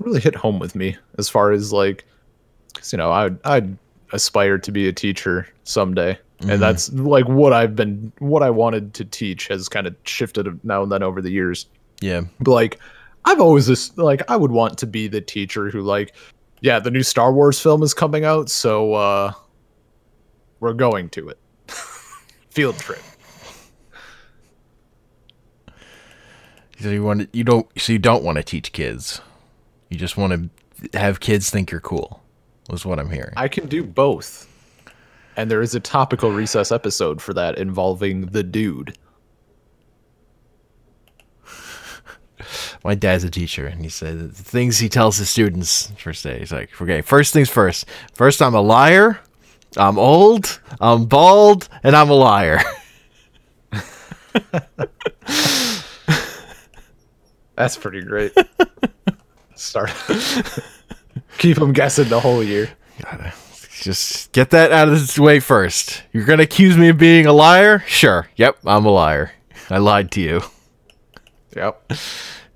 Really 0.00 0.20
hit 0.20 0.34
home 0.34 0.58
with 0.58 0.74
me 0.74 0.96
as 1.18 1.28
far 1.28 1.50
as 1.52 1.72
like, 1.72 2.04
'cause, 2.74 2.92
you 2.92 2.96
know, 2.96 3.10
I 3.10 3.24
would 3.24 3.38
I'd 3.44 3.76
aspire 4.12 4.58
to 4.58 4.72
be 4.72 4.88
a 4.88 4.92
teacher 4.92 5.46
someday, 5.64 6.18
and 6.40 6.60
that's 6.62 6.92
like 6.92 7.28
what 7.28 7.52
I've 7.52 7.74
been 7.76 8.12
what 8.18 8.42
I 8.42 8.50
wanted 8.50 8.94
to 8.94 9.04
teach 9.04 9.48
has 9.48 9.68
kind 9.68 9.86
of 9.86 9.94
shifted 10.04 10.46
now 10.64 10.82
and 10.82 10.90
then 10.92 11.02
over 11.02 11.20
the 11.20 11.30
years 11.30 11.66
Yeah. 12.00 12.22
but 12.40 12.52
like 12.52 12.78
i've 13.24 13.40
always 13.40 13.66
just 13.66 13.98
like 13.98 14.22
i 14.30 14.36
would 14.36 14.52
want 14.52 14.78
to 14.78 14.86
be 14.86 15.08
the 15.08 15.20
teacher 15.20 15.68
who 15.68 15.82
like 15.82 16.14
yeah 16.60 16.78
the 16.78 16.90
new 16.92 17.02
star 17.02 17.32
wars 17.32 17.58
film 17.60 17.82
is 17.82 17.92
coming 17.92 18.24
out 18.24 18.48
so 18.48 18.94
uh 18.94 19.32
we're 20.60 20.72
going 20.72 21.08
to 21.10 21.28
it 21.28 21.38
field 22.50 22.78
trip 22.78 23.02
So 26.80 26.90
you 26.90 27.02
want 27.02 27.20
to, 27.20 27.28
you 27.32 27.44
don't 27.44 27.66
so 27.78 27.92
you 27.92 27.98
don't 27.98 28.22
want 28.22 28.36
to 28.36 28.44
teach 28.44 28.72
kids. 28.72 29.20
You 29.88 29.98
just 29.98 30.16
want 30.16 30.50
to 30.82 30.98
have 30.98 31.18
kids 31.18 31.50
think 31.50 31.70
you're 31.70 31.80
cool. 31.80 32.22
Was 32.70 32.84
what 32.84 32.98
I'm 32.98 33.10
hearing. 33.10 33.32
i 33.36 33.48
can 33.48 33.66
do 33.66 33.82
both 33.82 34.46
and 35.36 35.50
there 35.50 35.62
is 35.62 35.74
a 35.74 35.80
topical 35.80 36.30
recess 36.30 36.70
episode 36.70 37.22
for 37.22 37.32
that 37.32 37.56
involving 37.56 38.26
the 38.26 38.42
dude 38.42 38.96
My 42.84 42.94
dad's 42.94 43.24
a 43.24 43.30
teacher, 43.30 43.66
and 43.66 43.82
he 43.82 43.88
said 43.88 44.18
the 44.18 44.28
things 44.28 44.78
he 44.78 44.88
tells 44.88 45.18
his 45.18 45.28
students 45.28 45.90
first 45.98 46.22
day. 46.22 46.38
He's 46.38 46.52
like, 46.52 46.80
okay, 46.80 47.00
first 47.00 47.32
things 47.32 47.50
first. 47.50 47.86
First, 48.14 48.40
I'm 48.40 48.54
a 48.54 48.60
liar. 48.60 49.20
I'm 49.76 49.98
old. 49.98 50.60
I'm 50.80 51.06
bald, 51.06 51.68
and 51.82 51.94
I'm 51.94 52.10
a 52.10 52.14
liar. 52.14 52.60
that's 57.56 57.76
pretty 57.76 58.00
great 58.02 58.32
start 59.56 59.90
keep 61.38 61.56
them 61.56 61.72
guessing 61.72 62.08
the 62.08 62.20
whole 62.20 62.42
year 62.42 62.70
Gotta 63.02 63.32
just 63.80 64.32
get 64.32 64.50
that 64.50 64.72
out 64.72 64.88
of 64.88 65.14
the 65.14 65.22
way 65.22 65.38
first. 65.40 66.02
You're 66.12 66.24
gonna 66.24 66.42
accuse 66.42 66.76
me 66.76 66.88
of 66.88 66.98
being 66.98 67.26
a 67.26 67.32
liar? 67.32 67.84
Sure. 67.86 68.28
Yep, 68.36 68.58
I'm 68.66 68.84
a 68.84 68.90
liar. 68.90 69.32
I 69.70 69.78
lied 69.78 70.10
to 70.12 70.20
you. 70.20 70.42
yep 71.54 71.90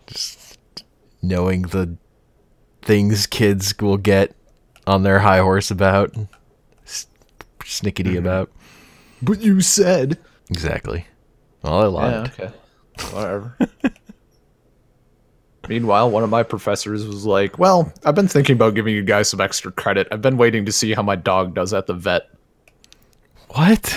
Just 0.06 0.58
Knowing 1.22 1.62
the 1.62 1.96
things 2.82 3.26
kids 3.28 3.74
will 3.80 3.96
get 3.96 4.34
on 4.86 5.04
their 5.04 5.20
high 5.20 5.38
horse 5.38 5.70
about, 5.70 6.12
snickety 7.64 8.14
mm-hmm. 8.14 8.18
about. 8.18 8.50
but 9.22 9.40
you 9.40 9.60
said 9.60 10.18
Exactly. 10.50 11.06
Well, 11.62 11.80
I 11.80 11.86
lied. 11.86 12.32
Yeah, 12.38 12.44
okay. 12.44 13.14
Whatever. 13.14 13.58
Meanwhile, 15.68 16.10
one 16.10 16.24
of 16.24 16.30
my 16.30 16.42
professors 16.42 17.06
was 17.06 17.24
like, 17.24 17.58
Well, 17.58 17.92
I've 18.04 18.14
been 18.14 18.28
thinking 18.28 18.54
about 18.56 18.74
giving 18.74 18.94
you 18.94 19.02
guys 19.02 19.28
some 19.28 19.40
extra 19.40 19.70
credit. 19.72 20.08
I've 20.10 20.20
been 20.22 20.36
waiting 20.36 20.64
to 20.66 20.72
see 20.72 20.92
how 20.92 21.02
my 21.02 21.16
dog 21.16 21.54
does 21.54 21.72
at 21.72 21.86
the 21.86 21.94
vet. 21.94 22.28
What? 23.50 23.96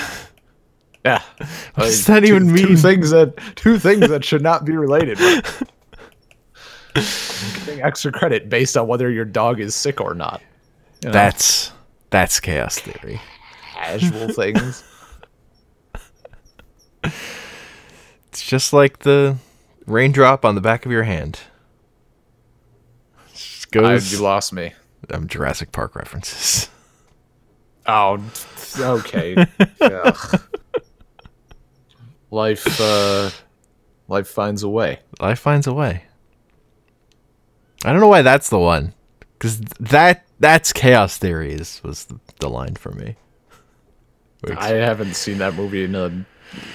Yeah. 1.03 1.21
What 1.39 1.49
does 1.85 2.05
that 2.05 2.23
even 2.23 2.47
Two 2.47 2.67
mean? 2.67 2.77
things 2.77 3.09
that 3.09 3.35
two 3.55 3.79
things 3.79 4.07
that 4.07 4.23
should 4.23 4.43
not 4.43 4.63
be 4.63 4.73
related. 4.77 5.17
Giving 6.93 7.81
extra 7.81 8.11
credit 8.11 8.47
based 8.47 8.77
on 8.77 8.87
whether 8.87 9.09
your 9.09 9.25
dog 9.25 9.59
is 9.59 9.75
sick 9.75 9.99
or 9.99 10.13
not. 10.13 10.41
You 11.01 11.09
know, 11.09 11.13
That's 11.13 11.71
that's 12.09 12.39
chaos 12.39 12.79
theory. 12.79 13.19
Casual 13.85 14.29
things. 14.29 14.83
It's 18.29 18.43
just 18.43 18.73
like 18.73 18.99
the 18.99 19.37
raindrop 19.85 20.43
on 20.43 20.55
the 20.55 20.61
back 20.61 20.85
of 20.85 20.91
your 20.91 21.03
hand. 21.03 21.39
Just 23.33 23.73
I, 23.77 23.95
you 23.95 24.17
lost 24.21 24.51
me. 24.51 24.73
I'm 25.09 25.29
Jurassic 25.29 25.71
Park 25.71 25.95
references. 25.95 26.67
Oh, 27.85 28.21
okay. 28.77 29.45
Life, 32.29 32.81
uh, 32.81 33.29
life 34.09 34.27
finds 34.27 34.63
a 34.63 34.69
way. 34.69 34.99
Life 35.21 35.39
finds 35.39 35.65
a 35.65 35.73
way. 35.73 36.03
I 37.85 37.91
don't 37.93 38.01
know 38.01 38.09
why 38.09 38.21
that's 38.21 38.49
the 38.49 38.59
one, 38.59 38.93
because 39.37 39.61
that 39.61 40.25
that's 40.41 40.73
chaos 40.73 41.17
theories 41.17 41.79
was 41.85 42.03
the, 42.05 42.19
the 42.41 42.49
line 42.49 42.75
for 42.75 42.91
me. 42.91 43.15
Which- 44.49 44.57
I 44.57 44.69
haven't 44.69 45.15
seen 45.15 45.37
that 45.39 45.55
movie 45.55 45.83
in 45.83 45.95
a 45.95 46.25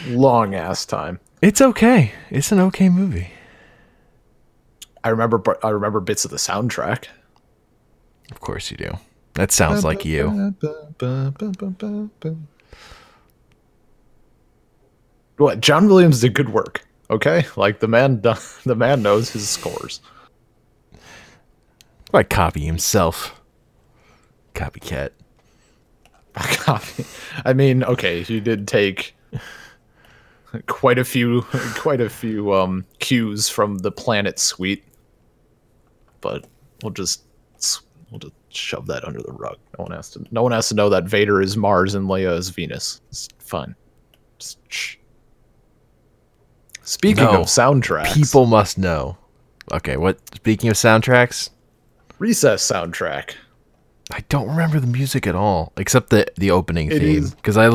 long 0.08 0.54
ass 0.54 0.84
time. 0.84 1.20
it's 1.42 1.60
okay. 1.60 2.12
It's 2.30 2.52
an 2.52 2.58
okay 2.60 2.88
movie. 2.88 3.30
I 5.02 5.08
remember, 5.08 5.42
I 5.64 5.70
remember 5.70 6.00
bits 6.00 6.24
of 6.24 6.30
the 6.30 6.36
soundtrack. 6.36 7.06
Of 8.30 8.40
course 8.40 8.70
you 8.70 8.76
do. 8.76 8.98
That 9.34 9.50
sounds 9.52 9.84
like 9.84 10.04
you. 10.04 10.54
What? 15.36 15.60
John 15.60 15.88
Williams 15.88 16.20
did 16.20 16.34
good 16.34 16.50
work. 16.50 16.86
Okay, 17.10 17.44
like 17.56 17.80
the 17.80 17.88
man, 17.88 18.20
the 18.64 18.74
man 18.76 19.02
knows 19.02 19.30
his 19.30 19.48
scores. 19.48 20.00
Why 22.10 22.22
copy 22.24 22.64
himself? 22.66 23.40
Copycat. 24.54 25.10
Copy. 26.58 27.04
I 27.44 27.52
mean, 27.52 27.84
okay, 27.84 28.22
he 28.22 28.40
did 28.40 28.66
take 28.68 29.14
quite 30.66 30.98
a 30.98 31.04
few, 31.04 31.42
quite 31.76 32.00
a 32.00 32.10
few 32.10 32.52
um 32.54 32.84
cues 32.98 33.48
from 33.48 33.78
the 33.78 33.92
Planet 33.92 34.38
Suite, 34.38 34.84
but 36.20 36.46
we'll 36.82 36.92
just 36.92 37.22
we'll 38.10 38.18
just 38.18 38.34
shove 38.48 38.86
that 38.88 39.04
under 39.04 39.20
the 39.22 39.32
rug. 39.32 39.56
No 39.78 39.84
one 39.84 39.92
has 39.92 40.10
to. 40.10 40.24
No 40.30 40.42
one 40.42 40.52
has 40.52 40.68
to 40.70 40.74
know 40.74 40.88
that 40.90 41.04
Vader 41.04 41.40
is 41.40 41.56
Mars 41.56 41.94
and 41.94 42.08
Leia 42.08 42.36
is 42.36 42.50
Venus. 42.50 43.00
It's 43.10 43.28
fine. 43.38 43.74
Just. 44.38 44.58
Speaking 46.82 47.24
No. 47.24 47.42
of 47.42 47.46
soundtracks, 47.46 48.14
People 48.14 48.46
must 48.46 48.76
know. 48.76 49.16
Okay, 49.72 49.96
what? 49.96 50.18
Speaking 50.34 50.70
of 50.70 50.76
soundtracks, 50.76 51.50
recess 52.18 52.68
soundtrack. 52.68 53.34
I 54.12 54.24
don't 54.28 54.48
remember 54.48 54.80
the 54.80 54.86
music 54.86 55.26
at 55.26 55.34
all, 55.34 55.72
except 55.76 56.10
the 56.10 56.26
the 56.36 56.50
opening 56.50 56.90
It 56.90 56.98
theme. 57.00 57.28
Because 57.28 57.56
I 57.56 57.70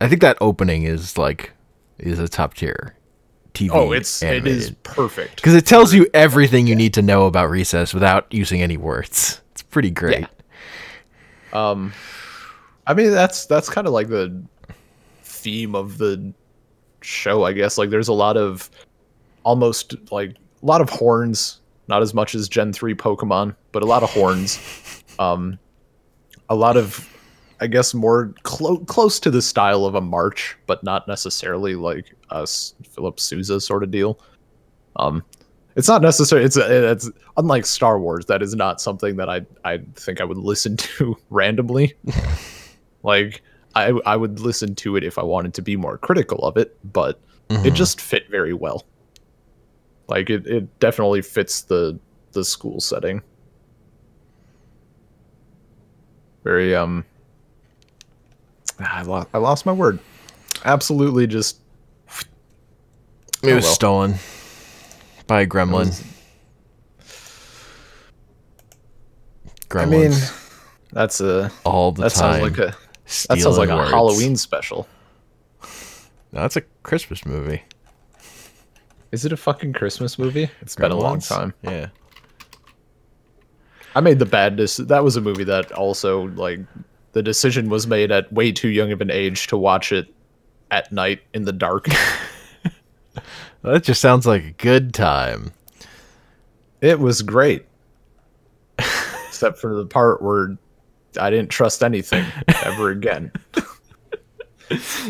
I 0.00 0.08
think 0.08 0.20
that 0.20 0.36
opening 0.40 0.84
is 0.84 1.18
like 1.18 1.52
is 1.98 2.18
a 2.18 2.28
top 2.28 2.54
tier 2.54 2.94
TV. 3.54 3.70
Oh, 3.72 3.92
it's 3.92 4.22
it 4.22 4.46
is 4.46 4.70
perfect. 4.82 5.36
because 5.36 5.54
it 5.54 5.66
tells 5.66 5.92
you 5.92 6.06
everything 6.14 6.66
you 6.66 6.76
need 6.76 6.94
to 6.94 7.02
know 7.02 7.26
about 7.26 7.50
recess 7.50 7.92
without 7.92 8.32
using 8.32 8.62
any 8.62 8.76
words. 8.76 9.40
It's 9.52 9.62
pretty 9.62 9.90
great. 9.90 10.26
Um, 11.52 11.92
I 12.86 12.94
mean 12.94 13.10
that's 13.10 13.46
that's 13.46 13.68
kind 13.68 13.86
of 13.86 13.92
like 13.92 14.08
the 14.08 14.42
theme 15.22 15.74
of 15.74 15.98
the 15.98 16.32
show, 17.00 17.44
I 17.44 17.52
guess. 17.52 17.78
Like 17.78 17.90
there's 17.90 18.08
a 18.08 18.12
lot 18.12 18.36
of 18.36 18.70
almost 19.44 19.94
like 20.12 20.36
a 20.62 20.66
lot 20.66 20.80
of 20.80 20.90
horns, 20.90 21.60
not 21.88 22.02
as 22.02 22.14
much 22.14 22.34
as 22.34 22.48
Gen 22.48 22.72
three 22.72 22.94
Pokemon, 22.94 23.56
but 23.72 23.82
a 23.82 23.86
lot 23.86 24.02
of 24.02 24.10
horns. 24.10 24.58
Um, 25.18 25.58
a 26.48 26.54
lot 26.54 26.76
of, 26.76 27.08
I 27.60 27.66
guess, 27.66 27.92
more 27.94 28.32
clo- 28.44 28.78
close 28.84 29.18
to 29.20 29.30
the 29.30 29.42
style 29.42 29.84
of 29.84 29.94
a 29.94 30.00
march, 30.00 30.56
but 30.66 30.82
not 30.82 31.06
necessarily 31.08 31.74
like 31.74 32.14
a 32.30 32.46
Philip 32.46 33.18
Sousa 33.20 33.60
sort 33.60 33.82
of 33.82 33.90
deal. 33.90 34.18
Um, 34.96 35.24
it's 35.76 35.88
not 35.88 36.02
necessary. 36.02 36.44
It's 36.44 36.56
it's 36.56 37.08
unlike 37.36 37.64
Star 37.66 38.00
Wars. 38.00 38.26
That 38.26 38.42
is 38.42 38.54
not 38.54 38.80
something 38.80 39.16
that 39.16 39.28
I 39.28 39.42
I 39.64 39.78
think 39.94 40.20
I 40.20 40.24
would 40.24 40.38
listen 40.38 40.76
to 40.98 41.16
randomly. 41.30 41.94
like 43.02 43.42
I 43.74 43.88
I 44.06 44.16
would 44.16 44.40
listen 44.40 44.74
to 44.76 44.96
it 44.96 45.04
if 45.04 45.18
I 45.18 45.22
wanted 45.22 45.54
to 45.54 45.62
be 45.62 45.76
more 45.76 45.98
critical 45.98 46.38
of 46.40 46.56
it, 46.56 46.76
but 46.92 47.20
it 47.50 47.54
Mhm. 47.54 47.74
just 47.74 48.00
fit 48.00 48.28
very 48.30 48.52
well. 48.54 48.84
Like 50.08 50.30
it, 50.30 50.46
it 50.46 50.80
definitely 50.80 51.22
fits 51.22 51.62
the 51.62 51.98
the 52.32 52.44
school 52.44 52.80
setting. 52.80 53.22
Very 56.48 56.74
um 56.74 57.04
I 58.80 59.02
lost 59.02 59.28
I 59.34 59.38
lost 59.38 59.66
my 59.66 59.72
word. 59.72 59.98
Absolutely 60.64 61.26
just 61.26 61.58
it 63.42 63.52
Oh, 63.52 63.54
was 63.56 63.64
well. 63.64 63.74
stolen 63.74 64.14
by 65.26 65.42
a 65.42 65.46
gremlin. 65.46 65.88
was- 65.88 66.02
Gremlins 69.68 69.82
I 69.82 69.84
mean 69.84 70.12
that's 70.90 71.20
a 71.20 71.52
all 71.64 71.92
the 71.92 72.04
that 72.04 72.12
time. 72.12 72.40
sounds 72.40 72.42
like 72.42 72.58
a 72.58 72.76
that 73.28 73.38
sounds 73.40 73.58
like 73.58 73.68
a. 73.68 73.84
Halloween 73.86 74.34
special. 74.34 74.88
No, 76.32 76.40
that's 76.40 76.56
a 76.56 76.62
Christmas 76.82 77.26
movie. 77.26 77.62
Is 79.12 79.26
it 79.26 79.32
a 79.32 79.36
fucking 79.36 79.74
Christmas 79.74 80.18
movie? 80.18 80.48
It's 80.62 80.76
been 80.76 80.92
a 80.92 80.96
long 80.96 81.20
time. 81.20 81.52
Yeah. 81.62 81.88
I 83.94 84.00
made 84.00 84.18
the 84.18 84.26
bad 84.26 84.56
decision. 84.56 84.88
That 84.88 85.04
was 85.04 85.16
a 85.16 85.20
movie 85.20 85.44
that 85.44 85.72
also 85.72 86.28
like 86.28 86.60
the 87.12 87.22
decision 87.22 87.68
was 87.68 87.86
made 87.86 88.10
at 88.12 88.32
way 88.32 88.52
too 88.52 88.68
young 88.68 88.92
of 88.92 89.00
an 89.00 89.10
age 89.10 89.46
to 89.48 89.56
watch 89.56 89.92
it 89.92 90.12
at 90.70 90.92
night 90.92 91.22
in 91.34 91.44
the 91.44 91.52
dark. 91.52 91.86
That 93.62 93.82
just 93.82 94.00
sounds 94.00 94.24
like 94.26 94.44
a 94.44 94.52
good 94.52 94.94
time. 94.94 95.52
it 96.80 97.00
was 97.00 97.22
great, 97.22 97.66
except 98.78 99.58
for 99.58 99.74
the 99.74 99.84
part 99.84 100.22
where 100.22 100.56
I 101.20 101.28
didn't 101.30 101.50
trust 101.50 101.82
anything 101.82 102.24
ever 102.64 102.90
again. 102.90 103.32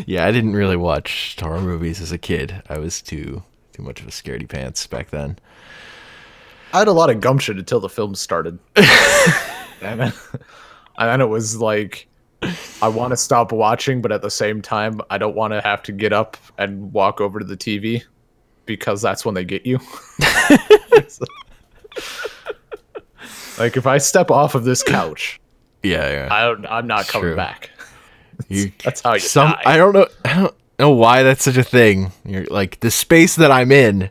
Yeah, 0.07 0.25
I 0.25 0.31
didn't 0.31 0.53
really 0.53 0.77
watch 0.77 1.35
horror 1.39 1.61
movies 1.61 2.01
as 2.01 2.11
a 2.11 2.17
kid. 2.17 2.63
I 2.69 2.79
was 2.79 3.01
too 3.01 3.43
too 3.73 3.83
much 3.83 4.01
of 4.01 4.07
a 4.07 4.11
scaredy 4.11 4.49
pants 4.49 4.87
back 4.87 5.09
then. 5.11 5.37
I 6.73 6.79
had 6.79 6.87
a 6.87 6.91
lot 6.93 7.09
of 7.09 7.19
gumption 7.19 7.57
until 7.57 7.79
the 7.79 7.89
film 7.89 8.15
started. 8.15 8.59
and 8.75 9.99
then, 9.99 10.13
and 10.97 11.09
then 11.09 11.21
it 11.21 11.25
was 11.29 11.57
like, 11.57 12.07
I 12.81 12.87
want 12.87 13.11
to 13.11 13.17
stop 13.17 13.51
watching, 13.51 14.01
but 14.01 14.11
at 14.11 14.21
the 14.21 14.29
same 14.29 14.61
time, 14.61 15.01
I 15.09 15.17
don't 15.17 15.35
want 15.35 15.53
to 15.53 15.61
have 15.61 15.83
to 15.83 15.91
get 15.91 16.13
up 16.13 16.37
and 16.57 16.93
walk 16.93 17.19
over 17.21 17.39
to 17.39 17.45
the 17.45 17.57
TV 17.57 18.03
because 18.65 19.01
that's 19.01 19.25
when 19.25 19.35
they 19.35 19.43
get 19.43 19.65
you. 19.65 19.79
like 23.57 23.75
if 23.77 23.85
I 23.87 23.97
step 23.97 24.31
off 24.31 24.55
of 24.55 24.63
this 24.63 24.83
couch, 24.83 25.39
Yeah, 25.83 26.09
yeah. 26.09 26.27
I 26.33 26.43
don't, 26.43 26.65
I'm 26.67 26.87
not 26.87 27.07
coming 27.07 27.29
True. 27.29 27.35
back. 27.35 27.71
You- 28.47 28.71
That's 28.83 29.01
how 29.01 29.13
you 29.15 29.19
some 29.19 29.49
die. 29.51 29.61
I 29.65 29.77
don't 29.77 29.93
know 29.93 30.07
I 30.23 30.33
don't 30.35 30.55
know 30.79 30.91
why 30.91 31.23
that's 31.23 31.43
such 31.43 31.57
a 31.57 31.63
thing. 31.63 32.13
You're 32.23 32.45
like 32.45 32.79
the 32.79 32.89
space 32.89 33.35
that 33.35 33.51
I'm 33.51 33.69
in 33.71 34.09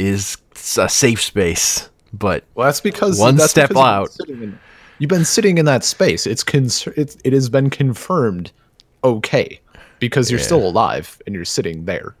is 0.00 0.36
a 0.76 0.88
safe 0.88 1.22
space, 1.22 1.88
but 2.12 2.44
Well, 2.54 2.66
that's 2.66 2.80
because 2.80 3.18
One 3.18 3.36
that's 3.36 3.50
step 3.50 3.68
because 3.70 4.18
you've 4.18 4.28
been 4.28 4.36
out. 4.36 4.42
in- 4.54 4.58
you've 4.98 5.08
been 5.10 5.24
sitting 5.24 5.58
in 5.58 5.64
that 5.66 5.84
space. 5.84 6.26
It's 6.26 6.42
cons- 6.42 6.86
it's, 6.96 7.16
it 7.24 7.32
has 7.32 7.48
been 7.48 7.70
confirmed 7.70 8.52
okay 9.04 9.60
because 10.00 10.30
you're 10.30 10.40
Yeah. 10.40 10.46
still 10.46 10.66
alive 10.66 11.20
and 11.26 11.34
you're 11.34 11.44
sitting 11.44 11.84
there. 11.84 12.14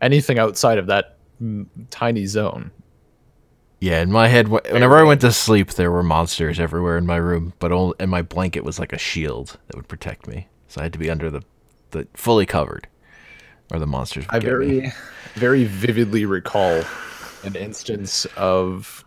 Anything 0.00 0.38
outside 0.38 0.78
of 0.78 0.86
that 0.86 1.16
mm, 1.42 1.66
tiny 1.90 2.26
zone. 2.26 2.70
yeah, 3.80 4.00
in 4.00 4.10
my 4.12 4.26
head 4.28 4.48
whenever 4.48 4.96
I 4.96 5.02
went 5.04 5.20
to 5.22 5.30
sleep 5.32 5.70
there 5.72 5.90
were 5.92 6.02
monsters 6.02 6.58
everywhere 6.60 6.98
in 6.98 7.06
my 7.06 7.16
room, 7.16 7.52
but 7.60 7.70
only, 7.72 7.94
and 8.00 8.10
my 8.10 8.22
blanket 8.22 8.64
was 8.64 8.78
like 8.78 8.92
a 8.92 8.98
shield 8.98 9.56
that 9.68 9.76
would 9.76 9.88
protect 9.88 10.26
me. 10.26 10.48
So 10.68 10.80
I 10.80 10.84
had 10.84 10.92
to 10.92 10.98
be 10.98 11.10
under 11.10 11.30
the 11.30 11.42
the 11.92 12.06
fully 12.14 12.44
covered 12.46 12.86
or 13.72 13.78
the 13.78 13.86
monsters 13.86 14.26
would 14.26 14.34
I 14.36 14.38
get 14.40 14.58
me. 14.58 14.66
very 14.80 14.92
very 15.34 15.64
vividly 15.64 16.24
recall 16.26 16.82
an 17.44 17.54
instance 17.56 18.26
of 18.36 19.04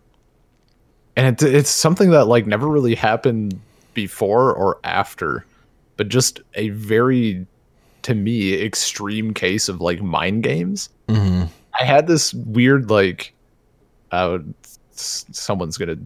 and 1.15 1.41
it, 1.41 1.53
it's 1.55 1.69
something 1.69 2.11
that 2.11 2.25
like 2.25 2.47
never 2.47 2.67
really 2.67 2.95
happened 2.95 3.59
before 3.93 4.53
or 4.53 4.79
after 4.83 5.45
but 5.97 6.07
just 6.07 6.39
a 6.55 6.69
very 6.69 7.45
to 8.03 8.15
me 8.15 8.53
extreme 8.53 9.33
case 9.33 9.67
of 9.69 9.81
like 9.81 10.01
mind 10.01 10.43
games 10.43 10.89
Mhm. 11.07 11.49
i 11.79 11.83
had 11.83 12.07
this 12.07 12.33
weird 12.33 12.89
like 12.89 13.33
uh 14.11 14.39
someone's 14.93 15.77
gonna 15.77 15.97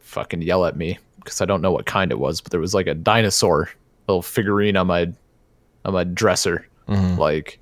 fucking 0.00 0.42
yell 0.42 0.64
at 0.66 0.76
me 0.76 0.98
because 1.16 1.40
i 1.40 1.44
don't 1.44 1.62
know 1.62 1.70
what 1.72 1.86
kind 1.86 2.10
it 2.10 2.18
was 2.18 2.40
but 2.40 2.50
there 2.50 2.60
was 2.60 2.74
like 2.74 2.88
a 2.88 2.94
dinosaur 2.94 3.70
little 4.08 4.22
figurine 4.22 4.76
on 4.76 4.88
my 4.88 5.02
on 5.84 5.92
my 5.92 6.02
dresser 6.04 6.66
Mhm. 6.88 7.16
like 7.18 7.59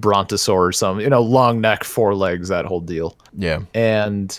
brontosaur 0.00 0.68
or 0.68 0.72
something, 0.72 1.02
you 1.02 1.10
know, 1.10 1.22
long 1.22 1.60
neck, 1.60 1.84
four 1.84 2.14
legs, 2.14 2.48
that 2.48 2.64
whole 2.64 2.80
deal. 2.80 3.16
Yeah. 3.36 3.60
And 3.74 4.38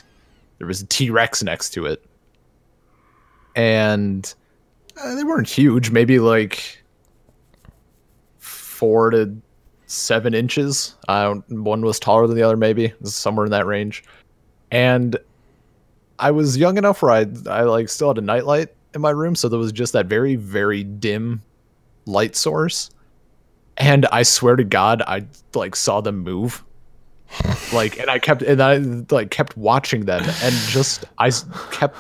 there 0.58 0.68
was 0.68 0.82
a 0.82 0.86
T 0.86 1.10
Rex 1.10 1.44
next 1.44 1.72
to 1.72 1.86
it. 1.86 2.04
And 3.56 4.34
uh, 5.02 5.16
they 5.16 5.24
weren't 5.24 5.50
huge, 5.50 5.90
maybe 5.90 6.20
like 6.20 6.84
four 8.38 9.10
to 9.10 9.36
seven 9.88 10.34
inches. 10.34 10.96
I 11.08 11.24
don't, 11.24 11.64
one 11.64 11.82
was 11.82 12.00
taller 12.00 12.28
than 12.28 12.36
the 12.36 12.44
other, 12.44 12.58
maybe 12.58 12.94
somewhere 13.04 13.46
in 13.46 13.52
that 13.52 13.66
range. 13.66 14.04
And 14.70 15.18
I 16.20 16.32
was 16.32 16.58
young 16.58 16.78
enough 16.78 17.02
where 17.02 17.12
I, 17.12 17.26
I 17.50 17.62
like 17.64 17.90
still 17.90 18.10
had 18.10 18.18
a 18.18 18.22
nightlight 18.22 18.70
in 18.94 19.02
my 19.02 19.12
room, 19.12 19.36
so 19.36 19.50
there 19.50 19.60
was 19.60 19.72
just 19.72 19.94
that 19.94 20.08
very, 20.08 20.36
very 20.36 20.84
dim 20.84 21.42
light 22.06 22.36
source 22.36 22.90
and 23.78 24.06
I 24.12 24.24
swear 24.24 24.56
to 24.56 24.64
God, 24.64 25.02
I 25.08 25.26
like 25.54 25.76
saw 25.76 26.02
them 26.02 26.20
move, 26.20 26.64
like, 27.74 28.00
and 28.00 28.10
I 28.10 28.20
kept 28.20 28.42
and 28.42 28.62
I 28.62 28.78
like 29.14 29.32
kept 29.32 29.56
watching 29.58 30.06
them, 30.06 30.24
and 30.24 30.56
just 30.70 31.06
I 31.18 31.32
kept 31.72 31.96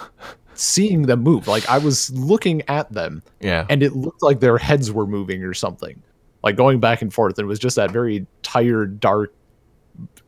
seeing 0.53 1.03
them 1.03 1.21
move. 1.21 1.47
Like 1.47 1.67
I 1.69 1.78
was 1.78 2.09
looking 2.11 2.61
at 2.67 2.91
them, 2.91 3.21
Yeah. 3.41 3.65
and 3.69 3.84
it 3.84 3.95
looked 3.95 4.23
like 4.23 4.39
their 4.39 4.57
heads 4.57 4.91
were 4.91 5.05
moving 5.07 5.43
or 5.43 5.53
something, 5.53 6.01
like 6.43 6.55
going 6.55 6.80
back 6.80 7.01
and 7.01 7.13
forth. 7.13 7.38
And 7.38 7.45
it 7.45 7.47
was 7.47 7.59
just 7.59 7.75
that 7.75 7.91
very 7.91 8.25
tired, 8.41 8.99
dark 8.99 9.34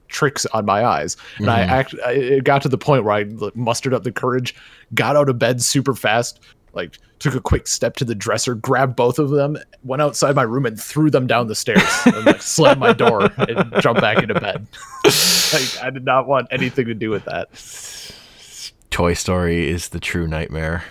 tricks 0.07 0.45
on 0.47 0.65
my 0.65 0.83
eyes. 0.83 1.17
And 1.37 1.49
I 1.51 1.61
Mhm. 1.65 1.69
actually, 1.69 2.01
it 2.03 2.43
got 2.43 2.61
to 2.63 2.69
the 2.69 2.77
point 2.79 3.03
where 3.03 3.13
I 3.13 3.23
like, 3.23 3.55
mustered 3.55 3.93
up 3.93 4.03
the 4.03 4.11
courage, 4.11 4.55
got 4.95 5.15
out 5.15 5.29
of 5.29 5.37
bed 5.37 5.61
super 5.61 5.93
fast, 5.93 6.39
like 6.73 6.97
took 7.19 7.35
a 7.35 7.41
quick 7.41 7.67
step 7.67 7.95
to 7.97 8.05
the 8.05 8.15
dresser, 8.15 8.55
grabbed 8.55 8.95
both 8.95 9.19
of 9.19 9.29
them, 9.29 9.57
went 9.83 10.01
outside 10.01 10.35
my 10.35 10.43
room 10.43 10.65
and 10.65 10.79
threw 10.79 11.09
them 11.09 11.27
down 11.27 11.47
the 11.47 11.55
stairs, 11.55 11.83
and 12.05 12.25
like 12.25 12.41
slammed 12.41 12.79
my 12.79 12.93
door 12.93 13.29
and 13.37 13.73
jumped 13.81 14.01
back 14.01 14.21
into 14.21 14.33
bed. 14.35 14.67
like 15.03 15.83
I 15.83 15.89
did 15.93 16.05
not 16.05 16.27
want 16.27 16.47
anything 16.51 16.85
to 16.87 16.93
do 16.93 17.09
with 17.09 17.25
that. 17.25 17.49
Toy 18.91 19.13
Story 19.13 19.69
is 19.69 19.89
the 19.89 19.99
true 19.99 20.27
nightmare. 20.27 20.83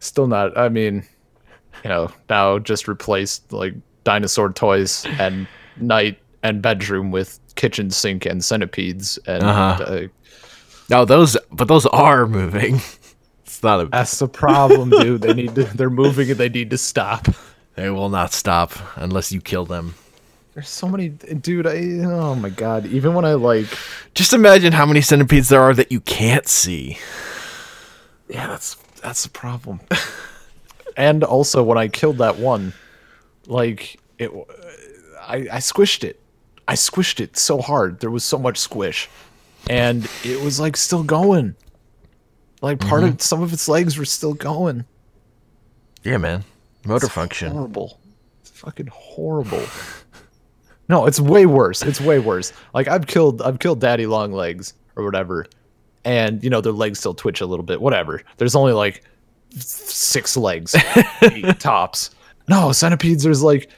Still 0.00 0.26
not. 0.26 0.56
I 0.56 0.68
mean, 0.68 1.04
you 1.82 1.88
know, 1.90 2.10
now 2.28 2.58
just 2.58 2.86
replaced 2.88 3.52
like 3.52 3.74
dinosaur 4.04 4.52
toys 4.52 5.06
and 5.18 5.46
night 5.78 6.18
and 6.42 6.60
bedroom 6.60 7.10
with 7.10 7.40
kitchen 7.54 7.90
sink 7.90 8.26
and 8.26 8.44
centipedes 8.44 9.18
and 9.26 9.42
Uh-huh. 9.42 9.82
uh, 9.84 10.06
No, 10.90 11.04
those 11.04 11.36
but 11.50 11.68
those 11.68 11.86
are 11.86 12.26
moving. 12.26 12.80
It's 13.46 13.62
not 13.62 13.80
a 13.82 13.84
that's 13.86 14.18
the 14.18 14.26
problem, 14.26 14.90
dude. 14.90 15.20
They 15.22 15.32
need 15.34 15.54
to. 15.54 15.64
They're 15.64 15.88
moving 15.90 16.28
and 16.30 16.40
they 16.40 16.48
need 16.48 16.70
to 16.70 16.78
stop. 16.78 17.28
they 17.76 17.88
will 17.88 18.08
not 18.08 18.32
stop 18.32 18.72
unless 18.96 19.30
you 19.30 19.40
kill 19.40 19.64
them. 19.64 19.94
There's 20.54 20.68
so 20.68 20.88
many, 20.88 21.08
dude. 21.10 21.66
I 21.66 21.76
oh 22.04 22.34
my 22.34 22.48
god. 22.48 22.86
Even 22.86 23.14
when 23.14 23.24
I 23.24 23.34
like, 23.34 23.66
Just 24.14 24.32
imagine 24.32 24.72
how 24.72 24.86
many 24.86 25.00
centipedes 25.02 25.50
there 25.50 25.60
are 25.60 25.74
that 25.74 25.92
you 25.92 26.00
can't 26.00 26.48
see. 26.48 26.98
yeah, 28.28 28.48
that's 28.48 28.74
that's 29.02 29.22
the 29.22 29.30
problem. 29.30 29.80
and 30.96 31.22
also 31.22 31.62
when 31.62 31.78
I 31.78 31.86
killed 31.88 32.18
that 32.18 32.38
one, 32.38 32.72
like 33.46 34.00
it, 34.18 34.30
I, 35.20 35.36
I 35.52 35.58
squished 35.58 36.02
it. 36.02 36.18
I 36.66 36.74
squished 36.74 37.20
it 37.20 37.36
so 37.36 37.60
hard. 37.60 38.00
There 38.00 38.10
was 38.10 38.24
so 38.24 38.38
much 38.38 38.58
squish, 38.58 39.08
and 39.70 40.08
it 40.24 40.40
was 40.42 40.60
like 40.60 40.76
still 40.76 41.02
going. 41.02 41.54
Like 42.62 42.80
part 42.80 43.02
Mm-hmm. 43.02 43.14
of 43.14 43.22
some 43.22 43.42
of 43.42 43.52
its 43.52 43.68
legs 43.68 43.98
were 43.98 44.04
still 44.04 44.34
going. 44.34 44.84
Yeah, 46.02 46.18
man. 46.18 46.44
Motor 46.86 47.08
function. 47.08 47.52
Horrible. 47.52 47.98
It's 48.40 48.50
fucking 48.50 48.88
horrible. 48.88 49.62
no, 50.88 51.06
it's 51.06 51.18
way 51.20 51.46
worse. 51.46 51.82
It's 51.82 52.00
way 52.00 52.18
worse. 52.18 52.52
Like 52.74 52.88
I've 52.88 53.06
killed 53.06 53.42
I've 53.42 53.58
killed 53.58 53.80
daddy 53.80 54.06
long 54.06 54.32
legs 54.32 54.74
or 54.96 55.04
whatever. 55.04 55.46
And 56.04 56.42
you 56.44 56.50
know, 56.50 56.60
their 56.60 56.72
legs 56.72 56.98
still 56.98 57.14
twitch 57.14 57.40
a 57.40 57.46
little 57.46 57.64
bit. 57.64 57.80
Whatever. 57.80 58.22
There's 58.36 58.54
only 58.54 58.72
like 58.72 59.02
six 59.56 60.36
legs. 60.36 60.74
eight 61.22 61.58
tops. 61.60 62.10
No, 62.48 62.72
centipedes 62.72 63.22
there's 63.24 63.42
like 63.42 63.70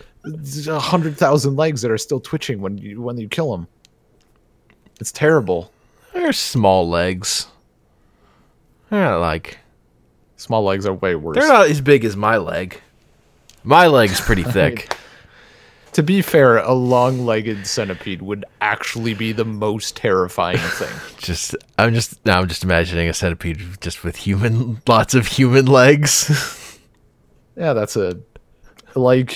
a 0.68 0.78
hundred 0.80 1.16
thousand 1.16 1.55
legs 1.57 1.82
that 1.82 1.91
are 1.91 1.99
still 1.99 2.18
twitching 2.20 2.61
when 2.61 2.78
you 2.78 3.01
when 3.01 3.16
you 3.18 3.28
kill 3.28 3.53
them. 3.53 3.68
It's 5.01 5.12
terrible. 5.12 5.70
They're 6.16 6.32
small 6.32 6.88
legs. 6.88 7.46
They're 8.90 9.02
not 9.04 9.20
like 9.20 9.58
Small 10.38 10.62
legs 10.64 10.86
are 10.86 10.92
way 10.94 11.14
worse. 11.14 11.36
they're 11.36 11.48
not 11.48 11.68
as 11.70 11.80
big 11.80 12.04
as 12.04 12.14
my 12.16 12.36
leg. 12.36 12.80
My 13.64 13.86
leg's 13.86 14.20
pretty 14.20 14.42
thick. 14.58 14.94
To 15.92 16.02
be 16.02 16.20
fair, 16.20 16.58
a 16.58 16.74
long-legged 16.74 17.66
centipede 17.66 18.20
would 18.20 18.44
actually 18.60 19.14
be 19.14 19.32
the 19.32 19.46
most 19.46 19.96
terrifying 19.96 20.58
thing. 20.60 20.92
just 21.18 21.54
I'm 21.78 21.94
just 21.94 22.24
now 22.26 22.40
I'm 22.40 22.48
just 22.48 22.64
imagining 22.64 23.08
a 23.08 23.14
centipede 23.14 23.80
just 23.80 24.04
with 24.04 24.16
human 24.16 24.82
lots 24.86 25.14
of 25.14 25.26
human 25.26 25.66
legs. 25.66 26.78
Yeah, 27.56 27.72
that's 27.72 27.96
a 27.96 28.18
like 28.94 29.34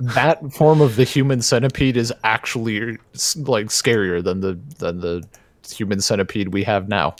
that 0.00 0.52
form 0.52 0.80
of 0.82 0.96
the 0.96 1.04
human 1.04 1.40
centipede 1.42 1.96
is 1.96 2.12
actually 2.24 2.98
like 3.36 3.66
scarier 3.66 4.22
than 4.24 4.40
the 4.40 4.58
than 4.78 5.00
the 5.00 5.26
human 5.72 6.00
centipede 6.00 6.48
we 6.48 6.64
have 6.64 6.88
now. 6.88 7.14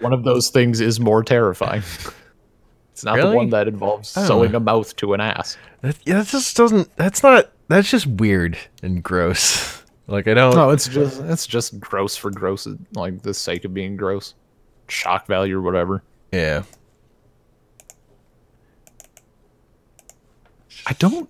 One 0.00 0.12
of 0.12 0.24
those 0.24 0.50
things 0.50 0.80
is 0.80 0.98
more 1.00 1.22
terrifying. 1.22 1.82
It's 2.92 3.04
not 3.04 3.20
the 3.20 3.32
one 3.32 3.50
that 3.50 3.66
involves 3.68 4.16
Oh. 4.16 4.24
sewing 4.24 4.54
a 4.54 4.60
mouth 4.60 4.94
to 4.96 5.14
an 5.14 5.20
ass. 5.20 5.56
that, 5.82 5.96
yeah, 6.04 6.18
that 6.18 6.26
just 6.26 6.56
doesn't 6.56 6.94
that's 6.96 7.22
not 7.22 7.50
that's 7.68 7.90
just 7.90 8.06
weird 8.06 8.58
and 8.82 9.02
gross. 9.02 9.80
Like 10.06 10.28
I 10.28 10.34
don't 10.34 10.54
No, 10.54 10.68
it's 10.68 10.86
just 10.86 11.22
it's 11.22 11.46
just 11.46 11.80
gross 11.80 12.14
for 12.14 12.30
gross, 12.30 12.68
like 12.92 13.22
the 13.22 13.32
sake 13.32 13.64
of 13.64 13.72
being 13.72 13.96
gross, 13.96 14.34
shock 14.86 15.26
value 15.26 15.56
or 15.56 15.62
whatever. 15.62 16.02
Yeah. 16.30 16.64
I 20.86 20.92
don't. 20.94 21.28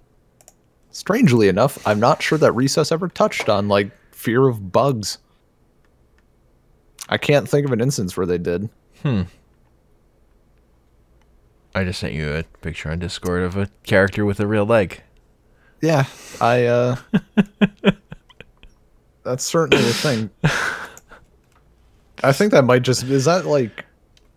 Strangely 0.90 1.48
enough, 1.48 1.78
I'm 1.86 2.00
not 2.00 2.20
sure 2.22 2.38
that 2.38 2.52
Recess 2.52 2.90
ever 2.92 3.08
touched 3.08 3.48
on 3.48 3.68
like 3.68 3.90
fear 4.24 4.48
of 4.48 4.72
bugs. 4.72 5.18
I 7.10 7.18
can't 7.18 7.46
think 7.46 7.66
of 7.66 7.72
an 7.72 7.82
instance 7.82 8.16
where 8.16 8.26
they 8.26 8.38
did. 8.38 8.70
Hmm. 9.02 9.22
I 11.74 11.84
just 11.84 12.00
sent 12.00 12.14
you 12.14 12.34
a 12.34 12.44
picture 12.62 12.90
on 12.90 13.00
Discord 13.00 13.42
of 13.42 13.56
a 13.56 13.68
character 13.82 14.24
with 14.24 14.40
a 14.40 14.46
real 14.46 14.64
leg. 14.64 15.02
Yeah, 15.82 16.06
I. 16.40 16.64
uh 16.64 16.96
That's 19.24 19.44
certainly 19.44 19.84
a 19.84 19.92
thing. 19.92 20.30
I 22.22 22.32
think 22.32 22.52
that 22.52 22.64
might 22.64 22.82
just 22.82 23.02
is 23.04 23.26
that 23.26 23.44
like 23.44 23.84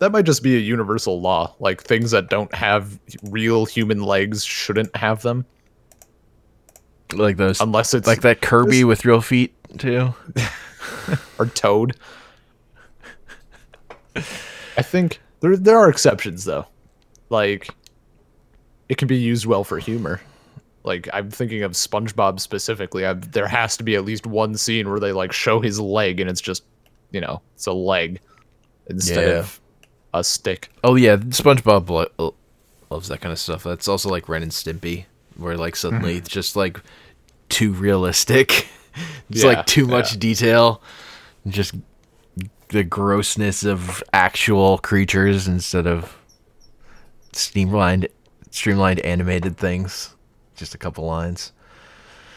that 0.00 0.12
might 0.12 0.26
just 0.26 0.42
be 0.42 0.54
a 0.56 0.60
universal 0.60 1.20
law. 1.20 1.54
Like 1.60 1.82
things 1.82 2.10
that 2.10 2.28
don't 2.28 2.52
have 2.54 2.98
real 3.22 3.64
human 3.64 4.02
legs 4.02 4.44
shouldn't 4.44 4.94
have 4.96 5.22
them 5.22 5.46
Like 7.14 7.38
those 7.38 7.60
unless 7.60 7.94
it's 7.94 8.06
like 8.06 8.20
that 8.22 8.42
Kirby 8.42 8.84
with 8.84 9.04
real 9.04 9.20
feet 9.20 9.54
too. 9.76 10.14
or 11.38 11.46
Toad. 11.46 11.96
I 14.16 14.82
think 14.82 15.20
there 15.40 15.56
there 15.56 15.78
are 15.78 15.88
exceptions 15.88 16.44
though. 16.44 16.66
Like 17.28 17.68
it 18.88 18.96
can 18.96 19.08
be 19.08 19.16
used 19.16 19.46
well 19.46 19.64
for 19.64 19.78
humor. 19.78 20.20
Like 20.84 21.08
I'm 21.12 21.30
thinking 21.30 21.62
of 21.62 21.72
SpongeBob 21.72 22.40
specifically. 22.40 23.04
i 23.04 23.12
there 23.12 23.48
has 23.48 23.76
to 23.76 23.84
be 23.84 23.94
at 23.94 24.04
least 24.04 24.26
one 24.26 24.56
scene 24.56 24.88
where 24.88 25.00
they 25.00 25.12
like 25.12 25.32
show 25.32 25.60
his 25.60 25.78
leg 25.78 26.20
and 26.20 26.30
it's 26.30 26.40
just, 26.40 26.64
you 27.10 27.20
know, 27.20 27.42
it's 27.54 27.66
a 27.66 27.72
leg 27.72 28.20
instead 28.86 29.28
Yeah. 29.28 29.38
of 29.40 29.60
a 30.14 30.24
stick. 30.24 30.70
Oh 30.82 30.94
yeah, 30.94 31.16
SpongeBob 31.16 31.90
lo- 32.18 32.34
loves 32.90 33.08
that 33.08 33.20
kind 33.20 33.32
of 33.32 33.38
stuff. 33.38 33.64
That's 33.64 33.88
also 33.88 34.08
like 34.08 34.28
Ren 34.28 34.42
and 34.42 34.52
Stimpy, 34.52 35.04
where 35.36 35.56
like 35.56 35.76
suddenly 35.76 36.12
mm-hmm. 36.12 36.18
it's 36.18 36.30
just 36.30 36.56
like 36.56 36.80
too 37.48 37.72
realistic. 37.72 38.67
It's 39.30 39.42
Yeah, 39.42 39.48
like 39.48 39.66
too 39.66 39.86
much 39.86 40.12
yeah. 40.12 40.18
detail, 40.18 40.82
just 41.46 41.74
the 42.68 42.84
grossness 42.84 43.64
of 43.64 44.02
actual 44.12 44.78
creatures 44.78 45.48
instead 45.48 45.86
of 45.86 46.16
streamlined, 47.32 48.08
streamlined 48.50 49.00
animated 49.00 49.56
things. 49.56 50.14
Just 50.56 50.74
a 50.74 50.78
couple 50.78 51.04
lines. 51.04 51.52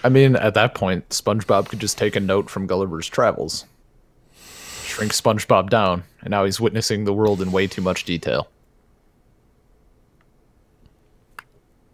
I 0.04 0.10
mean, 0.10 0.36
at 0.36 0.54
that 0.56 0.74
point, 0.76 1.10
SpongeBob 1.10 1.70
could 1.70 1.80
just 1.80 1.98
take 1.98 2.16
a 2.16 2.20
note 2.20 2.50
from 2.50 2.68
Gulliver's 2.68 3.08
Travels. 3.08 3.66
Shrink 4.84 5.12
SpongeBob 5.14 5.70
down, 5.70 6.04
and 6.22 6.32
now 6.32 6.44
he's 6.46 6.60
witnessing 6.60 7.06
the 7.06 7.14
world 7.14 7.42
in 7.42 7.52
way 7.52 7.68
too 7.68 7.82
much 7.82 8.04
detail. 8.04 8.48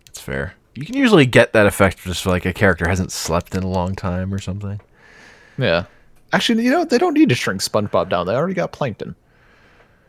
It's 0.09 0.19
fair. 0.19 0.55
You 0.77 0.85
can 0.85 0.95
usually 0.95 1.25
get 1.25 1.53
that 1.53 1.65
effect 1.65 2.03
just 2.03 2.21
for 2.21 2.29
like 2.29 2.45
a 2.45 2.53
character 2.53 2.87
hasn't 2.87 3.11
slept 3.11 3.55
in 3.55 3.63
a 3.63 3.67
long 3.67 3.95
time 3.95 4.31
or 4.31 4.37
something. 4.37 4.79
Yeah. 5.57 5.85
Actually, 6.31 6.63
you 6.65 6.69
know, 6.71 6.85
they 6.85 6.99
don't 6.99 7.15
need 7.15 7.29
to 7.29 7.35
shrink 7.35 7.61
SpongeBob 7.61 8.09
down. 8.09 8.27
They 8.27 8.35
already 8.35 8.53
got 8.53 8.71
Plankton. 8.71 9.15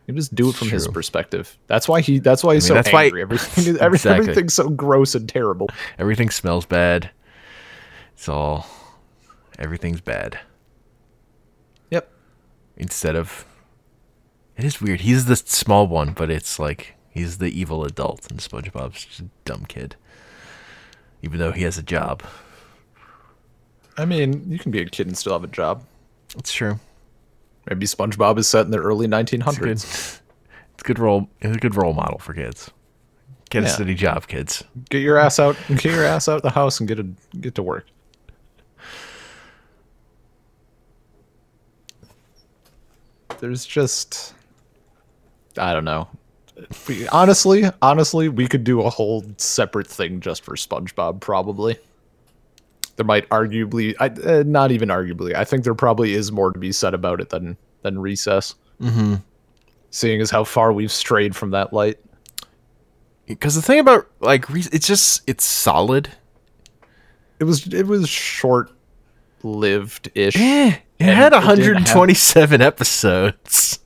You 0.06 0.12
just 0.14 0.34
do 0.34 0.50
it 0.50 0.54
from 0.56 0.68
his 0.68 0.86
perspective. 0.88 1.56
That's 1.68 1.88
why 1.88 2.02
he. 2.02 2.18
That's 2.18 2.44
why 2.44 2.52
he's 2.54 2.64
mean, 2.64 2.68
so 2.68 2.74
that's 2.74 2.92
why- 2.92 3.04
angry. 3.04 3.22
Everything, 3.22 3.64
is, 3.74 3.76
every, 3.80 3.96
Exactly. 3.96 4.22
everything's 4.24 4.54
so 4.54 4.68
gross 4.68 5.14
and 5.14 5.26
terrible. 5.26 5.68
Everything 5.98 6.28
smells 6.28 6.66
bad. 6.66 7.10
It's 8.14 8.28
all 8.28 8.66
everything's 9.58 10.00
bad. 10.02 10.38
Yep. 11.90 12.10
Instead 12.76 13.16
of 13.16 13.46
it 14.56 14.64
is 14.64 14.82
weird. 14.82 15.00
He's 15.02 15.24
the 15.24 15.36
small 15.36 15.86
one, 15.86 16.12
but 16.12 16.30
it's 16.30 16.58
like 16.58 16.94
he's 17.10 17.38
the 17.38 17.48
evil 17.58 17.84
adult, 17.84 18.30
and 18.30 18.38
SpongeBob's 18.40 19.06
just 19.06 19.20
a 19.20 19.28
dumb 19.46 19.64
kid. 19.66 19.96
Even 21.22 21.38
though 21.38 21.52
he 21.52 21.62
has 21.62 21.78
a 21.78 21.82
job. 21.82 22.22
I 23.96 24.04
mean, 24.04 24.50
you 24.50 24.58
can 24.58 24.70
be 24.70 24.80
a 24.80 24.86
kid 24.86 25.08
and 25.08 25.18
still 25.18 25.32
have 25.32 25.44
a 25.44 25.48
job. 25.48 25.84
It's 26.36 26.52
true. 26.52 26.78
Maybe 27.68 27.86
SpongeBob 27.86 28.38
is 28.38 28.48
set 28.48 28.64
in 28.64 28.70
the 28.70 28.78
early 28.78 29.06
It's 29.06 29.30
good. 29.30 29.40
1900s. 29.40 30.20
It's 30.74 30.82
a 30.82 30.84
good 30.84 30.98
role. 30.98 31.28
It's 31.40 31.56
a 31.56 31.58
good 31.58 31.74
role 31.74 31.92
model 31.92 32.18
for 32.18 32.32
kids. 32.32 32.70
Get 33.50 33.64
a 33.64 33.68
steady 33.68 33.94
job, 33.94 34.26
kids. 34.26 34.62
Get 34.90 35.00
your 35.00 35.16
ass 35.16 35.38
out. 35.38 35.56
Get 35.68 35.86
your 35.86 36.04
ass 36.04 36.28
out 36.28 36.42
the 36.42 36.50
house 36.50 36.80
and 36.80 36.88
get 36.88 36.98
a 36.98 37.06
get 37.40 37.54
to 37.54 37.62
work. 37.62 37.86
There's 43.40 43.64
just 43.64 44.34
I 45.56 45.72
don't 45.72 45.84
know. 45.84 46.08
Honestly, 47.12 47.64
honestly, 47.82 48.28
we 48.28 48.46
could 48.46 48.64
do 48.64 48.82
a 48.82 48.90
whole 48.90 49.24
separate 49.36 49.86
thing 49.86 50.20
just 50.20 50.42
for 50.44 50.54
SpongeBob 50.56 51.20
probably. 51.20 51.78
There 52.96 53.06
might 53.06 53.28
arguably 53.28 53.94
I 54.00 54.06
uh, 54.06 54.42
not 54.44 54.72
even 54.72 54.88
arguably. 54.88 55.34
I 55.34 55.44
think 55.44 55.64
there 55.64 55.74
probably 55.74 56.14
is 56.14 56.32
more 56.32 56.52
to 56.52 56.58
be 56.58 56.72
said 56.72 56.94
about 56.94 57.20
it 57.20 57.28
than 57.28 57.56
than 57.82 57.98
Recess. 57.98 58.54
Mm-hmm. 58.80 59.16
Seeing 59.90 60.20
as 60.20 60.30
how 60.30 60.44
far 60.44 60.72
we've 60.72 60.92
strayed 60.92 61.34
from 61.36 61.50
that 61.52 61.72
light. 61.72 61.98
Because 63.26 63.54
the 63.54 63.62
thing 63.62 63.78
about 63.78 64.08
like 64.20 64.48
Re- 64.50 64.64
it's 64.72 64.86
just 64.86 65.22
it's 65.28 65.44
solid. 65.44 66.08
It 67.38 67.44
was 67.44 67.66
it 67.72 67.86
was 67.86 68.08
short 68.08 68.72
lived 69.44 70.10
ish. 70.14 70.36
Eh, 70.36 70.76
it 70.98 71.04
had 71.04 71.32
it 71.32 71.36
have- 71.36 71.46
127 71.46 72.60
episodes. 72.60 73.78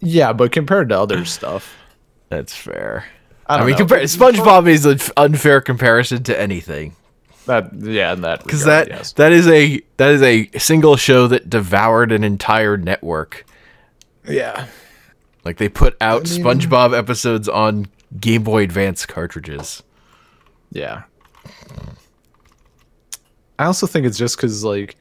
Yeah, 0.00 0.32
but 0.32 0.52
compared 0.52 0.88
to 0.90 0.98
other 0.98 1.24
stuff, 1.24 1.76
That's 2.28 2.54
fair. 2.54 3.04
I 3.46 3.54
I, 3.54 3.58
don't 3.58 3.66
mean, 3.66 3.76
know. 3.78 3.86
compar- 3.86 4.02
SpongeBob 4.02 4.68
is 4.68 4.84
an 4.84 4.98
unfair 5.16 5.60
comparison 5.60 6.22
to 6.24 6.38
anything 6.38 6.94
that 7.46 7.72
yeah, 7.74 8.12
in 8.12 8.20
that 8.20 8.42
because 8.42 8.64
that 8.64 8.88
yes. 8.88 9.12
that 9.14 9.32
is 9.32 9.48
a 9.48 9.80
that 9.96 10.10
is 10.10 10.20
a 10.22 10.50
single 10.58 10.96
show 10.96 11.26
that 11.28 11.48
devoured 11.48 12.12
an 12.12 12.22
entire 12.24 12.76
network. 12.76 13.46
yeah, 14.28 14.66
Like 15.44 15.56
they 15.56 15.70
put 15.70 15.96
out 16.02 16.30
I 16.30 16.34
mean- 16.34 16.44
SpongeBob 16.44 16.96
episodes 16.96 17.48
on 17.48 17.86
Game 18.20 18.42
Boy 18.44 18.62
Advance 18.64 19.06
cartridges. 19.06 19.82
yeah. 20.70 21.04
I 23.58 23.64
also 23.64 23.86
think 23.86 24.06
it's 24.06 24.18
just 24.18 24.36
because 24.36 24.62
like, 24.62 24.96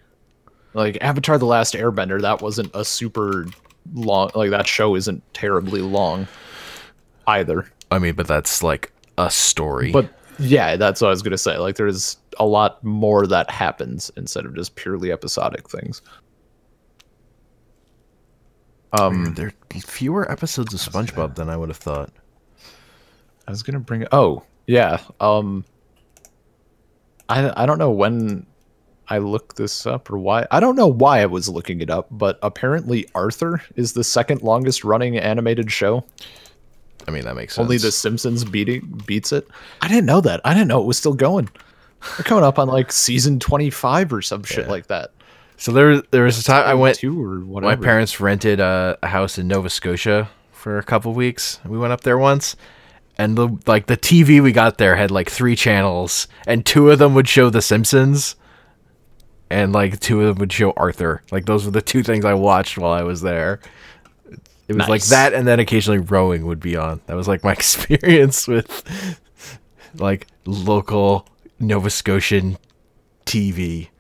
like 0.74 0.98
Avatar: 1.02 1.38
The 1.38 1.46
Last 1.46 1.74
Airbender, 1.74 2.22
that 2.22 2.42
wasn't 2.42 2.72
a 2.74 2.84
super 2.84 3.46
long 3.94 4.32
like 4.36 4.50
that 4.50 4.68
show 4.68 4.96
isn't 4.96 5.22
terribly 5.34 5.82
long, 5.82 6.28
either. 7.28 7.70
I 7.92 8.00
mean, 8.00 8.16
but 8.16 8.28
that's 8.28 8.64
like 8.64 8.92
a 9.18 9.30
story. 9.30 9.92
But 9.92 10.10
yeah, 10.40 10.76
that's 10.76 11.02
what 11.02 11.08
I 11.08 11.12
was 11.12 11.22
gonna 11.22 11.38
say. 11.38 11.58
Like, 11.58 11.76
there's 11.76 12.18
a 12.40 12.46
lot 12.46 12.84
more 12.84 13.28
that 13.28 13.50
happens 13.50 14.12
instead 14.18 14.46
of 14.46 14.56
just 14.56 14.76
purely 14.76 15.12
episodic 15.12 15.70
things. 15.70 16.02
Um, 18.94 19.34
there 19.36 19.48
are 19.48 19.80
fewer 19.82 20.32
episodes 20.32 20.74
of 20.74 20.80
SpongeBob 20.80 21.36
than 21.36 21.50
I 21.50 21.58
would 21.58 21.70
have 21.70 21.78
thought. 21.78 22.12
I 23.48 23.52
was 23.52 23.64
gonna 23.64 23.80
bring. 23.80 24.06
Oh, 24.12 24.44
yeah. 24.66 25.00
Um, 25.20 25.66
I 27.30 27.64
I 27.64 27.66
don't 27.66 27.78
know 27.78 27.92
when 27.92 28.46
I 29.10 29.20
looked 29.20 29.56
this 29.56 29.86
up 29.86 30.12
or 30.12 30.18
why. 30.18 30.46
I 30.52 30.60
don't 30.60 30.76
know 30.76 30.88
why 30.88 31.22
I 31.22 31.26
was 31.26 31.48
looking 31.48 31.82
it 31.82 31.90
up, 31.90 32.08
but 32.12 32.40
apparently 32.42 33.08
Arthur 33.16 33.62
is 33.76 33.94
the 33.94 34.04
second 34.04 34.42
longest 34.42 34.84
running 34.84 35.18
animated 35.18 35.72
show. 35.72 36.06
I 37.08 37.12
mean, 37.12 37.26
that 37.26 37.36
makes 37.36 37.56
sense. 37.56 37.64
Only 37.66 37.78
The 37.78 37.92
Simpsons 37.92 38.44
beating 38.46 39.02
beats 39.06 39.32
it. 39.32 39.48
I 39.82 39.88
didn't 39.88 40.06
know 40.06 40.22
that. 40.22 40.42
I 40.46 40.54
didn't 40.54 40.68
know 40.70 40.82
it 40.82 40.86
was 40.88 40.98
still 40.98 41.14
going. 41.14 41.50
They're 42.18 42.24
coming 42.24 42.44
up 42.44 42.60
on 42.60 42.68
like 42.68 42.92
season 42.92 43.40
twenty 43.40 43.70
five 43.70 44.14
or 44.14 44.22
some 44.22 44.44
shit 44.44 44.66
Yeah. 44.66 44.72
like 44.72 44.88
that. 44.88 45.12
So 45.58 45.72
there, 45.72 46.02
there 46.12 46.24
was 46.24 46.40
a 46.40 46.44
time 46.44 46.68
I 46.68 46.76
went. 46.76 46.98
two 46.98 47.20
or 47.24 47.40
whatever. 47.40 47.76
My 47.76 47.82
parents 47.84 48.20
rented 48.20 48.60
a, 48.60 48.98
a 49.02 49.08
house 49.08 49.38
in 49.40 49.48
Nova 49.48 49.70
Scotia 49.70 50.30
for 50.52 50.78
a 50.78 50.84
couple 50.84 51.14
weeks. 51.14 51.60
We 51.66 51.78
went 51.80 51.94
up 51.94 52.02
there 52.02 52.18
once, 52.18 52.56
and 53.18 53.36
the 53.38 53.58
like 53.66 53.88
the 53.88 53.98
TV 53.98 54.42
we 54.44 54.52
got 54.52 54.78
there 54.78 54.96
had 54.96 55.10
like 55.10 55.30
three 55.32 55.56
channels, 55.56 56.28
and 56.46 56.64
two 56.66 56.92
of 56.92 57.00
them 57.00 57.16
would 57.16 57.28
show 57.28 57.50
The 57.50 57.62
Simpsons, 57.64 58.36
and 59.50 59.74
like 59.74 60.00
two 60.00 60.22
of 60.22 60.28
them 60.36 60.40
would 60.42 60.52
show 60.54 60.72
Arthur. 60.78 61.24
Like 61.32 61.46
those 61.46 61.66
were 61.66 61.72
the 61.72 61.82
two 61.82 62.04
things 62.04 62.26
I 62.26 62.34
watched 62.34 62.78
while 62.78 62.92
I 62.92 63.04
was 63.04 63.22
there. 63.22 63.60
It 64.68 64.76
was 64.76 64.90
like 64.90 65.04
that, 65.06 65.34
and 65.34 65.48
then 65.48 65.60
occasionally 65.60 66.00
rowing 66.00 66.46
would 66.46 66.60
be 66.60 66.76
on. 66.76 67.02
That 67.06 67.16
was 67.16 67.28
like 67.28 67.44
my 67.44 67.52
experience 67.54 68.48
with 68.48 69.20
like 69.96 70.28
local 70.46 71.28
Nova 71.60 71.90
Scotian 71.90 72.58
TV. 73.26 73.90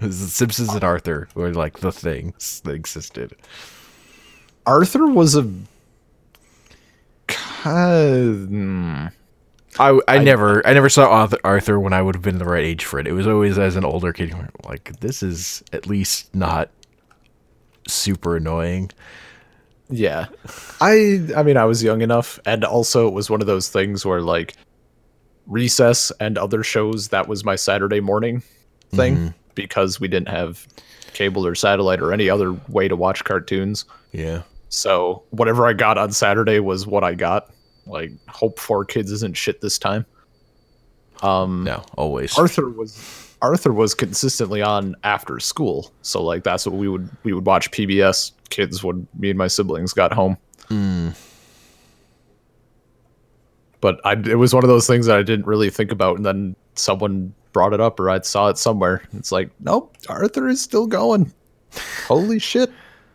It 0.00 0.06
was 0.06 0.20
The 0.20 0.26
Simpsons 0.26 0.74
and 0.74 0.82
Arthur 0.82 1.28
were 1.36 1.52
like 1.54 1.78
the 1.78 1.92
things 1.92 2.60
that 2.64 2.72
existed. 2.72 3.36
Arthur 4.66 5.06
was 5.06 5.36
a 5.36 5.48
kind. 7.28 9.12
I, 9.78 10.00
I, 10.08 10.18
never 10.18 10.66
I 10.66 10.72
never 10.72 10.88
saw 10.88 11.08
Arthur, 11.08 11.38
Arthur 11.44 11.80
when 11.80 11.92
I 11.92 12.02
would 12.02 12.14
have 12.14 12.22
been 12.22 12.38
the 12.38 12.44
right 12.44 12.64
age 12.64 12.84
for 12.84 12.98
it. 12.98 13.06
It 13.06 13.12
was 13.12 13.26
always 13.26 13.58
as 13.58 13.76
an 13.76 13.84
older 13.84 14.12
kid, 14.12 14.34
like 14.64 14.98
this 15.00 15.22
is 15.22 15.62
at 15.72 15.86
least 15.86 16.34
not 16.34 16.70
super 17.86 18.36
annoying. 18.36 18.90
Yeah. 19.90 20.26
I 20.80 21.20
I 21.36 21.42
mean 21.42 21.56
I 21.56 21.64
was 21.64 21.82
young 21.82 22.00
enough 22.00 22.38
and 22.46 22.64
also 22.64 23.06
it 23.06 23.12
was 23.12 23.28
one 23.30 23.40
of 23.40 23.46
those 23.46 23.68
things 23.68 24.04
where 24.04 24.20
like 24.22 24.54
recess 25.46 26.10
and 26.20 26.38
other 26.38 26.62
shows 26.62 27.08
that 27.08 27.28
was 27.28 27.44
my 27.44 27.56
Saturday 27.56 28.00
morning 28.00 28.42
thing 28.92 29.34
because 29.54 30.00
we 30.00 30.08
didn't 30.08 30.28
have 30.28 30.66
cable 31.12 31.46
or 31.46 31.54
satellite 31.54 32.00
or 32.00 32.12
any 32.12 32.30
other 32.30 32.52
way 32.68 32.88
to 32.88 32.96
watch 32.96 33.24
cartoons. 33.24 33.84
Yeah, 34.12 34.42
So 34.68 35.22
whatever 35.30 35.66
I 35.66 35.72
got 35.72 35.98
on 35.98 36.12
Saturday 36.12 36.60
was 36.60 36.86
what 36.86 37.04
I 37.04 37.14
got. 37.14 37.50
Like 37.86 38.12
hope 38.28 38.58
for 38.58 38.84
kids 38.84 39.10
isn't 39.10 39.36
shit 39.36 39.60
this 39.60 39.78
time. 39.78 40.06
Um 41.22 41.64
no, 41.64 41.84
always. 41.96 42.36
Arthur 42.38 42.70
was 42.70 43.23
Arthur 43.44 43.72
was 43.74 43.94
consistently 43.94 44.62
on 44.62 44.96
after 45.04 45.38
school, 45.38 45.92
so 46.02 46.22
like 46.22 46.44
that's 46.44 46.64
what 46.64 46.74
we 46.76 46.88
would 46.88 47.08
we 47.24 47.32
would 47.34 47.44
watch 47.46 47.70
PBS 47.70 48.32
kids 48.48 48.82
when 48.82 49.06
me 49.18 49.28
and 49.28 49.38
my 49.38 49.48
siblings 49.48 49.92
got 49.92 50.12
home. 50.14 50.38
Mm, 50.70 51.14
But 53.80 54.00
I 54.04 54.12
it 54.12 54.38
was 54.38 54.54
one 54.54 54.64
of 54.64 54.68
those 54.68 54.86
things 54.86 55.06
that 55.06 55.18
I 55.18 55.22
didn't 55.22 55.46
really 55.46 55.68
think 55.70 55.92
about, 55.92 56.16
and 56.16 56.24
then 56.24 56.56
someone 56.74 57.34
brought 57.52 57.72
it 57.74 57.80
up 57.80 58.00
or 58.00 58.08
I 58.10 58.20
saw 58.22 58.48
it 58.48 58.56
somewhere. 58.58 59.02
It's 59.12 59.30
like, 59.30 59.50
nope, 59.60 59.94
Arthur 60.08 60.48
is 60.48 60.60
still 60.62 60.86
going. 60.86 61.32
Holy 62.08 62.38
shit, 62.38 62.70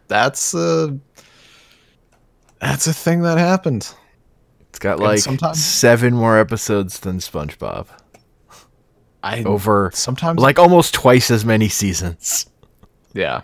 that's 0.08 0.54
a 0.54 0.96
that's 2.60 2.86
a 2.88 2.94
thing 2.94 3.22
that 3.24 3.38
happened. 3.40 3.90
it's 4.70 4.80
got 4.80 5.00
like 5.00 5.20
sometimes- 5.20 5.64
seven 5.64 6.14
more 6.14 6.38
episodes 6.38 7.00
than 7.00 7.18
SpongeBob. 7.18 7.88
I 9.24 9.44
Over 9.44 9.92
sometimes 9.94 10.40
like 10.40 10.58
almost 10.60 10.94
twice 10.94 11.30
as 11.30 11.44
many 11.44 11.68
seasons. 11.68 12.46
Yeah. 13.14 13.42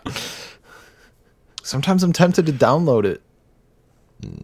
Sometimes 1.63 2.03
I'm 2.03 2.13
tempted 2.13 2.45
to 2.45 2.53
download 2.53 3.05
it. 3.05 3.21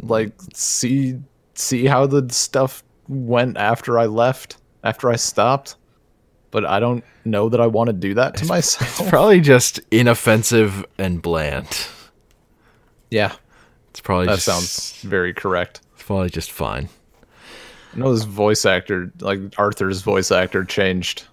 Like 0.02 0.34
see 0.54 1.20
see 1.54 1.86
how 1.86 2.06
the 2.08 2.28
stuff 2.34 2.84
went 3.08 3.58
after 3.58 3.98
I 3.98 4.08
left, 4.08 4.58
after 4.84 5.10
I 5.10 5.16
stopped. 5.16 5.76
But 6.50 6.66
I 6.66 6.82
don't 6.82 7.04
know 7.24 7.48
that 7.48 7.62
I 7.62 7.68
want 7.68 7.88
to 7.88 7.94
do 7.94 8.14
that 8.16 8.36
to 8.38 8.46
myself. 8.46 9.00
It's 9.00 9.10
Probably 9.10 9.40
just 9.40 9.80
inoffensive 9.90 10.86
and 10.98 11.22
bland. 11.22 11.88
yeah. 13.10 13.34
It's 13.92 14.02
probably 14.02 14.26
That 14.28 14.36
just, 14.36 14.46
sounds 14.46 15.02
very 15.02 15.34
correct. 15.34 15.82
It's 15.96 16.04
probably 16.04 16.30
just 16.30 16.52
fine. 16.52 16.90
I 17.94 17.98
know 17.98 18.12
his 18.12 18.24
voice 18.24 18.66
actor, 18.66 19.12
like 19.20 19.40
Arthur's 19.58 20.02
voice 20.02 20.32
actor 20.32 20.64
changed. 20.64 21.26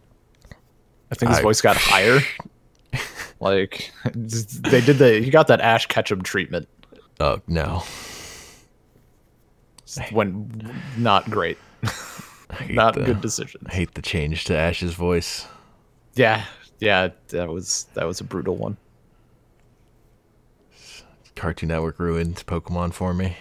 I 1.10 1.14
think 1.14 1.30
his 1.30 1.38
I- 1.38 1.42
voice 1.42 1.60
got 1.60 1.76
higher. 1.78 2.20
like 3.40 3.92
they 4.12 4.80
did 4.80 4.98
the 4.98 5.20
he 5.22 5.30
got 5.30 5.46
that 5.48 5.60
Ash 5.60 5.86
Ketchum 5.86 6.22
treatment. 6.22 6.68
Oh 7.20 7.40
no, 7.46 7.82
Went 10.12 10.64
not 10.98 11.28
great. 11.30 11.58
Not 12.70 12.94
the- 12.94 13.02
good 13.04 13.20
decision. 13.20 13.60
I 13.66 13.74
hate 13.74 13.94
the 13.94 14.02
change 14.02 14.44
to 14.46 14.56
Ash's 14.56 14.94
voice. 14.94 15.46
Yeah, 16.14 16.44
yeah, 16.80 17.08
that 17.28 17.48
was 17.48 17.86
that 17.94 18.06
was 18.06 18.20
a 18.20 18.24
brutal 18.24 18.56
one. 18.56 18.76
Cartoon 21.36 21.68
Network 21.68 21.98
ruined 22.00 22.42
Pokemon 22.46 22.92
for 22.92 23.14
me. 23.14 23.36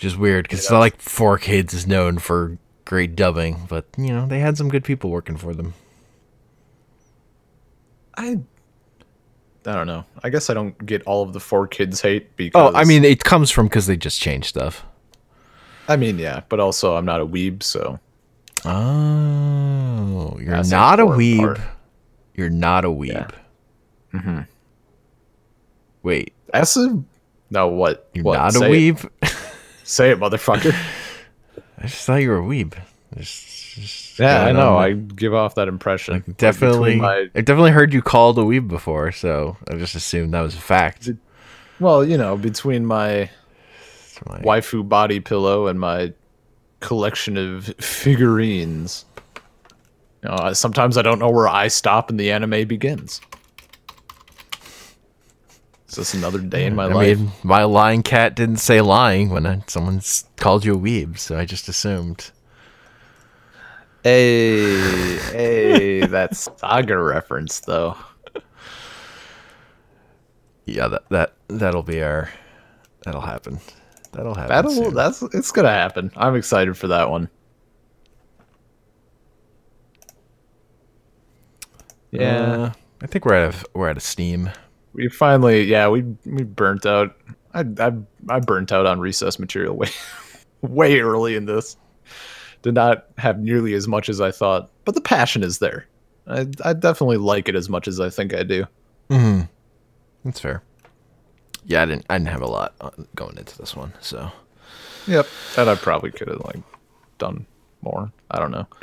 Which 0.00 0.06
is 0.06 0.16
weird 0.16 0.44
because 0.44 0.60
it's 0.60 0.70
not 0.70 0.78
like 0.78 0.98
Four 0.98 1.36
Kids 1.36 1.74
is 1.74 1.86
known 1.86 2.16
for 2.16 2.56
great 2.86 3.14
dubbing, 3.14 3.66
but 3.68 3.84
you 3.98 4.08
know, 4.14 4.24
they 4.26 4.38
had 4.40 4.56
some 4.56 4.70
good 4.70 4.82
people 4.82 5.10
working 5.10 5.36
for 5.36 5.52
them. 5.52 5.74
I 8.16 8.38
I 9.66 9.74
don't 9.74 9.86
know. 9.86 10.06
I 10.24 10.30
guess 10.30 10.48
I 10.48 10.54
don't 10.54 10.86
get 10.86 11.02
all 11.02 11.22
of 11.22 11.34
the 11.34 11.38
four 11.40 11.68
kids 11.68 12.00
hate 12.00 12.34
because 12.36 12.72
Oh, 12.74 12.74
I 12.74 12.84
mean, 12.84 13.04
it 13.04 13.24
comes 13.24 13.50
from 13.50 13.66
because 13.66 13.86
they 13.86 13.96
just 13.98 14.18
changed 14.18 14.46
stuff. 14.46 14.86
I 15.86 15.96
mean, 15.96 16.18
yeah, 16.18 16.44
but 16.48 16.60
also 16.60 16.96
I'm 16.96 17.04
not 17.04 17.20
a 17.20 17.26
weeb, 17.26 17.62
so 17.62 18.00
Oh, 18.64 20.38
you're 20.40 20.48
That's 20.56 20.70
not 20.70 20.98
a 20.98 21.04
weeb. 21.04 21.38
part. 21.40 21.60
You're 22.34 22.48
not 22.48 22.86
a 22.86 22.88
weeb. 22.88 23.32
Mhm. 24.14 24.46
Wait, 26.02 26.32
that's 26.50 26.74
a 26.78 27.02
no. 27.50 27.68
What? 27.68 28.08
you're 28.14 28.24
what? 28.24 28.38
not 28.38 28.54
a 28.54 28.58
Say 28.60 28.88
it. 28.88 28.96
weeb? 28.96 29.10
Say 29.90 30.10
it, 30.10 30.18
motherfucker. 30.20 30.72
I 31.78 31.82
just 31.82 32.04
thought 32.06 32.16
you 32.16 32.30
were 32.30 32.38
a 32.38 32.42
weeb. 32.42 32.74
Just- 33.16 33.46
just 33.74 34.18
yeah, 34.18 34.44
I 34.44 34.52
know. 34.52 34.76
I 34.76 34.92
give 34.92 35.32
off 35.32 35.54
that 35.54 35.68
impression. 35.68 36.14
Like, 36.14 36.22
between 36.26 36.36
definitely. 36.36 36.96
my- 36.96 37.28
I 37.34 37.40
definitely 37.40 37.70
heard 37.70 37.92
you 37.94 38.02
called 38.02 38.38
a 38.38 38.42
weeb 38.42 38.68
before, 38.68 39.10
so 39.12 39.56
I 39.70 39.74
just 39.76 39.94
assumed 39.94 40.34
that 40.34 40.42
was 40.42 40.54
a 40.54 40.58
fact. 40.58 41.08
well, 41.78 42.04
you 42.04 42.18
know, 42.18 42.36
between 42.36 42.84
my 42.84 43.30
my- 44.26 44.40
waifu 44.40 44.86
body 44.88 45.18
pillow 45.20 45.66
and 45.68 45.80
my 45.80 46.12
collection 46.80 47.36
of 47.36 47.66
figurines. 47.78 49.04
You 50.22 50.28
know, 50.30 50.52
sometimes 50.52 50.98
I 50.98 51.02
don't 51.02 51.18
know 51.18 51.30
where 51.30 51.48
I 51.48 51.68
stop 51.68 52.10
and 52.10 52.20
the 52.20 52.30
anime 52.30 52.66
begins. 52.68 53.20
It's 55.90 55.96
just 55.96 56.14
another 56.14 56.38
day 56.38 56.66
in 56.66 56.76
my 56.76 56.84
I 56.84 56.92
life. 56.92 57.18
mean, 57.18 57.32
my 57.42 57.64
lying 57.64 58.04
cat 58.04 58.36
didn't 58.36 58.58
say 58.58 58.80
lying 58.80 59.30
when 59.30 59.44
I, 59.44 59.64
someone's 59.66 60.24
called 60.36 60.64
you 60.64 60.76
a 60.76 60.78
weeb, 60.78 61.18
so 61.18 61.36
I 61.36 61.44
just 61.44 61.68
assumed. 61.68 62.30
Hey, 64.04 65.16
hey, 65.32 66.06
that 66.06 66.36
saga 66.58 66.96
reference 66.96 67.58
though. 67.58 67.96
Yeah, 70.64 70.86
that 70.86 71.08
that 71.08 71.34
that'll 71.48 71.82
be 71.82 72.00
our. 72.04 72.30
That'll 73.04 73.20
happen. 73.20 73.58
That'll 74.12 74.36
happen. 74.36 74.48
That'll 74.48 74.70
soon. 74.70 74.94
that's 74.94 75.22
it's 75.34 75.50
gonna 75.50 75.70
happen. 75.70 76.12
I'm 76.14 76.36
excited 76.36 76.76
for 76.78 76.86
that 76.86 77.10
one. 77.10 77.28
Yeah, 82.12 82.42
Uh, 82.42 82.72
I 83.02 83.06
think 83.08 83.24
we're 83.24 83.34
out 83.34 83.48
of 83.54 83.66
we're 83.74 83.90
out 83.90 83.96
of 83.96 84.04
steam. 84.04 84.50
We 84.92 85.08
finally 85.08 85.64
yeah 85.64 85.88
we 85.88 86.02
we 86.24 86.42
burnt 86.42 86.86
out. 86.86 87.16
I 87.54 87.64
I 87.78 87.92
I 88.28 88.40
burnt 88.40 88.72
out 88.72 88.86
on 88.86 89.00
recess 89.00 89.38
material 89.38 89.76
way 89.76 89.88
way 90.62 91.00
early 91.00 91.36
in 91.36 91.46
this. 91.46 91.76
Did 92.62 92.74
not 92.74 93.06
have 93.16 93.38
nearly 93.38 93.74
as 93.74 93.88
much 93.88 94.08
as 94.08 94.20
I 94.20 94.30
thought, 94.30 94.70
but 94.84 94.94
the 94.94 95.00
passion 95.00 95.42
is 95.42 95.58
there. 95.58 95.86
I 96.26 96.46
I 96.64 96.72
definitely 96.72 97.16
like 97.16 97.48
it 97.48 97.54
as 97.54 97.68
much 97.68 97.88
as 97.88 98.00
I 98.00 98.10
think 98.10 98.34
I 98.34 98.42
do. 98.42 98.66
Mm-hmm. 99.08 99.42
That's 100.24 100.40
fair. 100.40 100.62
Yeah, 101.64 101.82
I 101.82 101.86
didn't. 101.86 102.06
I 102.10 102.18
didn't 102.18 102.28
have 102.28 102.42
a 102.42 102.46
lot 102.46 102.74
going 103.14 103.36
into 103.38 103.56
this 103.56 103.74
one, 103.74 103.92
so 104.00 104.30
Yep. 105.06 105.26
And 105.56 105.70
I 105.70 105.74
probably 105.74 106.10
could 106.10 106.28
have 106.28 106.40
like 106.44 106.62
done 107.18 107.46
more. 107.82 108.12
I 108.30 108.38
don't 108.38 108.50
know. 108.50 108.66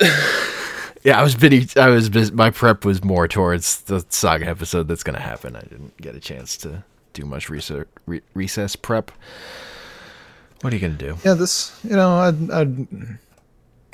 Yeah, 1.04 1.18
I 1.18 1.22
was 1.22 1.34
busy. 1.34 1.68
I 1.78 1.88
was 1.88 2.08
busy. 2.08 2.32
My 2.32 2.50
prep 2.50 2.84
was 2.84 3.04
more 3.04 3.28
towards 3.28 3.82
the 3.82 4.04
saga 4.08 4.46
episode 4.46 4.88
that's 4.88 5.02
going 5.02 5.16
to 5.16 5.22
happen. 5.22 5.56
I 5.56 5.60
didn't 5.60 5.96
get 5.98 6.14
a 6.14 6.20
chance 6.20 6.56
to 6.58 6.84
do 7.12 7.24
much 7.24 7.48
research, 7.50 7.88
re- 8.06 8.22
recess 8.34 8.76
prep. 8.76 9.10
What 10.60 10.72
are 10.72 10.76
you 10.76 10.80
going 10.80 10.96
to 10.98 11.06
do? 11.06 11.16
Yeah, 11.24 11.34
this, 11.34 11.78
you 11.84 11.94
know, 11.94 12.16
I'd, 12.16 12.50
I'd 12.50 12.88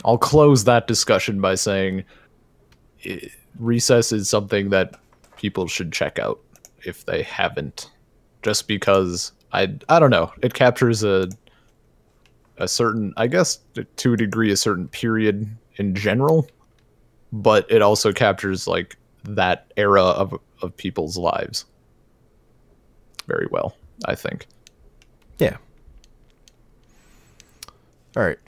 I'll 0.04 0.18
close 0.18 0.64
that 0.64 0.86
discussion 0.86 1.40
by 1.40 1.54
saying 1.54 2.04
i 3.06 3.20
recess 3.58 4.10
is 4.10 4.28
something 4.28 4.70
that 4.70 4.96
people 5.36 5.68
should 5.68 5.92
check 5.92 6.18
out 6.18 6.40
if 6.84 7.04
they 7.06 7.22
haven't 7.22 7.90
just 8.42 8.66
because 8.66 9.32
I 9.52 9.74
I 9.88 10.00
don't 10.00 10.10
know, 10.10 10.32
it 10.42 10.54
captures 10.54 11.04
a 11.04 11.28
a 12.58 12.66
certain 12.66 13.12
I 13.16 13.26
guess 13.26 13.60
to 13.96 14.12
a 14.12 14.16
degree 14.16 14.50
a 14.50 14.56
certain 14.56 14.88
period 14.88 15.56
in 15.76 15.94
general, 15.94 16.48
but 17.34 17.70
it 17.70 17.82
also 17.82 18.12
captures 18.12 18.66
like 18.66 18.96
that 19.24 19.72
era 19.76 20.02
of 20.02 20.38
of 20.62 20.76
people's 20.76 21.18
lives 21.18 21.66
very 23.26 23.46
well, 23.50 23.76
I 24.06 24.14
think. 24.14 24.46
Yeah. 25.38 25.56
All 28.16 28.22
right. 28.22 28.38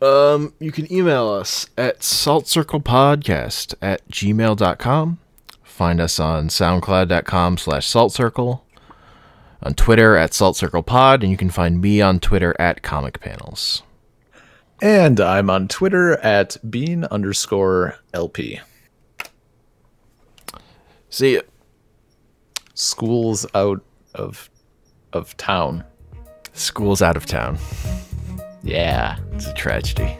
Um, 0.00 0.54
you 0.60 0.70
can 0.72 0.90
email 0.92 1.28
us 1.28 1.66
at 1.76 2.00
saltcirclepodcast 2.00 3.74
at 3.82 4.08
gmail.com. 4.08 5.18
Find 5.62 6.00
us 6.00 6.20
on 6.20 6.48
soundcloud.com 6.48 7.58
slash 7.58 7.86
saltcircle. 7.86 8.60
On 9.60 9.74
Twitter 9.74 10.16
at 10.16 10.30
saltcirclepod. 10.30 11.22
And 11.22 11.30
you 11.30 11.36
can 11.36 11.50
find 11.50 11.80
me 11.80 12.00
on 12.00 12.20
Twitter 12.20 12.54
at 12.60 12.82
comic 12.82 13.20
panels. 13.20 13.82
And 14.80 15.18
I'm 15.18 15.50
on 15.50 15.66
Twitter 15.66 16.16
at 16.18 16.56
bean 16.68 17.04
underscore 17.04 17.96
LP. 18.14 18.60
See 21.10 21.34
ya. 21.34 21.40
School's 22.74 23.44
out 23.54 23.80
of 24.14 24.48
of 25.12 25.36
town. 25.36 25.84
School's 26.52 27.02
out 27.02 27.16
of 27.16 27.26
town. 27.26 27.58
Yeah. 28.62 29.18
It's 29.32 29.46
a 29.46 29.54
tragedy. 29.54 30.16